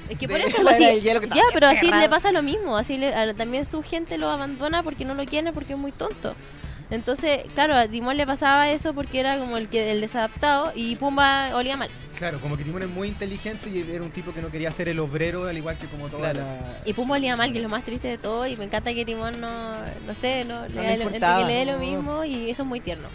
Es 0.08 0.18
que 0.18 0.28
por 0.28 0.40
eso, 0.40 0.56
pues, 0.62 0.76
sí, 0.78 1.00
ya, 1.02 1.20
pero 1.52 1.66
así 1.68 1.90
le 1.90 2.08
pasa 2.08 2.32
lo 2.32 2.42
mismo. 2.42 2.76
Así 2.76 2.96
le- 2.96 3.14
a- 3.14 3.34
también 3.34 3.64
su 3.66 3.82
gente 3.82 4.16
lo 4.16 4.30
abandona 4.30 4.82
porque 4.82 5.04
no 5.04 5.14
lo 5.14 5.24
quiere, 5.26 5.52
porque 5.52 5.74
es 5.74 5.78
muy 5.78 5.92
tonto. 5.92 6.34
Entonces, 6.90 7.40
claro, 7.54 7.74
a 7.74 7.88
Timón 7.88 8.16
le 8.16 8.26
pasaba 8.26 8.70
eso 8.70 8.94
porque 8.94 9.18
era 9.20 9.38
como 9.38 9.56
el 9.56 9.68
que 9.68 9.90
el 9.90 10.00
desadaptado 10.00 10.72
y 10.74 10.96
Pumba 10.96 11.50
olía 11.56 11.76
mal. 11.76 11.88
Claro, 12.18 12.38
como 12.40 12.56
que 12.56 12.64
Timón 12.64 12.82
es 12.82 12.88
muy 12.90 13.08
inteligente 13.08 13.68
y 13.70 13.80
era 13.90 14.02
un 14.04 14.10
tipo 14.10 14.32
que 14.32 14.40
no 14.40 14.48
quería 14.50 14.70
ser 14.70 14.88
el 14.88 15.00
obrero, 15.00 15.46
al 15.46 15.56
igual 15.56 15.76
que 15.78 15.86
como 15.86 16.08
toda 16.08 16.30
Claro. 16.32 16.40
la... 16.46 16.78
Y 16.84 16.92
Pumba 16.92 17.16
olía 17.16 17.36
mal, 17.36 17.50
que 17.52 17.58
es 17.58 17.62
lo 17.62 17.68
más 17.68 17.84
triste 17.84 18.06
de 18.08 18.18
todo. 18.18 18.46
Y 18.46 18.56
me 18.56 18.64
encanta 18.64 18.92
que 18.94 19.04
Timón 19.04 19.40
no, 19.40 19.76
no 20.06 20.14
sé, 20.14 20.44
no, 20.44 20.68
le, 20.68 20.74
le 20.74 20.92
entre 20.92 21.04
importaba. 21.06 21.38
que 21.40 21.44
le 21.46 21.52
dé 21.58 21.64
lo 21.64 21.72
No. 21.72 21.78
mismo 21.78 22.24
y 22.24 22.50
eso 22.50 22.62
es 22.62 22.68
muy 22.68 22.80
tierno. 22.80 23.08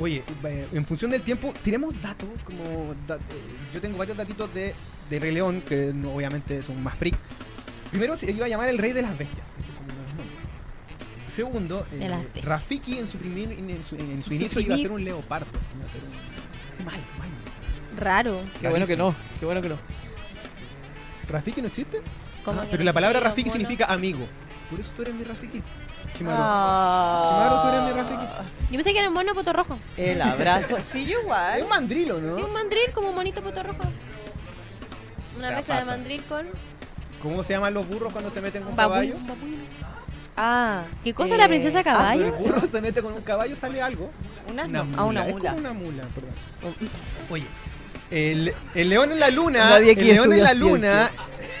Oye, 0.00 0.22
eh, 0.44 0.66
en 0.72 0.84
función 0.84 1.10
del 1.12 1.22
tiempo, 1.22 1.54
tiremos 1.62 1.94
datos, 2.02 2.28
como 2.44 2.94
da- 3.06 3.14
eh, 3.16 3.20
yo 3.72 3.80
tengo 3.80 3.96
varios 3.96 4.16
datitos 4.16 4.52
de, 4.52 4.74
de 5.08 5.18
Rey 5.20 5.30
León, 5.32 5.62
que 5.66 5.92
no- 5.94 6.12
obviamente 6.14 6.62
son 6.64 6.82
más 6.82 6.96
freak. 6.96 7.14
Primero 7.90 8.16
se 8.16 8.30
iba 8.30 8.44
a 8.46 8.48
llamar 8.48 8.68
el 8.68 8.76
Rey 8.78 8.90
de 8.92 9.02
las 9.02 9.16
Bestias. 9.16 9.46
Segundo, 11.34 11.84
eh. 11.92 12.26
Rafiki 12.44 12.98
en 12.98 13.10
su, 13.10 13.18
primer, 13.18 13.50
en 13.52 13.84
su, 13.88 13.96
en 13.96 14.22
su 14.22 14.28
Su 14.28 14.34
inicio 14.34 14.60
iba 14.60 14.74
a 14.74 14.78
ser 14.78 14.92
un 14.92 15.04
leopardo. 15.04 15.46
Iba 15.76 15.84
a 15.84 15.88
ser 15.92 16.00
un... 16.02 16.84
Mal, 16.84 17.00
mal. 17.18 17.28
Raro. 17.98 18.40
Qué 18.60 18.68
bueno 18.68 18.86
que 18.86 18.96
no. 18.96 19.14
Qué 19.40 19.46
bueno 19.46 19.60
que 19.60 19.68
no. 19.68 19.76
¿Rafiki 21.28 21.60
no 21.60 21.68
existe? 21.68 22.00
Como 22.44 22.60
Ah, 22.60 22.64
que 22.64 22.70
pero 22.72 22.82
no 22.82 22.84
la 22.86 22.92
palabra 22.92 23.20
Rafiki 23.20 23.50
significa 23.50 23.86
amigo. 23.86 24.26
Por 24.70 24.78
eso 24.80 24.90
tú 24.96 25.02
eres 25.02 25.14
mi 25.14 25.24
Rafiki. 25.24 25.62
Chimaru. 26.16 26.36
Ah. 26.40 27.30
Chimaru, 27.30 27.62
tú 27.62 27.68
eres 27.68 27.82
mi 27.96 28.00
Rafiki. 28.02 28.32
Yo 28.70 28.76
pensé 28.76 28.92
que 28.92 28.98
era 28.98 29.08
un 29.08 29.14
mono 29.14 29.34
poto 29.34 29.52
rojo. 29.52 29.78
El 29.96 30.22
abrazo. 30.22 30.76
Sí, 30.92 31.04
yo 31.06 31.18
Es 31.18 31.24
igual. 31.24 31.62
un 31.62 31.68
mandrilo, 31.68 32.20
¿no? 32.20 32.36
Sí, 32.36 32.42
un 32.42 32.52
mandril 32.52 32.90
como 32.94 33.08
un 33.08 33.14
monito 33.14 33.42
poto 33.42 33.62
rojo. 33.62 33.82
Una 35.38 35.46
O 35.46 35.48
sea, 35.48 35.56
mezcla 35.56 35.80
de 35.80 35.84
mandril 35.86 36.22
con 36.24 36.46
¿Cómo 37.22 37.42
se 37.42 37.54
llaman 37.54 37.72
los 37.74 37.88
burros 37.88 38.12
cuando 38.12 38.30
se 38.30 38.40
meten 38.40 38.62
con 38.62 38.70
un 38.72 38.76
babuino. 38.76 39.16
Ah. 40.36 40.82
¿Qué 41.04 41.14
cosa 41.14 41.36
la 41.36 41.46
princesa 41.48 41.80
ah, 41.80 41.84
caballo? 41.84 42.26
El 42.26 42.32
burro 42.32 42.66
se 42.68 42.80
mete 42.80 43.02
con 43.02 43.12
un 43.12 43.22
caballo, 43.22 43.54
sale 43.56 43.80
algo. 43.80 44.10
Una, 44.50 44.64
Una 44.64 44.84
mula. 44.84 44.98
ah, 44.98 45.04
una 45.04 45.26
Es 45.26 45.32
mula. 45.32 45.50
como 45.50 45.60
una 45.60 45.72
mula, 45.72 46.02
perdón. 46.14 46.30
Oye, 47.30 47.44
el, 48.10 48.52
el 48.74 48.88
león 48.88 49.12
en 49.12 49.20
la 49.20 49.30
luna. 49.30 49.78
El 49.78 49.96
león 49.98 50.32
en 50.32 50.42
la 50.42 50.54
luna. 50.54 51.10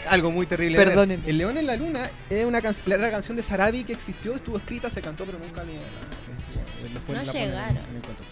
Algo 0.08 0.30
muy 0.30 0.44
terrible. 0.46 0.76
Perdonen. 0.76 1.22
El 1.26 1.38
león 1.38 1.56
en 1.56 1.66
la 1.66 1.76
luna 1.76 2.10
es 2.28 2.44
una 2.44 2.60
can- 2.60 2.74
la 2.86 3.10
canción 3.10 3.36
de 3.36 3.42
Sarabi 3.42 3.84
que 3.84 3.94
existió, 3.94 4.34
estuvo 4.34 4.58
escrita, 4.58 4.90
se 4.90 5.00
cantó, 5.00 5.24
pero 5.24 5.38
nunca 5.38 5.62
le- 5.64 5.72
después 6.92 7.18
No 7.18 7.24
la 7.24 7.32
llegaron. 7.32 7.76
en 7.76 7.96
el 7.96 8.02
cuento. 8.02 8.22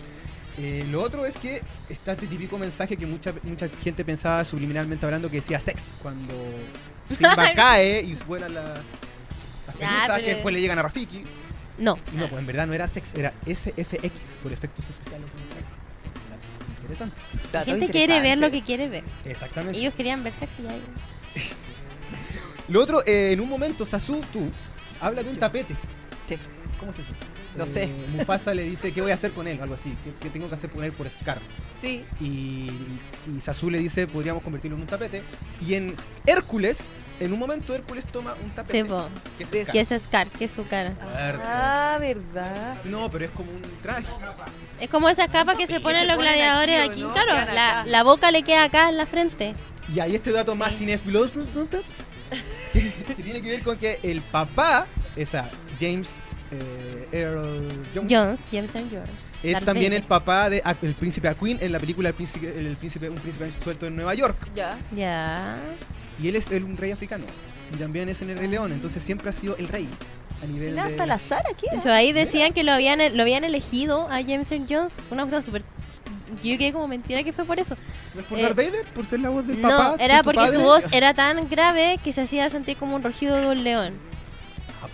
Eh, 0.59 0.85
lo 0.91 1.03
otro 1.03 1.25
es 1.25 1.35
que 1.39 1.63
está 1.89 2.13
este 2.13 2.27
típico 2.27 2.59
mensaje 2.59 2.99
que 2.99 3.07
mucha, 3.07 3.33
mucha 3.43 3.69
gente 3.83 4.05
pensaba 4.05 4.45
subliminalmente 4.45 5.07
hablando 5.07 5.31
que 5.31 5.37
decía 5.37 5.59
sex 5.59 5.85
cuando 6.03 6.35
Simba 7.09 7.53
cae 7.57 8.03
y 8.03 8.15
vuelan 8.27 8.53
la- 8.55 8.75
Ya, 9.83 9.89
pelusas 9.89 10.11
pero- 10.17 10.25
que 10.27 10.35
después 10.35 10.55
le 10.55 10.61
llegan 10.61 10.79
a 10.79 10.83
Rafiki. 10.83 11.25
No. 11.79 11.97
No, 12.15 12.29
pues 12.29 12.41
en 12.41 12.47
verdad 12.47 12.67
no 12.67 12.75
era 12.75 12.89
sex, 12.89 13.15
era 13.15 13.33
SFX 13.47 14.39
por 14.43 14.53
efectos 14.53 14.85
especiales. 14.89 15.27
Interesante. 16.83 17.17
La 17.53 17.65
gente 17.65 17.89
quiere 17.89 18.21
ver 18.21 18.39
lo 18.39 18.51
que 18.51 18.63
quiere 18.63 18.89
ver. 18.89 19.05
Exactamente. 19.25 19.79
Ellos 19.79 19.95
querían 19.95 20.23
ver 20.23 20.33
sexy 20.35 20.67
ahí. 20.69 20.83
Lo 22.69 22.81
otro, 22.83 23.03
eh, 23.07 23.33
en 23.33 23.41
un 23.41 23.49
momento, 23.49 23.85
Sasu, 23.87 24.21
tú, 24.33 24.49
habla 25.01 25.23
de 25.23 25.31
un 25.31 25.37
tapete. 25.37 25.75
Sí. 26.29 26.37
¿Cómo 26.79 26.93
es 26.93 26.99
eso? 26.99 27.13
No 27.57 27.67
sé. 27.67 27.89
Mufasa 28.17 28.55
le 28.55 28.63
dice, 28.65 28.93
¿qué 28.93 29.03
voy 29.03 29.11
a 29.11 29.15
hacer 29.15 29.33
con 29.33 29.47
él? 29.47 29.61
Algo 29.61 29.75
así. 29.75 29.95
¿Qué, 30.05 30.13
qué 30.21 30.31
tengo 30.31 30.49
que 30.49 30.55
hacer 30.55 30.71
con 30.71 30.83
él 30.85 30.93
por 30.93 31.09
Scar? 31.11 31.39
Sí. 31.81 32.05
Y, 32.21 32.71
y 33.37 33.41
Sasu 33.41 33.69
le 33.71 33.79
dice, 33.79 34.07
podríamos 34.07 34.43
convertirlo 34.43 34.77
en 34.77 34.83
un 34.83 34.89
tapete. 34.89 35.23
Y 35.67 35.75
en 35.75 35.95
Hércules, 36.27 36.79
en 37.25 37.33
un 37.33 37.39
momento 37.39 37.75
Hércules 37.75 38.05
toma 38.07 38.35
un 38.43 38.51
tapete. 38.51 38.83
Sí, 38.83 38.85
po. 38.89 39.07
que 39.39 39.45
es 39.45 39.49
Scar. 39.49 39.73
Que 39.73 39.81
es 39.81 40.03
Scar, 40.03 40.27
que 40.29 40.45
es 40.47 40.51
su 40.51 40.67
cara. 40.67 40.93
Fuerte. 40.93 41.43
Ah, 41.45 41.97
verdad. 42.01 42.77
No, 42.85 43.11
pero 43.11 43.25
es 43.27 43.31
como 43.31 43.51
un 43.53 43.63
traje. 43.83 44.05
Es 44.81 44.91
como 44.91 45.09
esa 45.09 45.29
capa 45.29 45.57
que 45.57 45.67
se 45.67 45.81
ponen 45.81 46.01
se 46.03 46.07
los 46.07 46.17
ponen 46.17 46.33
gladiadores 46.33 46.81
aquí, 46.91 47.03
¿o 47.03 47.09
aquí. 47.11 47.19
no? 47.19 47.25
Claro, 47.25 47.33
Quedan 47.33 47.55
la, 47.55 47.81
acá. 47.81 47.91
la 47.91 48.03
boca 48.03 48.31
le 48.31 48.43
queda 48.43 48.65
acá 48.65 48.89
en 48.89 48.97
la 48.97 49.07
frente. 49.07 49.55
Y 49.95 50.01
ahí 50.01 50.15
este 50.15 50.33
dato 50.33 50.55
más 50.55 50.75
cinefiloso, 50.75 51.45
¿notas? 51.55 51.83
que 52.73 53.23
tiene 53.23 53.43
que 53.43 53.49
ver 53.51 53.63
con 53.63 53.77
que 53.77 53.99
el 54.03 54.21
papá, 54.23 54.87
esa 55.17 55.49
James 55.81 56.09
eh, 56.51 57.09
Earl 57.13 57.69
Jones, 57.95 58.11
Jones, 58.13 58.41
Jameson 58.51 58.89
Jones. 58.91 59.09
es 59.43 59.53
Darth 59.55 59.65
también 59.65 59.91
Vader. 59.91 60.03
el 60.03 60.07
papá 60.09 60.49
de 60.51 60.63
Ac- 60.63 60.77
el 60.83 60.95
príncipe 60.95 61.29
Aquin 61.29 61.59
en 61.61 61.73
la 61.73 61.79
película 61.79 62.09
El 62.11 62.15
príncipe, 62.15 62.49
el 62.59 62.77
príncipe 62.77 63.09
un 63.11 63.17
príncipe 63.19 63.51
suelto 63.63 63.87
en 63.87 63.97
Nueva 63.97 64.15
York. 64.15 64.37
Ya. 64.55 64.79
Ya. 64.97 65.57
Y 66.23 66.29
él 66.29 66.37
es 66.37 66.51
el- 66.51 66.65
un 66.65 66.77
rey 66.77 66.93
africano. 66.93 67.25
Y 67.75 67.77
también 67.77 68.09
es 68.09 68.21
en 68.23 68.31
el 68.31 68.39
Rey 68.39 68.49
León, 68.49 68.71
entonces 68.73 69.03
siempre 69.03 69.31
ha 69.31 69.33
sido 69.33 69.57
el 69.57 69.67
rey. 69.69 69.89
A 70.43 70.47
nivel 70.47 70.71
Mira, 70.73 70.85
de... 70.85 70.91
hasta 70.93 71.07
la 71.07 71.19
Sara 71.19 71.49
aquí. 71.51 71.67
De 71.71 71.77
hecho, 71.79 71.91
ahí 71.91 72.13
decían 72.13 72.53
que 72.53 72.65
lo 72.65 72.73
habían, 72.73 72.99
lo 73.17 73.23
habían 73.23 73.45
elegido 73.45 74.09
a 74.11 74.21
Jameson 74.21 74.67
Jones. 74.69 74.93
Una 75.11 75.25
cosa 75.25 75.41
súper. 75.43 75.63
Yo 76.43 76.59
quedé 76.59 76.73
como 76.73 76.89
mentira 76.89 77.23
que 77.23 77.33
fue 77.33 77.45
por 77.45 77.59
eso. 77.61 77.77
¿No 78.15 78.21
es 78.21 78.27
por 78.27 78.39
eh, 78.39 78.43
Darth 78.43 78.57
Vader? 78.57 78.85
¿Por 78.95 79.07
ser 79.07 79.21
la 79.21 79.29
voz 79.31 79.47
del 79.47 79.59
papá? 79.59 79.75
No, 79.85 79.93
¿Ser 79.93 80.03
era 80.03 80.23
porque 80.23 80.41
padre? 80.41 80.59
su 80.59 80.63
voz 80.65 80.85
era 80.91 81.15
tan 81.15 81.49
grave 81.49 81.99
que 82.03 82.13
se 82.13 82.23
hacía 82.23 82.49
sentir 82.51 82.77
como 82.77 82.97
un 82.97 83.03
rugido 83.03 83.37
de 83.37 83.47
un 83.47 83.63
león. 83.65 83.95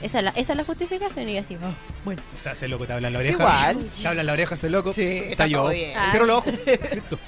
Esa 0.02 0.18
es 0.18 0.24
la, 0.24 0.30
esa 0.30 0.52
es 0.52 0.56
la 0.56 0.64
justificación 0.64 1.28
y 1.28 1.34
yo 1.34 1.40
así. 1.40 1.56
oh, 1.56 1.58
bueno. 2.04 2.20
O 2.36 2.40
sea, 2.42 2.52
ese 2.52 2.68
loco 2.68 2.86
te 2.86 2.92
habla 2.92 3.08
en 3.08 3.14
la 3.14 3.20
Es 3.22 3.34
oreja. 3.34 3.42
igual. 3.74 3.88
Te 4.02 4.06
habla 4.08 4.20
en 4.20 4.26
la 4.26 4.32
oreja 4.34 4.54
ese 4.54 4.68
loco. 4.70 4.92
Sí, 4.92 5.02
está 5.02 5.30
está 5.30 5.46
yo. 5.46 5.70
Cierro 5.70 6.26
los 6.26 6.38
ojos. 6.38 6.52
Listo. 6.94 7.18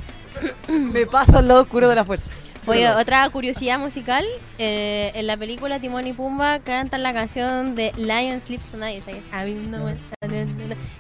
Me 0.68 1.07
paso 1.07 1.38
al 1.38 1.48
lado 1.48 1.62
oscuro 1.62 1.88
de 1.88 1.94
la 1.94 2.05
fuerza. 2.05 2.30
Oye, 2.71 2.89
otra 2.91 3.29
curiosidad 3.31 3.79
musical. 3.79 4.25
eh, 4.59 5.11
en 5.14 5.27
la 5.27 5.37
película 5.39 5.79
Timón 5.81 6.07
y 6.07 6.12
Pumba 6.12 6.59
cantan 6.61 7.03
la 7.03 7.12
canción 7.14 7.75
de 7.75 7.93
Lion 7.97 8.41
Sleeps 8.45 8.66
Tonight. 8.73 8.99
esa 8.99 9.12
que 9.12 9.18
es, 9.18 9.25
"A 9.33 9.45
mí 9.45 9.55
no 9.55 9.85
me- 9.85 9.95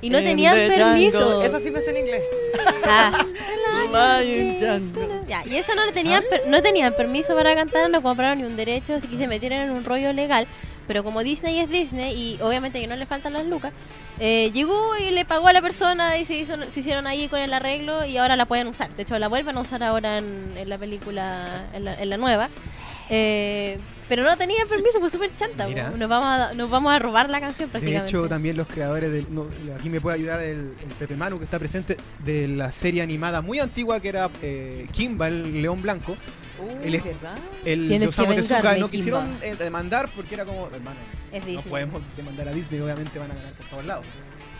Y 0.00 0.08
no 0.10 0.18
tenían 0.18 0.54
permiso. 0.76 1.18
Esa 1.42 1.60
sí 1.60 1.70
me 1.70 1.80
sé 1.80 1.90
en 1.90 1.96
inglés. 1.98 2.22
Ah. 2.84 3.24
Lion. 4.22 4.56
Ya, 5.28 5.44
y 5.46 5.56
eso 5.56 5.74
no 5.74 5.84
lo 5.84 5.92
tenían, 5.92 6.22
per- 6.28 6.46
no 6.48 6.62
tenían 6.62 6.94
permiso 6.94 7.34
para 7.34 7.54
cantar, 7.54 7.90
no 7.90 8.02
compraron 8.02 8.38
ni 8.38 8.44
un 8.44 8.56
derecho, 8.56 8.94
así 8.94 9.06
que 9.08 9.16
se 9.18 9.26
metieron 9.28 9.58
en 9.58 9.70
un 9.70 9.84
rollo 9.84 10.12
legal. 10.12 10.46
Pero 10.86 11.04
como 11.04 11.22
Disney 11.22 11.58
es 11.60 11.68
Disney 11.70 12.14
y 12.16 12.42
obviamente 12.42 12.80
que 12.80 12.86
no 12.86 12.96
le 12.96 13.06
faltan 13.06 13.32
las 13.34 13.44
lucas, 13.46 13.72
eh, 14.20 14.50
llegó 14.52 14.96
y 14.98 15.10
le 15.10 15.24
pagó 15.24 15.48
a 15.48 15.52
la 15.52 15.62
persona 15.62 16.18
y 16.18 16.24
se, 16.26 16.34
hizo, 16.34 16.54
se 16.72 16.80
hicieron 16.80 17.06
ahí 17.06 17.26
con 17.28 17.40
el 17.40 17.52
arreglo 17.52 18.04
y 18.04 18.16
ahora 18.18 18.36
la 18.36 18.46
pueden 18.46 18.66
usar. 18.68 18.90
De 18.94 19.02
hecho, 19.02 19.18
la 19.18 19.28
vuelven 19.28 19.56
a 19.56 19.60
usar 19.62 19.82
ahora 19.82 20.18
en, 20.18 20.52
en 20.56 20.68
la 20.68 20.78
película, 20.78 21.66
en 21.72 21.84
la, 21.86 21.94
en 21.94 22.10
la 22.10 22.16
nueva. 22.16 22.48
Eh, 23.08 23.78
pero 24.08 24.24
no 24.24 24.36
tenían 24.36 24.66
permiso, 24.68 24.98
fue 25.00 25.08
súper 25.10 25.30
chanta. 25.36 25.66
Mira. 25.66 25.90
Nos 25.96 26.08
vamos, 26.08 26.26
a, 26.26 26.52
nos 26.54 26.68
vamos 26.68 26.92
a 26.92 26.98
robar 26.98 27.30
la 27.30 27.40
canción 27.40 27.68
De 27.68 27.72
prácticamente. 27.72 28.10
hecho, 28.10 28.28
también 28.28 28.56
los 28.56 28.66
creadores 28.66 29.10
del. 29.12 29.26
no, 29.32 29.46
aquí 29.78 29.88
me 29.88 30.00
puede 30.00 30.16
ayudar 30.16 30.40
el, 30.40 30.74
el 30.82 30.94
Pepe 30.98 31.14
Manu 31.16 31.38
que 31.38 31.44
está 31.44 31.58
presente 31.58 31.96
de 32.24 32.48
la 32.48 32.72
serie 32.72 33.02
animada 33.02 33.40
muy 33.40 33.58
antigua 33.60 34.00
que 34.00 34.08
era 34.08 34.28
eh, 34.42 34.86
Kimba, 34.92 35.28
el 35.28 35.62
león 35.62 35.80
blanco. 35.80 36.16
Uy, 36.60 36.88
Él 36.88 36.94
es- 36.96 37.04
¿verdad? 37.04 37.36
El 37.64 37.88
Tienes 37.88 38.14
de 38.16 38.26
vengarme, 38.26 38.78
no 38.80 38.88
quisieron 38.90 39.38
eh, 39.42 39.54
demandar 39.58 40.08
porque 40.14 40.34
era 40.34 40.44
como. 40.44 40.66
Hermano, 40.66 40.96
es 41.32 41.46
no 41.46 41.62
podemos 41.62 42.02
demandar 42.16 42.48
a 42.48 42.52
Disney, 42.52 42.80
obviamente 42.80 43.18
van 43.18 43.30
a 43.30 43.34
ganar 43.34 43.52
por 43.52 43.66
todos 43.66 43.84
lados. 43.84 44.06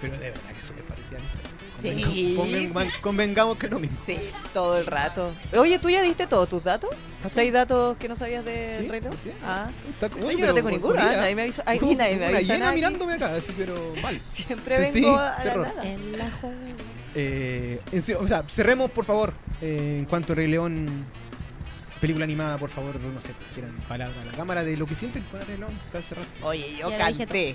Pero 0.01 0.15
de 0.15 0.31
verdad 0.31 0.51
que 0.59 0.67
súper 0.67 0.85
parecida 0.85 1.17
a 1.17 1.21
la 1.21 1.27
historia. 1.27 1.51
Sí, 1.83 2.35
Conven- 2.37 2.73
conven- 2.73 3.01
Convengamos 3.01 3.57
que 3.59 3.67
es 3.67 3.73
lo 3.73 3.79
mismo. 3.79 3.99
Sí, 4.05 4.19
todo 4.55 4.79
el 4.79 4.87
rato. 4.87 5.31
Oye, 5.57 5.79
¿tú 5.79 5.89
ya 5.91 6.03
diste 6.03 6.27
todos 6.27 6.49
tus 6.49 6.65
datos? 6.65 6.91
¿Ah? 7.25 7.29
¿Seis 7.31 7.53
datos 7.53 7.97
que 7.99 8.09
no 8.09 8.17
sabías 8.17 8.45
del 8.45 8.85
Sí, 8.85 8.89
Rey 8.91 9.01
León? 9.01 9.15
¿por 9.15 9.33
qué? 9.33 9.39
Ah, 9.45 9.69
Está- 9.91 10.09
no, 10.09 10.27
oye, 10.27 10.35
yo 10.35 10.41
pero 10.41 10.49
no 10.49 10.55
tengo 10.55 10.71
ninguno, 10.71 11.01
¿ah? 11.01 11.13
nadie 11.17 11.35
me 11.35 11.43
avisa. 11.43 11.63
Ay, 11.67 11.79
nadie 11.81 12.17
me 12.17 12.27
una 12.29 12.37
avisa 12.37 12.41
hiena 12.53 12.59
nada. 12.67 12.73
mirándome 12.73 13.13
acá, 13.15 13.35
así, 13.35 13.53
pero 13.57 13.93
mal. 14.03 14.19
Siempre 14.33 14.77
Sentí 14.77 15.01
vengo 15.03 15.19
a 15.19 15.45
la 15.45 15.55
nada. 15.57 15.85
En 15.85 16.19
la 16.19 16.31
jungla. 16.31 16.75
Eh, 17.15 17.81
en 17.93 18.05
o 18.19 18.29
sea, 18.29 18.43
cerremos 18.45 18.91
por 18.91 19.05
favor. 19.05 19.33
eh, 19.63 19.97
en 19.99 20.05
cuanto 20.07 20.33
a 20.33 20.37
Rey 20.37 20.47
León, 20.49 20.87
película 22.01 22.25
animada, 22.25 22.57
por 22.59 22.71
favor, 22.71 22.99
no 22.99 23.21
sé, 23.21 23.31
quieran 23.55 23.73
palabra 23.89 24.15
a 24.23 24.25
la 24.25 24.33
cámara 24.33 24.65
de 24.65 24.77
lo 24.77 24.87
que 24.87 24.95
sienten 24.95 25.23
con 25.25 25.41
el. 25.41 25.65
Oye, 26.43 26.77
yo 26.79 26.91
canté. 26.97 27.55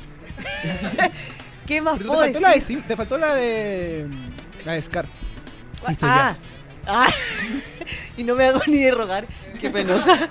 ¿Qué 1.66 1.82
más 1.82 1.98
Pero 1.98 2.10
puedo 2.10 2.22
te, 2.22 2.34
faltó 2.34 2.40
la 2.40 2.52
de, 2.54 2.82
te 2.82 2.96
faltó 2.96 3.18
la 3.18 3.36
de. 3.36 4.08
La 4.66 4.74
de 4.74 4.82
Scar. 4.84 5.06
Listo, 5.88 6.06
Ah, 6.08 6.36
ah. 6.88 7.08
y 8.18 8.24
no 8.24 8.36
me 8.36 8.46
hago 8.46 8.62
ni 8.68 8.84
de 8.84 8.92
rogar. 8.92 9.28
Qué 9.60 9.70
penosa. 9.70 10.30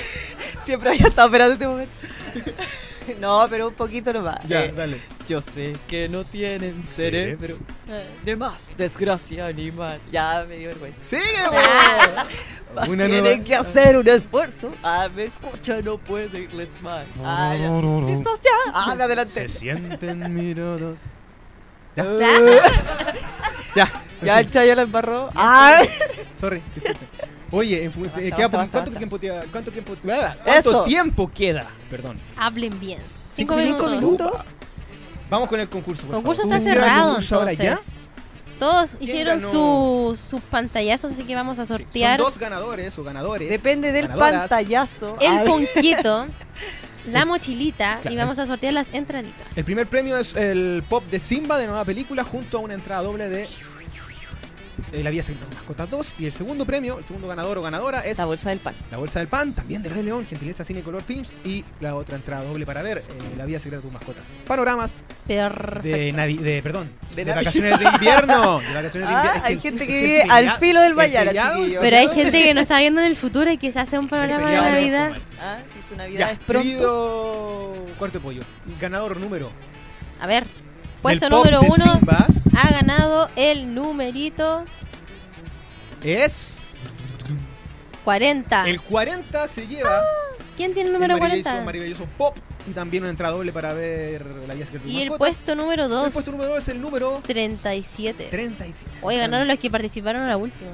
Siempre 0.64 0.90
había 0.90 1.08
estado 1.08 1.28
esperando 1.28 1.54
este 1.54 1.66
momento. 1.66 1.92
No, 3.20 3.46
pero 3.50 3.68
un 3.68 3.74
poquito 3.74 4.12
nomás. 4.12 4.38
Ya, 4.48 4.64
Eh, 4.64 4.72
dale. 4.76 5.00
yo 5.28 5.40
sé 5.40 5.76
que 5.88 6.08
no 6.08 6.24
tienen 6.24 6.84
cerebro. 6.86 7.56
Eh, 7.88 8.06
De 8.24 8.36
más, 8.36 8.70
desgracia 8.76 9.46
animal. 9.46 9.98
Ya 10.12 10.44
me 10.48 10.56
dio 10.56 10.68
vergüenza. 10.68 10.98
¡Sigue, 11.04 11.22
Ah. 11.52 12.26
Más 12.74 12.88
Una 12.88 13.06
tienen 13.06 13.24
nueva- 13.24 13.44
que 13.44 13.54
hacer 13.56 13.96
un 13.96 14.06
esfuerzo. 14.08 14.70
Ah, 14.82 15.08
me 15.14 15.24
escucha, 15.24 15.80
no 15.82 15.98
puede 15.98 16.40
irles 16.42 16.80
mal. 16.82 17.04
Ah, 17.24 17.56
ya. 17.58 17.68
¿Listos 18.06 18.40
ya? 18.42 18.50
Ah, 18.72 18.94
me 18.94 19.02
adelanté. 19.04 19.48
Se 19.48 19.58
sienten 19.58 20.34
mirados. 20.34 21.00
Ya. 21.96 22.04
Ya. 23.76 23.90
Ya 24.22 24.38
el 24.38 24.50
chayo 24.50 24.74
la 24.74 24.82
embarró. 24.82 25.30
Ah, 25.34 25.80
Sorry. 26.38 26.60
disculpe. 26.74 27.06
Oye, 27.52 27.84
eh, 27.84 27.90
queda 28.34 28.48
poqui- 28.50 28.70
¿cuánto 28.70 28.90
tiempo 28.92 29.18
te- 29.18 29.28
cuánto 29.50 29.70
tiempo 29.70 29.94
cuánto 30.02 30.50
Eso. 30.70 30.84
tiempo 30.84 31.30
queda? 31.34 31.66
Perdón. 31.90 32.18
Hablen 32.36 32.78
bien. 32.78 33.00
Cinco 33.34 33.56
minutos. 33.56 34.32
Vamos 35.28 35.48
con 35.48 35.60
el 35.60 35.68
concurso. 35.68 36.02
El 36.02 36.08
por 36.08 36.16
concurso 36.16 36.42
favor. 36.42 36.56
está 36.56 36.70
¿Tú 36.70 36.72
cierras 36.72 36.86
el 36.86 36.92
cerrado 36.94 37.08
concurso 37.12 37.34
ahora 37.36 37.52
ya? 37.52 37.78
Todos 38.58 38.90
¿Quién 38.90 39.02
hicieron 39.08 39.40
sus, 39.40 40.20
sus 40.20 40.40
pantallazos, 40.42 41.12
así 41.12 41.22
que 41.22 41.34
vamos 41.34 41.58
a 41.58 41.62
Sí, 41.64 41.68
sortear 41.68 42.18
Son 42.20 42.26
dos 42.28 42.38
ganadores 42.38 42.98
o 42.98 43.04
ganadores. 43.04 43.48
Depende 43.48 43.90
del 43.90 44.08
ganadoras. 44.08 44.40
pantallazo. 44.50 45.16
el 45.20 45.46
fonquito, 45.46 46.26
la 47.06 47.24
mochilita 47.24 47.98
Claro. 48.02 48.14
y 48.14 48.18
vamos 48.18 48.38
a 48.38 48.46
sortear 48.46 48.74
las 48.74 48.92
entraditas. 48.92 49.56
El 49.56 49.64
primer 49.64 49.86
premio 49.86 50.18
es 50.18 50.34
el 50.36 50.84
pop 50.88 51.02
de 51.10 51.20
Simba 51.20 51.56
de 51.56 51.66
nueva 51.68 51.84
película 51.86 52.22
junto 52.22 52.58
a 52.58 52.60
una 52.60 52.74
entrada 52.74 53.02
doble 53.02 53.30
de 53.30 53.48
eh, 54.92 55.02
La 55.02 55.10
Vía 55.10 55.22
Secreta 55.22 55.44
de 55.46 55.50
las 55.54 55.60
Mascotas 55.62 55.90
2. 55.90 56.14
Y 56.20 56.26
el 56.26 56.32
segundo 56.32 56.64
premio, 56.64 56.98
el 56.98 57.04
segundo 57.04 57.28
ganador 57.28 57.58
o 57.58 57.62
ganadora 57.62 58.00
es 58.00 58.18
La 58.18 58.24
bolsa 58.24 58.50
del 58.50 58.58
pan. 58.58 58.74
La 58.90 58.96
Bolsa 58.98 59.18
del 59.18 59.28
Pan, 59.28 59.52
también 59.52 59.82
de 59.82 59.88
Rey 59.88 60.02
León, 60.02 60.26
Gentileza 60.28 60.64
Cine 60.64 60.82
Color 60.82 61.02
Films. 61.02 61.36
Y 61.44 61.64
la 61.80 61.94
otra 61.94 62.16
entrada 62.16 62.44
doble 62.44 62.66
para 62.66 62.82
ver 62.82 62.98
eh, 62.98 63.02
La 63.36 63.44
Vía 63.44 63.58
Secreta 63.58 63.76
de 63.76 63.82
tus 63.82 63.92
Mascotas. 63.92 64.22
Panoramas 64.46 65.00
Perfecto. 65.26 65.82
de, 65.88 66.12
Navi 66.12 66.36
de 66.36 66.62
perdón, 66.62 66.90
de, 67.14 67.24
vacaciones 67.24 67.78
de 67.78 67.84
invierno. 67.86 68.60
De 68.60 68.74
vacaciones 68.74 69.08
de 69.08 69.14
Ah, 69.14 69.18
invierno. 69.18 69.38
Es 69.38 69.44
hay 69.44 69.54
que- 69.56 69.60
gente 69.62 69.84
es 69.84 69.88
que 69.88 69.96
vive 70.02 70.22
al 70.28 70.50
filo 70.58 70.80
del 70.80 70.94
chiquillos. 70.94 71.78
Pero 71.80 71.96
hay 71.96 72.08
gente 72.08 72.42
que 72.42 72.54
no 72.54 72.60
está 72.60 72.78
viendo 72.80 73.00
en 73.00 73.06
el 73.06 73.16
futuro 73.16 73.50
y 73.50 73.58
que 73.58 73.72
se 73.72 73.80
hace 73.80 73.98
un 73.98 74.04
el 74.04 74.10
programa 74.10 74.50
de 74.50 74.56
Navidad. 74.56 75.12
Ah, 75.40 75.58
si 75.74 75.88
su 75.88 75.96
Navidad 75.96 76.18
Ya, 76.18 76.32
es 76.32 76.38
pronto. 76.40 77.74
Cuarto 77.98 78.20
Pollo, 78.20 78.42
ganador 78.80 79.16
número. 79.18 79.50
A 80.20 80.26
ver, 80.26 80.46
puesto 81.02 81.26
del 81.26 81.30
pop 81.30 81.44
número 81.44 81.60
de 81.60 81.66
uno 81.68 81.96
Simba 81.98 82.26
ha 82.56 82.70
ganado 82.72 83.28
el 83.36 83.74
numerito 83.74 84.64
es 86.02 86.58
40. 88.04 88.68
el 88.68 88.80
40 88.80 89.48
se 89.48 89.66
lleva 89.66 90.00
¿Quién 90.56 90.74
tiene 90.74 90.88
el 90.88 90.92
número 90.92 91.14
el 91.14 91.20
maravilloso, 91.20 91.50
40? 91.50 91.64
maravilloso 91.64 92.06
pop 92.18 92.36
y 92.68 92.72
también 92.72 93.02
una 93.02 93.10
entrada 93.10 93.34
doble 93.34 93.52
para 93.52 93.72
ver 93.72 94.24
la 94.46 94.54
tus 94.54 94.84
Y 94.84 95.02
el 95.02 95.10
puesto 95.10 95.54
número 95.54 95.88
2, 95.88 96.06
El 96.08 96.12
puesto 96.12 96.32
número 96.32 96.50
2 96.50 96.58
es 96.58 96.68
el 96.68 96.80
número 96.80 97.22
37. 97.26 98.28
37. 98.30 98.90
Hoy 99.02 99.16
ganaron 99.16 99.48
los 99.48 99.58
que 99.58 99.70
participaron 99.70 100.22
en 100.22 100.28
la 100.28 100.36
última. 100.36 100.70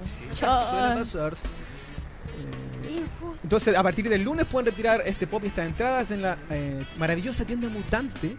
Eh, 2.84 3.04
Entonces, 3.42 3.76
a 3.76 3.82
partir 3.82 4.08
del 4.08 4.22
lunes 4.22 4.46
pueden 4.46 4.66
retirar 4.66 5.02
este 5.06 5.26
pop 5.26 5.42
y 5.44 5.48
estas 5.48 5.66
entradas 5.66 6.10
en 6.10 6.22
la 6.22 6.36
eh, 6.50 6.82
maravillosa 6.98 7.44
tienda 7.44 7.68
mutante. 7.68 8.36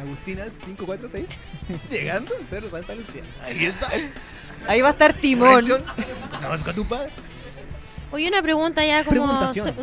Agustina 0.00 0.44
546. 0.64 1.26
Llegando 1.90 2.32
a 2.40 2.44
ser 2.44 2.68
Santa 2.70 2.94
Lucía. 2.94 3.22
Ahí 3.44 3.64
está. 3.66 3.90
Ahí 4.66 4.80
va 4.80 4.88
a 4.88 4.92
estar 4.92 5.12
Timón. 5.14 5.66
Conozco 6.42 6.70
a 6.70 6.72
tu 6.74 6.84
padre. 6.86 7.10
Oye, 8.12 8.28
una 8.28 8.42
pregunta 8.42 8.84
ya 8.84 9.04
como... 9.04 9.10
Preguntación. 9.26 9.74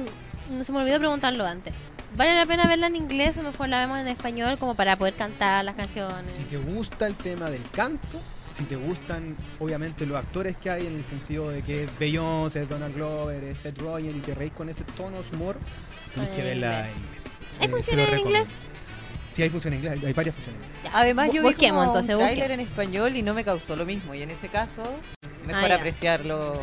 Se, 0.57 0.63
se 0.65 0.71
me 0.71 0.79
olvidó 0.79 0.99
preguntarlo 0.99 1.45
antes. 1.45 1.73
¿Vale 2.15 2.35
la 2.35 2.45
pena 2.45 2.67
verla 2.67 2.87
en 2.87 2.95
inglés 2.97 3.37
o 3.37 3.41
mejor 3.43 3.69
la 3.69 3.79
vemos 3.79 3.99
en 3.99 4.07
español 4.09 4.57
como 4.57 4.75
para 4.75 4.95
poder 4.97 5.13
cantar 5.13 5.63
las 5.63 5.75
canciones? 5.75 6.31
Si 6.35 6.43
te 6.43 6.57
gusta 6.57 7.07
el 7.07 7.15
tema 7.15 7.49
del 7.49 7.61
canto, 7.71 8.19
si 8.57 8.65
te 8.65 8.75
gustan, 8.75 9.35
obviamente, 9.59 10.05
los 10.05 10.17
actores 10.17 10.57
que 10.57 10.69
hay 10.69 10.87
en 10.87 10.95
el 10.97 11.05
sentido 11.05 11.49
de 11.49 11.61
que 11.61 11.85
es 11.85 11.99
Beyoncé, 11.99 12.63
es 12.63 12.69
Donald 12.69 12.93
Glover, 12.95 13.41
es 13.45 13.59
Seth 13.59 13.77
Rogen 13.79 14.09
y 14.17 14.19
te 14.19 14.35
reís 14.35 14.51
con 14.51 14.67
ese 14.67 14.83
tono 14.97 15.17
humor, 15.33 15.55
tienes 16.13 16.31
que 16.31 16.39
En 16.41 16.45
verla 16.61 16.79
inglés. 16.89 16.93
en 16.95 17.61
¿Hay 17.61 17.67
Eh, 17.67 17.69
funciones 17.69 18.05
lo 18.07 18.11
en 18.11 18.17
recomiendo. 18.17 18.39
inglés? 18.39 18.49
Sí, 19.33 19.41
hay 19.43 19.49
funciones 19.49 19.79
en 19.79 19.85
inglés, 19.85 20.03
hay 20.05 20.13
varias 20.13 20.35
funciones. 20.35 20.61
Ya, 20.83 20.91
Además, 20.93 21.27
yo 21.31 21.41
vi 21.47 21.53
como 21.53 21.83
entonces, 21.83 22.15
un 22.15 22.21
busquemos. 22.21 22.49
en 22.49 22.59
español 22.59 23.15
y 23.15 23.21
no 23.23 23.33
me 23.33 23.43
causó 23.43 23.75
lo 23.75 23.85
mismo. 23.85 24.13
Y 24.13 24.21
en 24.23 24.31
ese 24.31 24.49
caso, 24.49 24.83
mejor 25.47 25.71
Ah, 25.71 25.75
apreciarlo. 25.75 26.53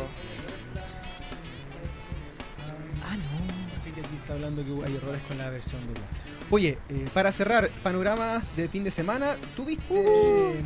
Ah, 3.03 3.15
no. 3.15 3.81
Así 3.81 3.91
que 3.91 4.01
aquí 4.01 4.15
está 4.21 4.33
hablando 4.33 4.63
que 4.63 4.85
hay 4.87 4.95
errores 4.95 5.21
con 5.27 5.37
la 5.37 5.49
versión 5.49 5.81
de 5.87 5.99
Oye, 6.51 6.77
eh, 6.89 7.07
para 7.13 7.31
cerrar, 7.31 7.69
panoramas 7.83 8.43
de 8.55 8.67
fin 8.67 8.83
de 8.83 8.91
semana, 8.91 9.35
¿tú 9.55 9.65
viste 9.65 9.85
eh, 9.93 10.61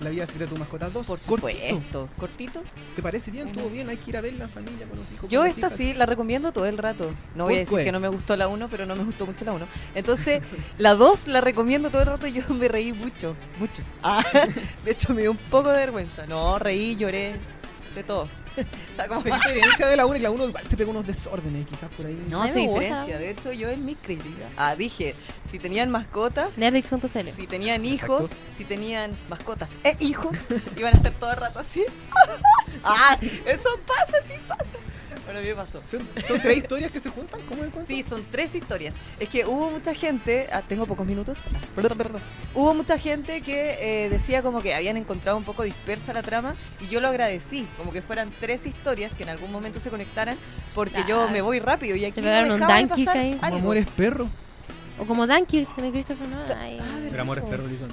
La 0.00 0.10
vida 0.10 0.26
secreta 0.26 0.46
de 0.50 0.54
tu 0.54 0.58
mascota 0.58 0.90
2? 0.90 1.06
Por 1.06 1.18
Cortito. 1.20 1.34
supuesto. 1.36 2.08
¿Cortito? 2.18 2.62
¿Te 2.96 3.02
parece 3.02 3.30
bien? 3.30 3.48
¿Estuvo 3.48 3.68
bien? 3.70 3.88
Hay 3.88 3.96
que 3.96 4.10
ir 4.10 4.16
a 4.16 4.20
verla 4.20 4.44
en 4.44 4.50
familia 4.50 4.86
con 4.86 4.98
los 4.98 5.10
hijos. 5.12 5.30
Yo 5.30 5.44
esta 5.44 5.66
hijas. 5.68 5.76
sí 5.76 5.94
la 5.94 6.04
recomiendo 6.06 6.52
todo 6.52 6.66
el 6.66 6.76
rato. 6.78 7.10
No 7.34 7.44
voy 7.44 7.54
a 7.54 7.56
¿Por 7.56 7.60
decir 7.64 7.78
qué? 7.78 7.84
que 7.84 7.92
no 7.92 8.00
me 8.00 8.08
gustó 8.08 8.36
la 8.36 8.48
1, 8.48 8.68
pero 8.70 8.86
no 8.86 8.96
me 8.96 9.04
gustó 9.04 9.24
mucho 9.26 9.44
la 9.44 9.52
1. 9.52 9.66
Entonces, 9.94 10.42
la 10.78 10.94
2 10.94 11.28
la 11.28 11.40
recomiendo 11.40 11.90
todo 11.90 12.02
el 12.02 12.08
rato 12.08 12.26
y 12.26 12.32
yo 12.32 12.42
me 12.50 12.68
reí 12.68 12.92
mucho, 12.92 13.36
mucho. 13.58 13.82
Ah, 14.02 14.24
de 14.84 14.90
hecho, 14.90 15.14
me 15.14 15.22
dio 15.22 15.30
un 15.30 15.36
poco 15.36 15.70
de 15.70 15.78
vergüenza. 15.78 16.26
No, 16.26 16.58
reí, 16.58 16.96
lloré, 16.96 17.36
de 17.94 18.02
todo. 18.04 18.28
Está 18.90 19.08
como... 19.08 19.20
A 19.20 19.38
diferencia 19.38 19.86
de 19.86 19.96
la 19.96 20.06
1, 20.06 20.14
que 20.14 20.20
la 20.20 20.30
1 20.30 20.48
igual 20.48 20.64
se 20.68 20.76
pegó 20.76 20.90
unos 20.90 21.06
desórdenes, 21.06 21.66
quizás 21.66 21.90
por 21.90 22.06
ahí. 22.06 22.18
No 22.28 22.46
se 22.46 22.58
diferencia. 22.58 23.18
De 23.18 23.30
hecho, 23.30 23.52
yo 23.52 23.68
en 23.68 23.84
mi 23.84 23.94
crítica. 23.94 24.46
Ah, 24.56 24.76
dije, 24.76 25.14
si 25.50 25.58
tenían 25.58 25.90
mascotas, 25.90 26.56
Nerdix.cl 26.58 27.30
si 27.36 27.46
tenían 27.46 27.84
hijos, 27.84 28.22
Exacto. 28.22 28.44
si 28.56 28.64
tenían 28.64 29.16
mascotas 29.28 29.72
e 29.82 29.96
hijos, 30.00 30.46
iban 30.76 30.94
a 30.94 30.96
estar 30.96 31.12
todo 31.12 31.30
el 31.30 31.36
rato 31.36 31.58
así. 31.58 31.84
ah, 32.84 33.16
eso 33.46 33.68
pasa, 33.86 34.18
sí 34.28 34.38
pasa. 34.46 34.83
Bueno, 35.34 35.38
a 35.38 35.42
mí 35.42 35.48
me 35.48 35.54
pasó. 35.56 35.82
¿Son, 35.90 36.00
son 36.28 36.40
tres 36.40 36.58
historias 36.58 36.92
que 36.92 37.00
se 37.00 37.10
juntan? 37.10 37.40
¿Cómo 37.48 37.62
es 37.62 37.66
el 37.66 37.72
cuento? 37.72 37.92
Sí, 37.92 38.04
son 38.04 38.24
tres 38.30 38.54
historias. 38.54 38.94
Es 39.18 39.28
que 39.28 39.44
hubo 39.44 39.68
mucha 39.68 39.92
gente, 39.92 40.48
ah, 40.52 40.62
tengo 40.62 40.86
pocos 40.86 41.04
minutos, 41.04 41.38
perdón, 41.74 41.98
perdón. 41.98 42.22
Hubo 42.54 42.72
mucha 42.72 42.98
gente 42.98 43.40
que 43.40 44.04
eh, 44.04 44.08
decía 44.10 44.42
como 44.42 44.62
que 44.62 44.76
habían 44.76 44.96
encontrado 44.96 45.36
un 45.36 45.42
poco 45.42 45.64
dispersa 45.64 46.12
la 46.12 46.22
trama 46.22 46.54
y 46.80 46.86
yo 46.86 47.00
lo 47.00 47.08
agradecí, 47.08 47.66
como 47.76 47.90
que 47.90 48.00
fueran 48.00 48.30
tres 48.38 48.64
historias 48.64 49.12
que 49.16 49.24
en 49.24 49.30
algún 49.30 49.50
momento 49.50 49.80
se 49.80 49.90
conectaran 49.90 50.36
porque 50.72 51.02
yo 51.08 51.28
me 51.28 51.42
voy 51.42 51.58
rápido 51.58 51.96
y 51.96 52.04
aquí 52.04 52.12
Se 52.12 52.22
no 52.22 52.28
de 52.28 52.48
Dunkirk 52.48 53.06
pasar 53.06 53.16
algo. 53.42 53.58
Amores 53.58 53.86
Perro. 53.96 54.28
O 55.00 55.04
como 55.04 55.26
Dunkirk 55.26 55.74
de 55.76 55.90
Christopher 55.90 56.28
Nolan. 56.28 56.58
Ay, 56.58 56.80
Pero 57.10 57.22
Amores 57.22 57.42
Perro, 57.42 57.66
Lizón. 57.66 57.90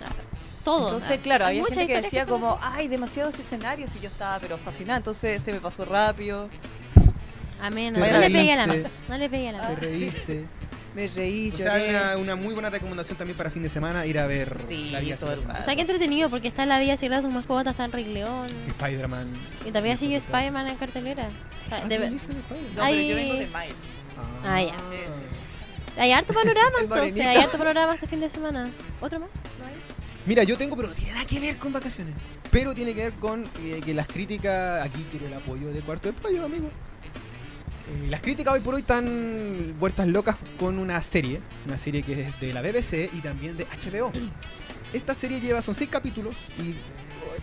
todo. 0.63 0.93
Entonces, 0.93 1.19
claro, 1.21 1.47
hay 1.47 1.59
había 1.59 1.73
gente 1.73 1.91
que 1.91 2.01
decía 2.01 2.27
como, 2.27 2.59
ay, 2.61 2.87
demasiados 2.87 3.39
escenarios 3.39 3.89
y 3.95 3.99
yo 3.99 4.09
estaba 4.09 4.37
pero 4.37 4.59
fascinada, 4.59 4.97
entonces 4.97 5.41
se 5.41 5.51
me 5.51 5.59
pasó 5.59 5.85
rápido, 5.85 6.47
Amén. 7.61 7.93
Te 7.93 7.99
No 7.99 8.19
le 8.19 8.29
pegué 8.29 8.53
a 8.53 8.55
la 8.55 8.67
masa. 8.67 8.89
No 9.07 9.17
le 9.17 9.29
pegué 9.29 9.49
a 9.49 9.51
la 9.53 9.61
Te 9.61 9.67
masa. 9.69 9.79
reíste. 9.81 10.45
me 10.95 11.07
reí, 11.07 11.51
O 11.53 11.57
sea, 11.57 11.77
lloré. 11.77 11.89
una, 11.91 12.17
una 12.17 12.35
muy 12.35 12.53
buena 12.53 12.69
recomendación 12.69 13.17
también 13.17 13.37
para 13.37 13.49
fin 13.49 13.63
de 13.63 13.69
semana 13.69 14.05
ir 14.05 14.19
a 14.19 14.27
ver 14.27 14.57
Sí, 14.67 14.89
la 14.91 14.99
vida 14.99 15.15
todo 15.15 15.31
el 15.31 15.39
secreta. 15.39 15.59
O 15.61 15.63
sea, 15.65 15.75
qué 15.75 15.81
entretenido 15.81 16.29
porque 16.29 16.47
está 16.49 16.65
La 16.65 16.79
Vida 16.79 16.93
Secreta 16.97 17.17
de 17.17 17.21
tus 17.23 17.33
mascotas, 17.33 17.71
está 17.71 17.85
en 17.85 17.91
Rey 17.93 18.05
León. 18.05 18.47
Spider-Man. 18.67 19.27
Y 19.65 19.69
todavía 19.69 19.95
sigue 19.97 20.17
Spider-Man 20.17 20.67
en 20.67 20.75
cartelera. 20.77 21.29
O 21.65 21.69
sea, 21.69 21.81
Ah, 21.83 21.87
de. 21.87 21.99
No, 22.11 22.19
pero 22.75 22.89
yo 22.95 23.15
vengo 23.15 23.33
de 23.35 23.39
Miles. 23.47 23.75
Ah, 24.43 24.61
ya. 24.61 24.75
Hay 25.97 26.11
harto 26.13 26.33
panorama 26.33 26.71
entonces. 26.81 27.25
Hay 27.25 27.37
harto 27.37 27.57
panorama 27.57 27.93
este 27.93 28.07
fin 28.07 28.19
de 28.19 28.29
semana. 28.29 28.69
¿Otro 28.99 29.19
más? 29.19 29.29
¿No 29.59 29.65
hay? 29.65 29.73
Mira, 30.25 30.43
yo 30.43 30.57
tengo, 30.57 30.75
pero 30.75 30.87
no 30.89 30.93
tiene 30.93 31.13
nada 31.13 31.25
que 31.25 31.39
ver 31.39 31.55
con 31.57 31.71
vacaciones. 31.73 32.13
Pero 32.51 32.73
tiene 32.75 32.93
que 32.93 33.03
ver 33.03 33.13
con 33.13 33.43
eh, 33.63 33.81
que 33.83 33.93
las 33.93 34.07
críticas. 34.07 34.85
Aquí 34.85 35.05
quiero 35.09 35.27
el 35.27 35.33
apoyo 35.33 35.69
de 35.71 35.79
Cuarto 35.81 36.09
de 36.09 36.13
Pollo, 36.13 36.45
amigo. 36.45 36.69
Eh, 37.89 38.07
las 38.09 38.21
críticas 38.21 38.53
hoy 38.53 38.59
por 38.61 38.75
hoy 38.75 38.81
están 38.81 39.75
vueltas 39.79 40.07
locas 40.07 40.37
con 40.59 40.77
una 40.79 41.01
serie. 41.01 41.41
Una 41.65 41.77
serie 41.77 42.03
que 42.03 42.21
es 42.21 42.39
de 42.39 42.53
la 42.53 42.61
BBC 42.61 43.09
y 43.13 43.21
también 43.21 43.57
de 43.57 43.65
HBO. 43.65 44.11
esta 44.93 45.13
serie 45.13 45.39
lleva, 45.39 45.61
son 45.61 45.75
seis 45.75 45.89
capítulos 45.89 46.35
y 46.59 46.75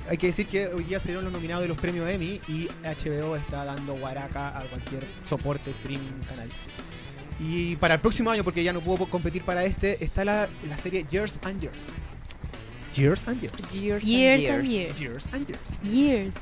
hay 0.08 0.16
que 0.16 0.28
decir 0.28 0.46
que 0.46 0.68
hoy 0.68 0.84
día 0.84 1.00
salieron 1.00 1.24
los 1.24 1.32
nominados 1.32 1.62
de 1.62 1.68
los 1.68 1.78
premios 1.78 2.08
Emmy 2.08 2.40
y 2.48 2.68
HBO 2.82 3.36
está 3.36 3.64
dando 3.64 3.94
guaraca 3.94 4.56
a 4.58 4.62
cualquier 4.62 5.04
soporte, 5.28 5.70
streaming, 5.70 6.20
canal. 6.28 6.48
Y 7.40 7.76
para 7.76 7.94
el 7.94 8.00
próximo 8.00 8.30
año, 8.30 8.42
porque 8.42 8.64
ya 8.64 8.72
no 8.72 8.80
puedo 8.80 9.06
competir 9.06 9.42
para 9.42 9.64
este, 9.64 10.02
está 10.04 10.24
la, 10.24 10.48
la 10.68 10.76
serie 10.76 11.06
Years 11.10 11.38
and 11.42 11.60
Years. 11.60 11.76
Years 12.96 13.28
and 13.28 13.40
Years. 13.40 13.72
Years, 13.72 14.02
Years 14.04 14.50
and 14.50 14.66
years. 14.66 14.98
Years 14.98 15.28
and 15.32 15.46
Years. 15.46 15.78
Years. 15.84 16.34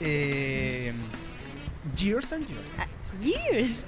Eh, 0.00 0.92
years 1.96 2.32
and 2.32 2.46
Years. 2.46 2.70
Years. 3.20 3.78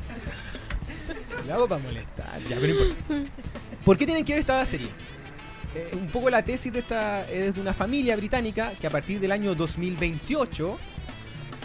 Lo 1.46 1.54
hago 1.54 1.68
para 1.68 1.82
molestar, 1.82 2.42
ya, 2.48 2.58
pero. 2.60 2.76
¿Por 3.84 3.98
qué 3.98 4.06
tienen 4.06 4.24
que 4.24 4.32
ver 4.32 4.40
esta 4.40 4.64
serie? 4.64 4.88
Eh, 5.74 5.90
un 5.94 6.06
poco 6.06 6.30
la 6.30 6.42
tesis 6.42 6.72
de 6.72 6.78
esta 6.78 7.28
es 7.28 7.54
de 7.54 7.60
una 7.60 7.74
familia 7.74 8.16
británica 8.16 8.72
que 8.80 8.86
a 8.86 8.90
partir 8.90 9.18
del 9.18 9.32
año 9.32 9.54
2028 9.54 10.78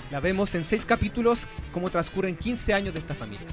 la 0.09 0.19
vemos 0.19 0.55
en 0.55 0.63
seis 0.63 0.83
capítulos 0.83 1.41
cómo 1.71 1.89
transcurren 1.89 2.35
15 2.35 2.73
años 2.73 2.93
de 2.93 2.99
esta 2.99 3.13
familia. 3.13 3.47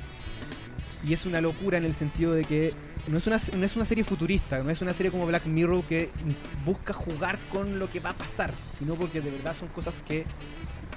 Y 1.07 1.13
es 1.13 1.27
una 1.27 1.41
locura 1.41 1.79
en 1.79 1.85
el 1.85 1.95
sentido 1.95 2.33
de 2.33 2.45
que 2.45 2.73
no 3.09 3.19
es 3.19 3.27
una, 3.27 3.41
no 3.57 3.65
es 3.65 3.77
una 3.77 3.85
serie 3.85 4.03
futurista, 4.03 4.63
no 4.63 4.71
es 4.71 4.81
una 4.81 4.93
serie 4.93 5.13
como 5.13 5.27
Black 5.27 5.47
Mirror 5.47 5.85
que 5.85 6.11
busca 6.65 6.93
jugar 6.93 7.39
con 7.51 7.79
lo 7.79 7.91
que 7.91 8.01
va 8.01 8.11
a 8.11 8.15
pasar, 8.15 8.53
sino 8.79 8.95
porque 8.95 9.21
de 9.21 9.31
verdad 9.31 9.55
son 9.55 9.69
cosas 9.69 10.03
que 10.07 10.25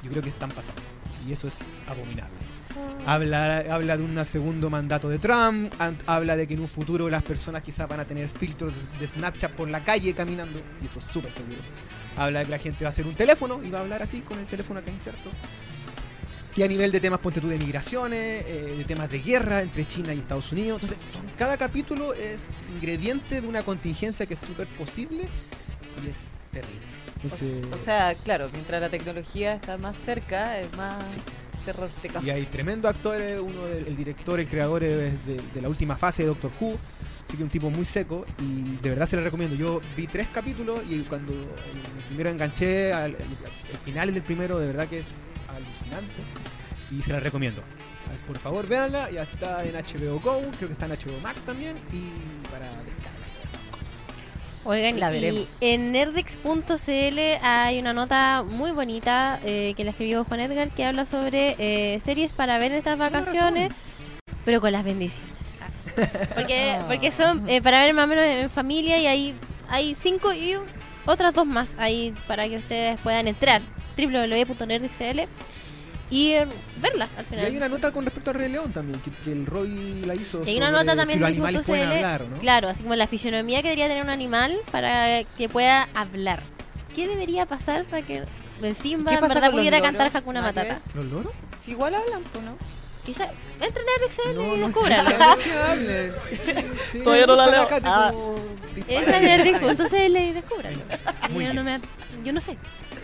yo 0.03 0.10
creo 0.10 0.24
que 0.24 0.30
están 0.30 0.49
pasando. 0.49 0.82
Y 1.28 1.34
eso 1.34 1.47
es 1.47 1.53
abominable. 1.88 2.48
Habla, 3.05 3.63
habla 3.72 3.97
de 3.97 4.03
un 4.03 4.26
segundo 4.26 4.70
mandato 4.70 5.09
de 5.09 5.20
Trump, 5.20 5.74
habla 6.05 6.36
de 6.36 6.47
que 6.47 6.53
en 6.53 6.59
un 6.59 6.67
futuro 6.67 7.09
las 7.09 7.24
personas 7.24 7.63
quizás 7.63 7.88
van 7.88 7.99
a 7.99 8.05
tener 8.05 8.30
filtros 8.30 8.74
de 8.99 9.07
Snapchat 9.07 9.51
por 9.51 9.70
la 9.70 9.84
calle 9.84 10.13
caminando, 10.13 10.59
y 10.82 10.86
eso 10.86 10.99
es 10.99 11.05
súper 11.11 11.32
seguro. 11.32 11.57
Habla 12.17 12.39
de 12.39 12.45
que 12.45 12.51
la 12.51 12.59
gente 12.59 12.84
va 12.84 12.89
a 12.89 12.91
hacer 12.91 13.07
un 13.07 13.15
teléfono 13.15 13.63
y 13.63 13.70
va 13.70 13.80
a 13.80 13.82
hablar 13.82 14.03
así 14.03 14.22
con 14.22 14.38
el 14.38 14.45
teléfono 14.45 14.80
acá 14.80 14.91
inserto. 14.91 15.30
Y 16.55 16.63
a 16.63 16.67
nivel 16.67 16.91
de 16.91 16.99
temas, 16.99 17.20
ponte 17.20 17.39
tú, 17.39 17.47
de 17.47 17.57
migraciones, 17.57 18.43
eh, 18.45 18.76
de 18.78 18.84
temas 18.84 19.09
de 19.09 19.20
guerra 19.20 19.61
entre 19.61 19.88
China 19.88 20.13
y 20.13 20.20
Estados 20.20 20.51
Unidos. 20.51 20.84
Entonces, 20.84 20.97
cada 21.38 21.57
capítulo 21.57 22.13
es 22.13 22.49
ingrediente 22.76 23.39
de 23.39 23.47
una 23.47 23.63
contingencia 23.63 24.26
que 24.26 24.34
es 24.34 24.41
súper 24.41 24.67
posible 24.67 25.26
y 26.05 26.09
es 26.09 26.34
terrible. 26.51 26.80
Entonces, 27.24 27.63
O 27.82 27.86
sea, 27.86 28.13
claro, 28.26 28.49
mientras 28.51 28.82
la 28.82 28.89
tecnología 28.89 29.53
está 29.53 29.78
más 29.78 29.95
cerca, 29.97 30.59
es 30.59 30.76
más 30.76 30.97
Y 32.24 32.30
hay 32.30 32.45
tremendo 32.45 32.88
actores, 32.88 33.39
uno 33.39 33.66
del 33.66 33.88
el 33.88 33.95
director, 33.95 34.39
el 34.39 34.47
creador 34.47 34.84
es 34.84 35.14
de, 35.26 35.62
la 35.62 35.70
última 35.70 35.95
fase 35.95 36.24
de 36.24 36.30
Doctor 36.30 36.51
Who, 36.60 36.78
así 37.28 37.38
que 37.38 37.43
un 37.43 37.49
tipo 37.49 37.70
muy 37.70 37.86
seco 37.86 38.26
y 38.39 38.78
de 38.82 38.89
verdad 38.89 39.07
se 39.07 39.16
lo 39.16 39.24
recomiendo. 39.24 39.55
Yo 39.55 39.82
vi 39.95 40.07
tres 40.07 40.28
capítulos 40.34 40.82
y 40.89 40.99
cuando 41.01 41.34
el 41.34 42.03
primero 42.07 42.30
enganché 42.30 42.93
al 42.93 43.12
el, 43.16 43.78
final 43.84 44.14
del 44.14 44.24
primero, 44.24 44.60
de 44.60 44.68
verdad 44.68 44.88
que 44.88 44.99
es 44.99 45.24
alucinante 45.47 46.22
y 46.91 47.01
se 47.01 47.14
la 47.14 47.20
recomiendo. 47.20 47.62
Por 48.26 48.38
favor, 48.38 48.68
véanla, 48.68 49.10
ya 49.12 49.24
está 49.24 49.64
en 49.64 49.74
HBO 49.74 50.20
Go, 50.20 50.41
creo 50.57 50.68
que 50.70 50.74
está 50.74 50.86
en 50.86 50.91
HBO 50.91 51.20
Max 51.22 51.41
también 51.41 51.76
y 51.91 52.49
para 52.49 52.66
descargar. 52.84 53.09
Oigan, 54.66 54.99
La 54.99 55.16
y 55.16 55.47
en 55.62 55.91
nerdex.cl 55.93 57.20
hay 57.41 57.80
una 57.80 57.93
nota 57.93 58.43
muy 58.43 58.72
bonita 58.72 59.39
eh, 59.45 59.74
que 59.78 59.84
la 59.84 59.91
escribió 59.91 60.26
Juan 60.26 60.41
Edgar 60.41 60.70
que 60.70 60.86
habla 60.86 61.05
sobre 61.05 61.55
eh, 61.57 61.99
series 62.01 62.34
para 62.34 62.57
ver 62.57 62.72
en 62.74 62.80
estas 62.80 62.97
vacaciones, 62.97 63.72
pero 64.45 64.62
con 64.62 64.72
las 64.72 64.84
bendiciones. 64.84 65.30
Ah. 66.01 66.28
Porque, 66.34 66.78
porque 66.88 67.12
son 67.12 67.49
eh, 67.49 67.62
para 67.62 67.84
ver 67.84 67.93
más 67.93 68.05
o 68.05 68.07
menos 68.07 68.24
en 68.24 68.49
familia 68.49 68.99
y 68.99 69.07
hay, 69.07 69.36
hay 69.68 69.95
cinco 69.95 70.32
y 70.32 70.55
otras 71.05 71.34
dos 71.34 71.45
más 71.45 71.72
ahí 71.78 72.14
para 72.26 72.47
que 72.47 72.55
ustedes 72.55 73.01
puedan 73.01 73.28
entrar. 73.28 73.62
www.nerdex.cl 73.97 75.28
y 76.12 76.32
eh, 76.34 76.47
verlas 76.82 77.10
al 77.18 77.26
Y 77.26 77.28
final. 77.30 77.45
hay 77.45 77.57
una 77.57 77.70
nota 77.70 77.91
con 77.91 78.03
respecto 78.05 78.30
a 78.32 78.34
Rey 78.34 78.49
León 78.49 78.72
también, 78.72 78.99
que, 79.01 79.12
que 79.12 79.32
el 79.32 79.45
Roy 79.45 80.01
la 80.05 80.16
hizo. 80.16 80.43
Y 80.45 80.49
hay 80.49 80.57
una 80.57 80.72
nota 80.72 80.95
también 80.95 81.24
si 81.36 81.41
los 81.41 81.66
pueden 81.66 81.89
hablar, 81.89 82.24
¿o 82.24 82.28
¿no? 82.30 82.38
Claro, 82.38 82.68
así 82.70 82.84
como 82.84 82.95
la 82.95 83.07
fisionomía 83.07 83.62
que 83.62 83.70
debería 83.70 83.88
tener 83.88 84.03
un 84.03 84.10
animal 84.10 84.57
para 84.72 85.24
que 85.38 85.49
pueda 85.49 85.88
hablar. 85.93 86.41
¿Qué 86.95 87.07
debería 87.07 87.45
pasar 87.45 87.86
para 87.86 88.01
que 88.01 88.24
Simba 88.82 89.12
¿Qué 89.12 89.18
en 89.18 89.22
verdad 89.28 89.51
pudiera 89.51 89.78
loros? 89.78 89.91
cantar 89.97 90.18
Hakuna 90.18 90.41
Matata? 90.41 90.80
¿Los 90.95 91.05
loros? 91.05 91.32
Si 91.64 91.72
igual 91.72 91.93
hablan, 91.95 92.22
pues, 92.34 92.43
¿no? 92.43 92.57
Quizá 93.05 93.26
entrenar 93.62 93.95
Excel 94.05 94.36
No, 94.36 94.55
y 94.55 94.60
no 94.60 94.68
descúbralo. 94.68 95.10
quiero 95.10 95.38
que 95.43 95.53
hablen. 95.53 96.14
Sí, 96.91 96.99
Todavía 96.99 97.26
no 97.28 97.36
la 97.36 97.47
leo. 97.47 97.68
Cate 97.68 97.88
Ah. 97.88 98.10
como 98.12 98.36
dispara. 98.76 98.99
Entra 98.99 99.18
en 99.18 99.24
nerdix.cl 99.26 100.18
y 100.18 101.53
no, 101.53 101.64
me, 101.64 101.80
yo 102.26 102.34
no 102.34 102.41
sé. 102.41 102.57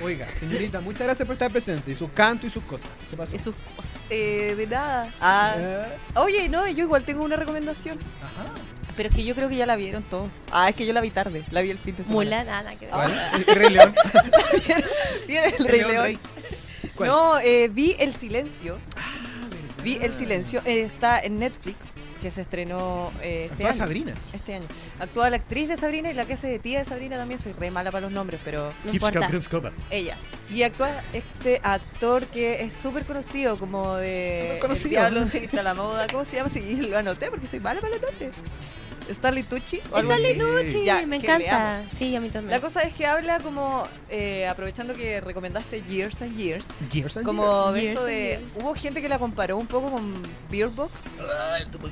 Oiga, 0.04 0.28
señorita, 0.40 0.82
muchas 0.82 1.04
gracias 1.04 1.26
por 1.26 1.34
estar 1.34 1.50
presente. 1.52 1.92
Y 1.92 1.96
sus 1.96 2.10
cantos 2.12 2.50
y 2.50 2.54
sus 2.54 2.64
cosas. 2.64 2.88
¿Qué 3.10 3.18
pasó? 3.18 3.36
Es 3.36 3.42
sus 3.44 3.56
cosas. 3.76 3.96
Eh, 4.10 4.54
de 4.58 4.68
nada. 4.68 5.10
Ah. 5.22 5.54
Eh, 5.58 5.86
Oye, 6.16 6.50
no, 6.50 6.68
yo 6.68 6.84
igual 6.84 7.04
tengo 7.04 7.24
una 7.24 7.36
recomendación. 7.36 7.98
Ajá. 8.22 8.54
Pero 8.98 9.10
es 9.10 9.16
que 9.16 9.24
yo 9.26 9.36
creo 9.36 9.50
que 9.50 9.56
ya 9.58 9.66
la 9.66 9.76
vieron 9.76 10.04
todos. 10.04 10.30
Ah, 10.52 10.70
es 10.70 10.76
que 10.76 10.86
yo 10.86 10.94
la 10.94 11.02
vi 11.02 11.10
tarde. 11.12 11.44
La 11.52 11.62
vi 11.62 11.70
el 11.72 11.78
fin 11.78 11.96
de 11.96 12.04
semana. 12.04 12.16
Mulan, 12.24 12.46
nada 12.48 12.76
que 12.76 12.86
ver. 12.86 12.94
¿Cuál? 12.94 13.32
¿El 13.48 13.56
Rey 13.56 13.70
León? 13.72 13.96
¿Vieron 15.28 15.54
el 15.60 15.66
Rey 15.68 15.82
León? 15.84 16.20
No, 17.00 17.40
eh, 17.40 17.70
vi 17.74 17.94
El 18.00 18.16
Silencio. 18.16 18.78
Vi 19.84 19.98
El 20.02 20.12
Ah. 20.12 20.16
Silencio. 20.18 20.62
eh, 20.66 20.82
está 20.82 21.20
en 21.20 21.40
Netflix, 21.40 21.78
que 22.26 22.32
se 22.32 22.42
estrenó 22.42 23.12
eh, 23.22 23.50
este 23.52 23.54
Actúa 23.54 23.70
año. 23.70 23.78
Sabrina. 23.78 24.16
Este 24.34 24.56
año. 24.56 24.66
Actúa 25.00 25.30
la 25.30 25.36
actriz 25.36 25.68
de 25.68 25.78
Sabrina 25.78 26.10
y 26.10 26.16
la 26.16 26.26
que 26.26 26.34
hace 26.34 26.48
de 26.48 26.58
tía 26.58 26.80
de 26.80 26.86
Sabrina 26.86 27.18
también. 27.18 27.40
Soy 27.40 27.54
re 27.54 27.70
mala 27.70 27.92
para 27.92 28.02
los 28.02 28.12
nombres, 28.12 28.42
pero 28.44 28.72
No 28.84 28.92
importa. 28.92 29.30
ella. 29.92 30.18
Y 30.52 30.64
actúa 30.64 30.90
este 31.14 31.62
actor 31.62 32.26
que 32.26 32.64
es 32.64 32.74
súper 32.74 33.06
conocido, 33.06 33.60
como 33.60 33.94
de. 33.98 34.58
Conocido. 34.60 35.06
El 35.06 35.14
diablo 35.14 35.30
quita 35.40 35.62
la 35.62 35.76
moda. 35.76 36.08
¿Cómo 36.12 36.26
se 36.26 36.38
llama? 36.38 36.50
Sí, 36.50 36.78
lo 36.90 36.98
anoté 36.98 37.30
porque 37.30 37.46
soy 37.46 37.60
mala 37.60 37.80
para 37.80 37.94
los 37.94 38.02
nombres. 38.02 38.32
Starly 39.14 39.44
Tucci. 39.44 39.80
así. 39.94 40.38
Tucci, 40.40 40.86
Ya, 40.86 41.06
me 41.06 41.18
encanta. 41.18 41.82
Sí, 41.98 42.16
a 42.16 42.22
mí 42.22 42.28
La 42.28 42.34
también. 42.34 42.62
cosa 42.62 42.82
es 42.82 42.94
que 42.94 43.06
habla 43.06 43.40
como, 43.40 43.88
eh, 44.10 44.48
aprovechando 44.48 44.94
que 44.96 45.22
recomendaste 45.22 45.82
Years 45.84 46.22
and 46.22 46.36
Years, 46.38 46.66
Gears 46.92 47.18
and 47.18 47.26
como 47.26 47.72
de 47.72 47.82
Years 47.82 47.94
esto 47.96 48.02
and 48.02 48.10
de... 48.10 48.28
Years. 48.40 48.56
Hubo 48.60 48.76
gente 48.76 49.02
que 49.02 49.10
la 49.10 49.20
comparó 49.20 49.58
un 49.58 49.68
poco 49.68 49.92
con 49.92 50.14
Beer 50.50 50.70
Box, 50.70 50.92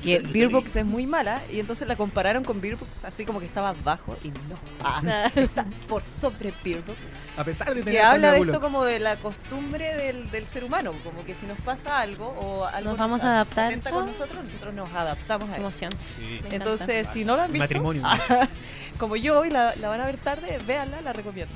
que 0.02 0.18
Beer 0.20 0.48
Box 0.48 0.76
es 0.76 0.84
muy 0.84 1.06
mala, 1.06 1.40
y 1.52 1.60
entonces 1.60 1.86
la 1.88 1.96
compararon 1.96 2.44
con 2.44 2.60
Beer 2.60 2.76
Box 2.76 3.04
así 3.04 3.24
como 3.24 3.40
que 3.40 3.46
estaba 3.46 3.74
bajo, 3.84 4.16
y 4.22 4.28
no, 4.28 4.58
ah, 4.82 5.30
está 5.34 5.66
por 5.88 6.02
sobre 6.02 6.52
Beer 6.64 6.80
Box. 6.82 6.98
Gears. 6.98 7.23
A 7.36 7.44
pesar 7.44 7.68
de 7.68 7.82
tener 7.82 7.94
Que 7.94 8.00
habla 8.00 8.32
de 8.32 8.40
esto 8.40 8.60
como 8.60 8.84
de 8.84 9.00
la 9.00 9.16
costumbre 9.16 9.94
del, 9.94 10.30
del 10.30 10.46
ser 10.46 10.62
humano, 10.64 10.92
como 11.02 11.24
que 11.24 11.34
si 11.34 11.46
nos 11.46 11.58
pasa 11.60 12.00
algo 12.00 12.28
o 12.28 12.64
algo 12.64 12.90
Nos 12.90 12.98
vamos 12.98 13.24
a 13.24 13.32
adaptar. 13.34 13.80
con 13.80 14.06
nosotros, 14.06 14.44
nosotros 14.44 14.74
nos 14.74 14.92
adaptamos 14.92 15.48
a 15.48 15.52
eso. 15.52 15.60
Emoción. 15.60 15.92
Sí. 16.16 16.40
Entonces, 16.50 17.08
si 17.12 17.24
no 17.24 17.36
la 17.36 17.44
han 17.44 17.52
visto, 17.52 17.64
Matrimonio. 17.64 18.02
como 18.98 19.16
yo 19.16 19.44
y 19.44 19.50
la, 19.50 19.74
la 19.76 19.88
van 19.88 20.00
a 20.00 20.06
ver 20.06 20.16
tarde, 20.18 20.58
véanla, 20.66 21.00
la 21.00 21.12
recomiendo. 21.12 21.52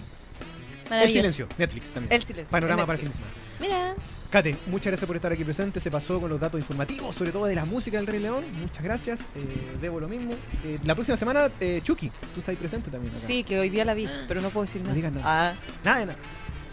El 0.91 1.12
silencio. 1.12 1.47
Netflix 1.59 1.87
también. 1.93 2.12
El 2.12 2.22
silencio. 2.22 2.51
Panorama 2.51 2.87
para 2.87 2.95
el 2.95 2.99
fin 3.01 3.09
de 3.09 3.14
semana. 3.14 3.35
Mira. 3.61 3.95
Kate, 4.31 4.57
muchas 4.66 4.89
gracias 4.89 5.07
por 5.07 5.16
estar 5.16 5.33
aquí 5.33 5.43
presente. 5.43 5.81
Se 5.81 5.91
pasó 5.91 6.20
con 6.20 6.29
los 6.29 6.39
datos 6.39 6.61
informativos, 6.61 7.14
sobre 7.16 7.33
todo 7.33 7.47
de 7.47 7.55
la 7.55 7.64
música 7.64 7.97
del 7.97 8.07
Rey 8.07 8.20
León. 8.20 8.45
Muchas 8.61 8.85
gracias. 8.85 9.20
Eh, 9.35 9.76
debo 9.81 10.01
lo 10.01 10.09
mismo. 10.09 10.35
Eh, 10.64 10.79
la 10.85 10.95
próxima 10.95 11.16
semana, 11.16 11.49
eh, 11.61 11.81
Chucky, 11.83 12.11
tú 12.11 12.41
estás 12.41 12.51
ahí 12.51 12.57
presente 12.57 12.91
también. 12.91 13.14
Acá. 13.16 13.26
Sí, 13.26 13.43
que 13.43 13.59
hoy 13.59 13.70
día 13.70 13.87
la 13.87 13.95
vi, 13.95 14.07
pero 14.29 14.43
no 14.43 14.51
puedo 14.51 14.66
decir 14.66 14.83
No 14.83 14.89
nada. 14.89 14.97
digas 14.97 15.12
nada. 15.12 15.24
Ah, 15.51 15.55
Nada 15.83 15.99
de 16.01 16.07
nada. 16.07 16.18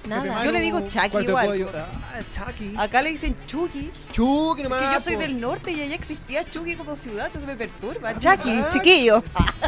Nada. 0.08 0.46
Yo 0.46 0.52
le 0.52 0.60
digo 0.60 0.82
Chucky 0.82 1.10
¿cuál 1.10 1.26
te 1.26 1.30
igual? 1.32 1.68
Ah, 1.74 2.20
Chucky. 2.32 2.76
acá 2.78 3.02
le 3.02 3.10
dicen 3.10 3.36
Chucky, 3.48 3.90
Chucky 4.12 4.58
que 4.62 4.70
nomás. 4.70 4.94
yo 4.94 5.00
soy 5.00 5.16
del 5.16 5.42
norte 5.42 5.72
y 5.72 5.82
allá 5.82 5.96
existía 5.96 6.44
Chucky 6.46 6.76
como 6.76 6.96
ciudad, 6.96 7.26
entonces 7.26 7.48
me 7.48 7.56
perturba. 7.56 8.10
Ah, 8.10 8.20
Chucky, 8.20 8.52
ah. 8.52 8.70
chiquillo. 8.72 9.24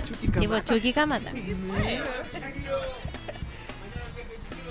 Chucky 0.05 0.27
Sí, 0.27 0.27
Cama- 0.27 0.47
pues 0.47 0.65
Chucky 0.65 0.93
Kamata. 0.93 1.31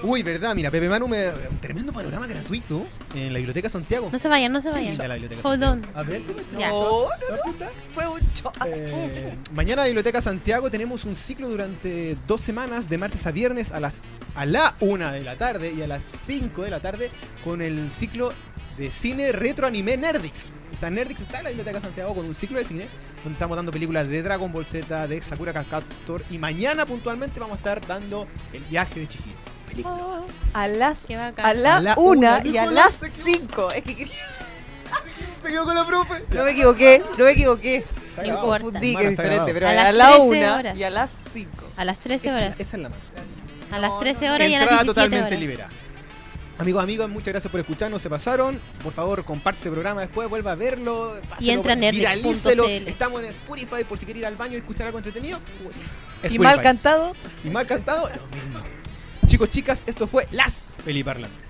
Uy, 0.02 0.22
verdad, 0.22 0.54
mira, 0.54 0.70
Pepe 0.70 0.88
Manu 0.88 1.08
me. 1.08 1.28
Un 1.30 1.58
tremendo 1.60 1.92
panorama 1.92 2.26
gratuito 2.26 2.86
en 3.14 3.32
la 3.32 3.38
Biblioteca 3.38 3.68
Santiago. 3.68 4.08
No 4.12 4.18
se 4.18 4.28
vayan, 4.28 4.52
no 4.52 4.60
se 4.60 4.70
vayan. 4.70 4.96
la 4.96 5.14
Biblioteca 5.14 5.48
Hold 5.48 5.60
Santiago. 5.62 5.88
on. 5.94 5.98
A 5.98 6.02
ver, 6.02 6.22
Ya. 6.58 6.68
No, 6.68 7.02
no, 7.02 7.66
fue 7.94 8.06
un 8.08 8.20
Eh, 8.66 9.36
mañana 9.54 9.82
en 9.82 9.88
Biblioteca 9.88 10.20
Santiago 10.20 10.70
tenemos 10.70 11.04
un 11.04 11.16
ciclo 11.16 11.48
durante 11.48 12.16
dos 12.26 12.40
semanas, 12.40 12.88
de 12.88 12.98
martes 12.98 13.26
a 13.26 13.30
viernes 13.30 13.72
a 13.72 13.80
las 13.80 14.02
a 14.34 14.44
la 14.44 14.74
una 14.80 15.12
de 15.12 15.22
la 15.22 15.36
tarde 15.36 15.72
y 15.72 15.80
a 15.82 15.86
las 15.86 16.02
5 16.04 16.62
de 16.62 16.70
la 16.70 16.80
tarde 16.80 17.10
con 17.42 17.62
el 17.62 17.90
ciclo 17.90 18.32
de 18.76 18.90
cine 18.90 19.32
retro 19.32 19.66
anime 19.66 19.96
Nerdix. 19.96 20.50
O 20.74 20.78
sea, 20.78 20.90
Nerdix 20.90 21.20
está 21.22 21.38
en 21.38 21.44
la 21.44 21.50
Biblioteca 21.50 21.80
Santiago 21.80 22.14
con 22.14 22.26
un 22.26 22.34
ciclo 22.34 22.58
de 22.58 22.64
cine 22.66 22.86
donde 23.24 23.32
estamos 23.34 23.56
dando 23.56 23.72
películas 23.72 24.06
de 24.08 24.22
Dragon 24.22 24.52
Ball 24.52 24.66
Z, 24.66 25.08
de 25.08 25.22
Sakura 25.22 25.52
Card 25.54 25.66
Captor 25.68 26.22
y 26.30 26.36
mañana 26.38 26.84
puntualmente 26.84 27.40
vamos 27.40 27.54
a 27.54 27.58
estar 27.58 27.86
dando 27.86 28.26
el 28.52 28.62
viaje 28.64 29.00
de 29.00 29.08
chiquillo. 29.08 29.34
Película. 29.76 30.22
A 30.54 30.68
las 30.68 31.06
a 31.36 31.54
la, 31.54 31.76
A 31.76 31.80
la 31.82 31.94
una 31.98 32.38
una, 32.38 32.42
y 32.44 32.56
a 32.56 32.66
las 32.66 32.74
la- 32.74 32.90
se 32.90 33.06
equivocó. 33.06 33.70
cinco. 33.70 33.70
Es 33.72 33.84
que 33.84 34.06
Se 34.06 35.48
quedó 35.52 35.64
con 35.64 35.74
la 35.74 35.86
profe. 35.86 36.24
no 36.30 36.44
me 36.44 36.50
equivoqué, 36.52 37.02
no 37.18 37.24
me 37.24 37.30
equivoqué. 37.32 37.84
No. 38.26 38.40
Confundí 38.40 38.96
que 38.96 39.04
es 39.04 39.10
diferente, 39.10 39.52
pero 39.52 39.66
A 39.66 39.70
a, 39.70 39.74
las 39.74 39.94
la 39.94 40.06
13 40.14 40.20
una 40.22 40.56
horas. 40.56 40.78
y 40.78 40.82
a 40.84 40.90
las 40.90 41.10
5. 41.34 41.50
A 41.76 41.84
las 41.84 41.98
13 41.98 42.28
Esa, 42.28 42.36
horas. 42.36 42.58
esa 42.60 42.76
es 42.76 42.82
la 42.82 42.88
nota. 42.88 43.00
A 43.70 43.78
las 43.78 43.90
No, 43.90 43.98
13 43.98 44.26
no, 44.26 44.34
horas 44.34 44.48
y 44.48 44.54
a 44.54 44.58
las 44.58 44.62
Entrada 44.62 44.82
17 44.84 44.86
totalmente 44.94 45.26
horas. 45.28 45.40
liberada. 45.40 45.70
Amigos, 46.58 46.82
amigas, 46.82 47.08
muchas 47.10 47.28
gracias 47.34 47.50
por 47.50 47.60
escucharnos, 47.60 48.00
se 48.00 48.08
pasaron. 48.08 48.58
Por 48.82 48.94
favor, 48.94 49.22
comparte 49.24 49.68
el 49.68 49.72
programa 49.74 50.00
después, 50.00 50.30
vuelva 50.30 50.52
a 50.52 50.54
verlo. 50.54 51.14
páselo, 51.28 51.52
entra 51.52 51.74
a 51.74 51.76
nerdex.cl. 51.76 51.98
viralícelo. 52.22 52.64
Estamos 52.66 53.20
en 53.22 53.26
Spotify 53.26 53.84
por 53.86 53.98
si 53.98 54.06
quiere 54.06 54.20
ir 54.20 54.26
al 54.26 54.36
baño 54.36 54.54
y 54.54 54.56
escuchar 54.56 54.86
algo 54.86 54.96
entretenido. 54.98 55.38
Y 56.30 56.38
mal 56.38 56.62
cantado. 56.62 57.14
Y 57.44 57.50
mal 57.50 57.66
cantado, 57.66 58.08
lo 58.08 58.26
mismo. 58.34 58.60
Chicos, 59.36 59.50
chicas, 59.50 59.82
esto 59.84 60.06
fue 60.06 60.26
Las 60.30 60.72
Peliparlantes. 60.82 61.45